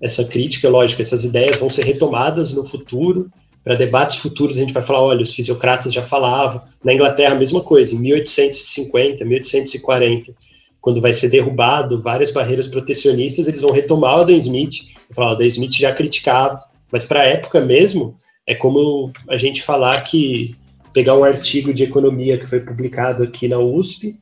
essa 0.00 0.24
crítica. 0.24 0.68
Lógico, 0.68 1.02
essas 1.02 1.24
ideias 1.24 1.58
vão 1.58 1.70
ser 1.70 1.84
retomadas 1.84 2.54
no 2.54 2.64
futuro. 2.64 3.30
Para 3.62 3.74
debates 3.74 4.16
futuros, 4.16 4.56
a 4.56 4.60
gente 4.60 4.72
vai 4.72 4.82
falar: 4.82 5.02
olha, 5.02 5.22
os 5.22 5.34
fisiocratas 5.34 5.92
já 5.92 6.02
falavam. 6.02 6.62
Na 6.82 6.94
Inglaterra, 6.94 7.34
a 7.34 7.38
mesma 7.38 7.62
coisa, 7.62 7.94
em 7.94 7.98
1850, 7.98 9.24
1840, 9.24 10.34
quando 10.80 11.00
vai 11.00 11.12
ser 11.12 11.28
derrubado 11.28 12.00
várias 12.00 12.32
barreiras 12.32 12.68
protecionistas, 12.68 13.46
eles 13.46 13.60
vão 13.60 13.70
retomar 13.70 14.16
o 14.16 14.20
Adam 14.22 14.36
Smith. 14.36 14.88
Falar, 15.14 15.30
o 15.30 15.34
Adam 15.34 15.46
Smith 15.46 15.74
já 15.74 15.92
criticava, 15.92 16.58
mas 16.90 17.04
para 17.04 17.20
a 17.20 17.26
época 17.26 17.60
mesmo, 17.60 18.16
é 18.46 18.54
como 18.54 19.12
a 19.28 19.36
gente 19.36 19.62
falar 19.62 20.00
que 20.02 20.56
pegar 20.92 21.16
um 21.16 21.24
artigo 21.24 21.72
de 21.72 21.84
economia 21.84 22.38
que 22.38 22.46
foi 22.46 22.60
publicado 22.60 23.22
aqui 23.22 23.46
na 23.46 23.58
USP 23.58 24.18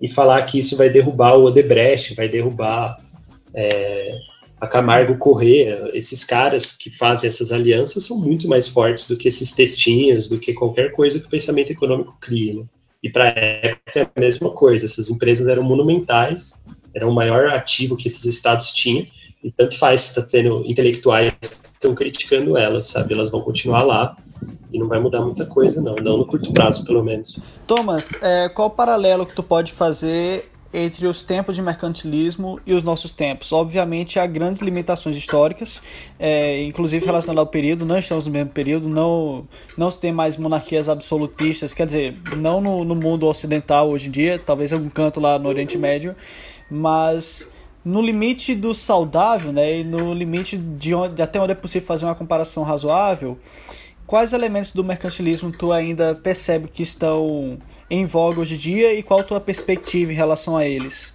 e 0.00 0.08
falar 0.08 0.42
que 0.42 0.58
isso 0.58 0.76
vai 0.76 0.90
derrubar 0.90 1.36
o 1.36 1.44
Odebrecht, 1.44 2.14
vai 2.14 2.28
derrubar 2.28 2.96
é, 3.54 4.18
a 4.60 4.66
Camargo 4.66 5.16
Corrêa. 5.16 5.90
Esses 5.94 6.22
caras 6.22 6.72
que 6.72 6.90
fazem 6.90 7.28
essas 7.28 7.50
alianças 7.50 8.04
são 8.04 8.18
muito 8.18 8.46
mais 8.46 8.68
fortes 8.68 9.08
do 9.08 9.16
que 9.16 9.28
esses 9.28 9.52
textinhos, 9.52 10.28
do 10.28 10.38
que 10.38 10.52
qualquer 10.52 10.92
coisa 10.92 11.18
que 11.18 11.26
o 11.26 11.30
pensamento 11.30 11.72
econômico 11.72 12.16
cria. 12.20 12.52
Né? 12.52 12.64
E 13.02 13.08
para 13.08 13.24
a 13.24 13.28
época 13.28 14.00
é 14.00 14.02
a 14.02 14.20
mesma 14.20 14.50
coisa. 14.50 14.84
Essas 14.84 15.08
empresas 15.08 15.48
eram 15.48 15.62
monumentais, 15.62 16.60
eram 16.94 17.08
o 17.08 17.14
maior 17.14 17.48
ativo 17.48 17.96
que 17.96 18.08
esses 18.08 18.24
estados 18.26 18.72
tinham, 18.72 19.06
e 19.42 19.50
tanto 19.50 19.78
faz 19.78 20.08
está 20.08 20.20
tendo 20.20 20.60
intelectuais 20.66 21.32
que 21.40 21.66
estão 21.66 21.94
criticando 21.94 22.58
elas, 22.58 22.88
sabe? 22.88 23.14
Elas 23.14 23.30
vão 23.30 23.40
continuar 23.40 23.84
lá 23.84 24.14
e 24.70 24.78
não 24.78 24.86
vai 24.86 25.00
mudar 25.00 25.22
muita 25.22 25.46
coisa, 25.46 25.80
não, 25.80 25.94
não 25.96 26.18
no 26.18 26.26
curto 26.26 26.52
prazo, 26.52 26.84
pelo 26.84 27.02
menos. 27.02 27.38
Thomas, 27.66 28.12
é, 28.22 28.48
qual 28.50 28.68
o 28.68 28.70
paralelo 28.70 29.24
que 29.24 29.34
tu 29.34 29.42
pode 29.42 29.72
fazer 29.72 30.46
entre 30.72 31.06
os 31.06 31.24
tempos 31.24 31.56
de 31.56 31.62
mercantilismo 31.62 32.58
e 32.64 32.72
os 32.72 32.82
nossos 32.82 33.12
tempos? 33.12 33.52
Obviamente 33.52 34.18
há 34.18 34.26
grandes 34.26 34.62
limitações 34.62 35.16
históricas, 35.16 35.82
é, 36.18 36.62
inclusive 36.64 37.04
relacionadas 37.04 37.46
ao 37.46 37.50
período, 37.50 37.84
não 37.84 37.98
estamos 37.98 38.26
no 38.26 38.32
mesmo 38.32 38.50
período, 38.50 38.88
não, 38.88 39.46
não 39.76 39.90
se 39.90 40.00
tem 40.00 40.12
mais 40.12 40.36
monarquias 40.36 40.88
absolutistas, 40.88 41.74
quer 41.74 41.86
dizer, 41.86 42.16
não 42.36 42.60
no, 42.60 42.84
no 42.84 42.94
mundo 42.94 43.26
ocidental 43.26 43.90
hoje 43.90 44.08
em 44.08 44.10
dia, 44.10 44.38
talvez 44.38 44.72
algum 44.72 44.88
canto 44.88 45.20
lá 45.20 45.38
no 45.38 45.48
Oriente 45.48 45.76
Médio, 45.76 46.14
mas 46.70 47.48
no 47.84 48.02
limite 48.02 48.54
do 48.54 48.74
saudável, 48.74 49.52
né, 49.52 49.78
e 49.78 49.84
no 49.84 50.12
limite 50.12 50.56
de, 50.56 50.94
onde, 50.94 51.14
de 51.14 51.22
até 51.22 51.40
onde 51.40 51.52
é 51.52 51.54
possível 51.54 51.86
fazer 51.86 52.04
uma 52.04 52.14
comparação 52.14 52.62
razoável, 52.62 53.38
quais 54.06 54.32
elementos 54.32 54.72
do 54.72 54.84
mercantilismo 54.84 55.50
tu 55.50 55.72
ainda 55.72 56.14
percebe 56.14 56.68
que 56.68 56.82
estão 56.82 57.58
em 57.90 58.06
voga 58.06 58.40
hoje 58.40 58.54
em 58.54 58.58
dia 58.58 58.94
e 58.94 59.02
qual 59.02 59.20
a 59.20 59.24
tua 59.24 59.40
perspectiva 59.40 60.12
em 60.12 60.16
relação 60.16 60.56
a 60.56 60.64
eles? 60.64 61.12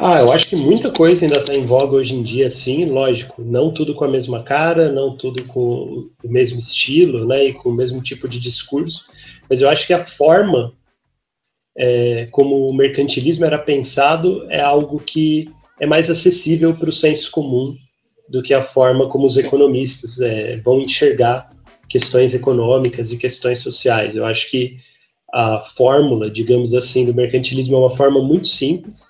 Ah, 0.00 0.20
eu 0.20 0.32
acho 0.32 0.48
que 0.48 0.56
muita 0.56 0.90
coisa 0.90 1.26
ainda 1.26 1.38
está 1.38 1.54
em 1.54 1.66
voga 1.66 1.96
hoje 1.96 2.14
em 2.14 2.22
dia, 2.22 2.50
sim, 2.50 2.86
lógico. 2.86 3.42
Não 3.42 3.70
tudo 3.70 3.94
com 3.94 4.04
a 4.04 4.08
mesma 4.08 4.42
cara, 4.42 4.90
não 4.90 5.16
tudo 5.16 5.44
com 5.44 6.08
o 6.24 6.28
mesmo 6.28 6.58
estilo, 6.58 7.26
né, 7.26 7.46
e 7.46 7.52
com 7.52 7.68
o 7.68 7.76
mesmo 7.76 8.02
tipo 8.02 8.26
de 8.26 8.40
discurso. 8.40 9.04
Mas 9.48 9.60
eu 9.60 9.68
acho 9.68 9.86
que 9.86 9.92
a 9.92 10.04
forma 10.04 10.72
é, 11.76 12.26
como 12.30 12.66
o 12.66 12.74
mercantilismo 12.74 13.44
era 13.44 13.58
pensado 13.58 14.46
é 14.50 14.60
algo 14.60 14.98
que 14.98 15.50
é 15.78 15.86
mais 15.86 16.10
acessível 16.10 16.74
para 16.74 16.88
o 16.88 16.92
senso 16.92 17.30
comum 17.30 17.76
do 18.28 18.42
que 18.42 18.54
a 18.54 18.62
forma 18.62 19.08
como 19.08 19.26
os 19.26 19.36
economistas 19.36 20.20
é, 20.20 20.56
vão 20.56 20.80
enxergar 20.80 21.50
questões 21.88 22.32
econômicas 22.32 23.12
e 23.12 23.18
questões 23.18 23.58
sociais. 23.58 24.14
Eu 24.14 24.24
acho 24.24 24.48
que 24.50 24.78
a 25.32 25.60
fórmula, 25.76 26.30
digamos 26.30 26.74
assim, 26.74 27.04
do 27.04 27.14
mercantilismo 27.14 27.76
é 27.76 27.78
uma 27.80 27.96
forma 27.96 28.22
muito 28.22 28.48
simples. 28.48 29.08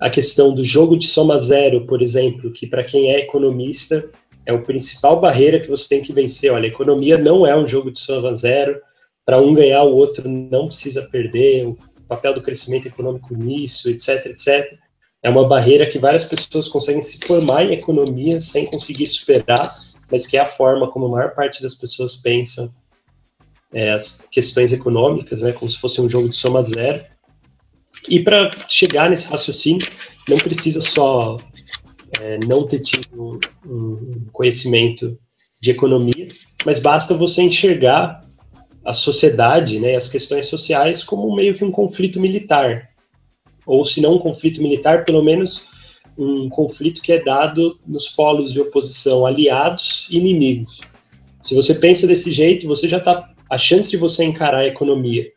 A 0.00 0.08
questão 0.10 0.54
do 0.54 0.64
jogo 0.64 0.96
de 0.96 1.06
soma 1.06 1.38
zero, 1.40 1.86
por 1.86 2.02
exemplo, 2.02 2.50
que 2.50 2.66
para 2.66 2.82
quem 2.82 3.10
é 3.10 3.20
economista 3.20 4.08
é 4.46 4.52
o 4.52 4.62
principal 4.62 5.20
barreira 5.20 5.60
que 5.60 5.68
você 5.68 5.88
tem 5.88 6.02
que 6.02 6.12
vencer. 6.12 6.52
Olha, 6.52 6.66
economia 6.66 7.18
não 7.18 7.46
é 7.46 7.56
um 7.56 7.68
jogo 7.68 7.90
de 7.90 7.98
soma 7.98 8.34
zero. 8.34 8.80
Para 9.24 9.40
um 9.40 9.54
ganhar, 9.54 9.84
o 9.84 9.94
outro 9.94 10.28
não 10.28 10.66
precisa 10.66 11.02
perder. 11.02 11.66
O 11.66 11.76
papel 12.08 12.34
do 12.34 12.42
crescimento 12.42 12.88
econômico 12.88 13.34
nisso, 13.34 13.88
etc, 13.90 14.26
etc 14.26 14.78
é 15.22 15.28
uma 15.28 15.46
barreira 15.46 15.86
que 15.86 15.98
várias 15.98 16.24
pessoas 16.24 16.68
conseguem 16.68 17.02
se 17.02 17.18
formar 17.26 17.64
em 17.64 17.72
economia 17.72 18.40
sem 18.40 18.66
conseguir 18.66 19.06
superar, 19.06 19.70
mas 20.10 20.26
que 20.26 20.36
é 20.36 20.40
a 20.40 20.46
forma 20.46 20.90
como 20.90 21.06
a 21.06 21.10
maior 21.10 21.34
parte 21.34 21.62
das 21.62 21.74
pessoas 21.74 22.16
pensam 22.16 22.70
é, 23.74 23.92
as 23.92 24.26
questões 24.30 24.72
econômicas, 24.72 25.42
né, 25.42 25.52
como 25.52 25.70
se 25.70 25.78
fosse 25.78 26.00
um 26.00 26.08
jogo 26.08 26.28
de 26.28 26.34
soma 26.34 26.62
zero. 26.62 27.02
E 28.08 28.20
para 28.20 28.50
chegar 28.68 29.10
nesse 29.10 29.30
raciocínio, 29.30 29.86
não 30.28 30.38
precisa 30.38 30.80
só 30.80 31.36
é, 32.20 32.38
não 32.46 32.66
ter 32.66 32.80
tido 32.80 33.08
um, 33.14 33.40
um 33.66 34.26
conhecimento 34.32 35.18
de 35.62 35.70
economia, 35.70 36.26
mas 36.64 36.78
basta 36.78 37.14
você 37.14 37.42
enxergar 37.42 38.26
a 38.84 38.92
sociedade, 38.92 39.78
né, 39.78 39.94
as 39.94 40.08
questões 40.08 40.46
sociais 40.46 41.04
como 41.04 41.34
meio 41.34 41.54
que 41.54 41.64
um 41.64 41.70
conflito 41.70 42.18
militar 42.18 42.88
ou 43.70 43.84
se 43.84 44.00
não 44.00 44.16
um 44.16 44.18
conflito 44.18 44.60
militar, 44.60 45.04
pelo 45.04 45.22
menos 45.22 45.68
um 46.18 46.48
conflito 46.48 47.00
que 47.00 47.12
é 47.12 47.22
dado 47.22 47.78
nos 47.86 48.08
polos 48.08 48.52
de 48.52 48.60
oposição 48.60 49.24
aliados 49.24 50.08
e 50.10 50.18
inimigos. 50.18 50.80
Se 51.40 51.54
você 51.54 51.74
pensa 51.74 52.04
desse 52.04 52.32
jeito, 52.32 52.66
você 52.66 52.88
já 52.88 52.98
está 52.98 53.29
a 53.50 53.58
chance 53.58 53.90
de 53.90 53.96
você 53.96 54.24
encarar 54.24 54.58
a 54.58 54.66
economia 54.66 55.30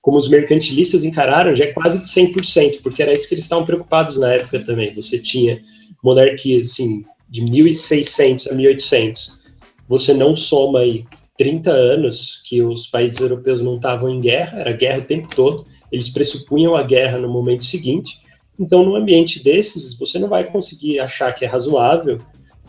como 0.00 0.16
os 0.16 0.30
mercantilistas 0.30 1.04
encararam 1.04 1.54
já 1.54 1.64
é 1.64 1.72
quase 1.72 1.98
de 1.98 2.06
100%, 2.06 2.80
porque 2.82 3.02
era 3.02 3.12
isso 3.12 3.28
que 3.28 3.34
eles 3.34 3.44
estavam 3.44 3.66
preocupados 3.66 4.16
na 4.16 4.32
época 4.32 4.60
também. 4.60 4.94
Você 4.94 5.18
tinha 5.18 5.60
monarquias 6.02 6.68
assim 6.68 7.04
de 7.28 7.42
1600 7.42 8.46
a 8.46 8.54
1800. 8.54 9.40
Você 9.86 10.14
não 10.14 10.34
soma 10.34 10.80
aí 10.80 11.04
30 11.36 11.70
anos 11.70 12.42
que 12.46 12.62
os 12.62 12.86
países 12.86 13.18
europeus 13.20 13.60
não 13.60 13.76
estavam 13.76 14.08
em 14.08 14.20
guerra, 14.20 14.60
era 14.60 14.72
guerra 14.72 15.00
o 15.00 15.04
tempo 15.04 15.28
todo 15.34 15.66
eles 15.90 16.08
pressupunham 16.08 16.76
a 16.76 16.82
guerra 16.82 17.18
no 17.18 17.28
momento 17.28 17.64
seguinte. 17.64 18.20
Então, 18.58 18.84
num 18.84 18.94
ambiente 18.94 19.42
desses, 19.42 19.98
você 19.98 20.18
não 20.18 20.28
vai 20.28 20.50
conseguir 20.50 21.00
achar 21.00 21.32
que 21.34 21.44
é 21.44 21.48
razoável 21.48 22.20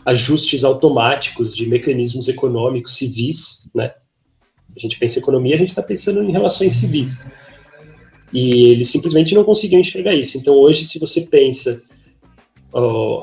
ajustes 0.04 0.64
automáticos 0.64 1.54
de 1.54 1.66
mecanismos 1.66 2.26
econômicos 2.26 2.96
civis, 2.96 3.70
né? 3.74 3.94
A 4.76 4.80
gente 4.80 4.98
pensa 4.98 5.18
em 5.18 5.22
economia, 5.22 5.54
a 5.54 5.58
gente 5.58 5.68
está 5.68 5.82
pensando 5.82 6.22
em 6.22 6.30
relações 6.30 6.74
civis. 6.74 7.20
E 8.32 8.70
eles 8.70 8.88
simplesmente 8.88 9.34
não 9.34 9.44
conseguiam 9.44 9.80
enxergar 9.80 10.14
isso. 10.14 10.38
Então, 10.38 10.54
hoje, 10.54 10.84
se 10.84 10.98
você 10.98 11.22
pensa 11.22 11.76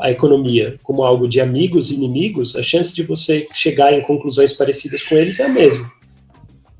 a 0.01 0.11
economia 0.11 0.79
como 0.83 1.03
algo 1.03 1.27
de 1.27 1.41
amigos 1.41 1.89
e 1.89 1.95
inimigos, 1.95 2.55
a 2.55 2.61
chance 2.61 2.93
de 2.95 3.03
você 3.03 3.47
chegar 3.53 3.93
em 3.93 4.01
conclusões 4.01 4.53
parecidas 4.53 5.01
com 5.01 5.15
eles 5.15 5.39
é 5.39 5.45
a 5.45 5.49
mesma. 5.49 5.91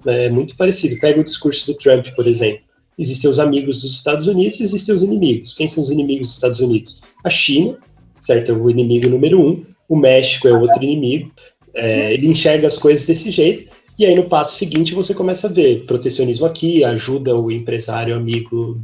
É 0.05 0.29
muito 0.29 0.55
parecido. 0.55 0.99
Pega 0.99 1.19
o 1.19 1.23
discurso 1.23 1.65
do 1.65 1.73
Trump, 1.73 2.07
por 2.15 2.27
exemplo. 2.27 2.61
Existem 2.97 3.29
os 3.29 3.39
amigos 3.39 3.81
dos 3.81 3.95
Estados 3.95 4.27
Unidos, 4.27 4.59
existem 4.59 4.93
os 4.93 5.01
inimigos. 5.01 5.53
Quem 5.53 5.67
são 5.67 5.81
os 5.81 5.89
inimigos 5.89 6.27
dos 6.27 6.35
Estados 6.35 6.59
Unidos? 6.59 7.01
A 7.23 7.29
China, 7.29 7.77
certo? 8.19 8.51
É 8.51 8.53
o 8.53 8.69
inimigo 8.69 9.09
número 9.09 9.39
um. 9.39 9.63
O 9.87 9.95
México 9.95 10.47
é 10.47 10.53
outro 10.53 10.83
inimigo. 10.83 11.31
É, 11.73 12.13
ele 12.13 12.27
enxerga 12.27 12.67
as 12.67 12.77
coisas 12.77 13.05
desse 13.05 13.31
jeito. 13.31 13.71
E 13.99 14.05
aí, 14.05 14.15
no 14.15 14.29
passo 14.29 14.57
seguinte, 14.57 14.95
você 14.95 15.13
começa 15.13 15.47
a 15.47 15.51
ver 15.51 15.85
protecionismo 15.85 16.45
aqui, 16.45 16.85
ajuda 16.85 17.35
o 17.35 17.51
empresário 17.51 18.15
amigo 18.15 18.81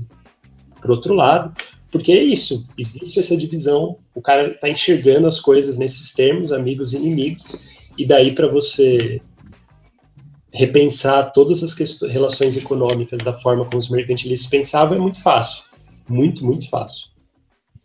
para 0.82 0.92
outro 0.92 1.14
lado. 1.14 1.56
Porque 1.90 2.12
é 2.12 2.22
isso, 2.22 2.68
existe 2.78 3.18
essa 3.18 3.38
divisão, 3.38 3.98
o 4.14 4.22
cara 4.22 4.52
está 4.52 4.68
enxergando 4.68 5.26
as 5.26 5.40
coisas 5.40 5.78
nesses 5.78 6.12
termos, 6.12 6.52
amigos 6.52 6.92
e 6.92 6.98
inimigos, 6.98 7.70
e 7.98 8.06
daí 8.06 8.36
para 8.36 8.48
você 8.48 9.22
repensar 10.52 11.32
todas 11.32 11.64
as 11.64 11.74
relações 12.02 12.58
econômicas 12.58 13.24
da 13.24 13.34
forma 13.34 13.64
como 13.64 13.78
os 13.78 13.90
mercantilistas 13.90 14.50
pensavam 14.50 14.98
é 14.98 15.00
muito 15.00 15.22
fácil. 15.22 15.64
Muito, 16.10 16.44
muito 16.44 16.70
fácil. 16.70 17.15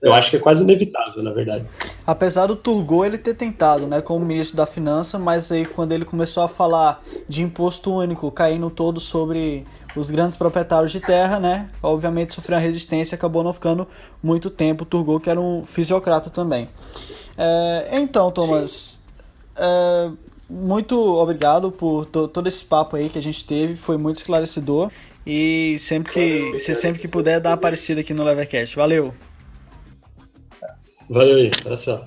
Eu 0.02 0.14
acho 0.14 0.30
que 0.30 0.36
é 0.36 0.40
quase 0.40 0.62
inevitável, 0.62 1.22
na 1.22 1.30
verdade. 1.30 1.66
Apesar 2.06 2.46
do 2.46 2.56
Turgot 2.56 3.06
ele 3.06 3.18
ter 3.18 3.34
tentado, 3.34 3.86
né, 3.86 4.00
como 4.00 4.24
ministro 4.24 4.56
da 4.56 4.64
Finança, 4.64 5.18
mas 5.18 5.52
aí 5.52 5.66
quando 5.66 5.92
ele 5.92 6.06
começou 6.06 6.42
a 6.42 6.48
falar 6.48 7.02
de 7.28 7.42
imposto 7.42 7.92
único 7.92 8.30
caindo 8.30 8.70
todo 8.70 8.98
sobre 8.98 9.64
os 9.94 10.10
grandes 10.10 10.36
proprietários 10.36 10.90
de 10.90 11.00
terra, 11.00 11.38
né, 11.38 11.68
obviamente 11.82 12.34
sofreu 12.34 12.56
uma 12.56 12.62
resistência 12.62 13.14
e 13.14 13.16
acabou 13.16 13.44
não 13.44 13.52
ficando 13.52 13.86
muito 14.22 14.48
tempo. 14.48 14.84
O 14.84 14.86
Turgot 14.86 15.22
que 15.22 15.28
era 15.28 15.40
um 15.40 15.64
fisiocrata 15.64 16.30
também. 16.30 16.70
É, 17.36 17.90
então, 17.92 18.30
Thomas, 18.30 19.00
é, 19.54 20.10
muito 20.48 20.98
obrigado 20.98 21.70
por 21.70 22.06
todo 22.06 22.46
esse 22.46 22.64
papo 22.64 22.96
aí 22.96 23.10
que 23.10 23.18
a 23.18 23.22
gente 23.22 23.44
teve, 23.44 23.76
foi 23.76 23.98
muito 23.98 24.16
esclarecedor. 24.16 24.90
E 25.26 25.76
sempre 25.78 26.12
que 26.12 26.58
você 26.58 26.74
sempre 26.74 26.98
que 27.00 27.06
puder 27.06 27.38
dar 27.38 27.52
aparecida 27.52 28.00
aqui 28.00 28.14
no 28.14 28.24
Levercast. 28.24 28.74
Valeu. 28.74 29.14
Valeu 31.10 31.38
aí, 31.38 31.50
abração. 31.60 32.04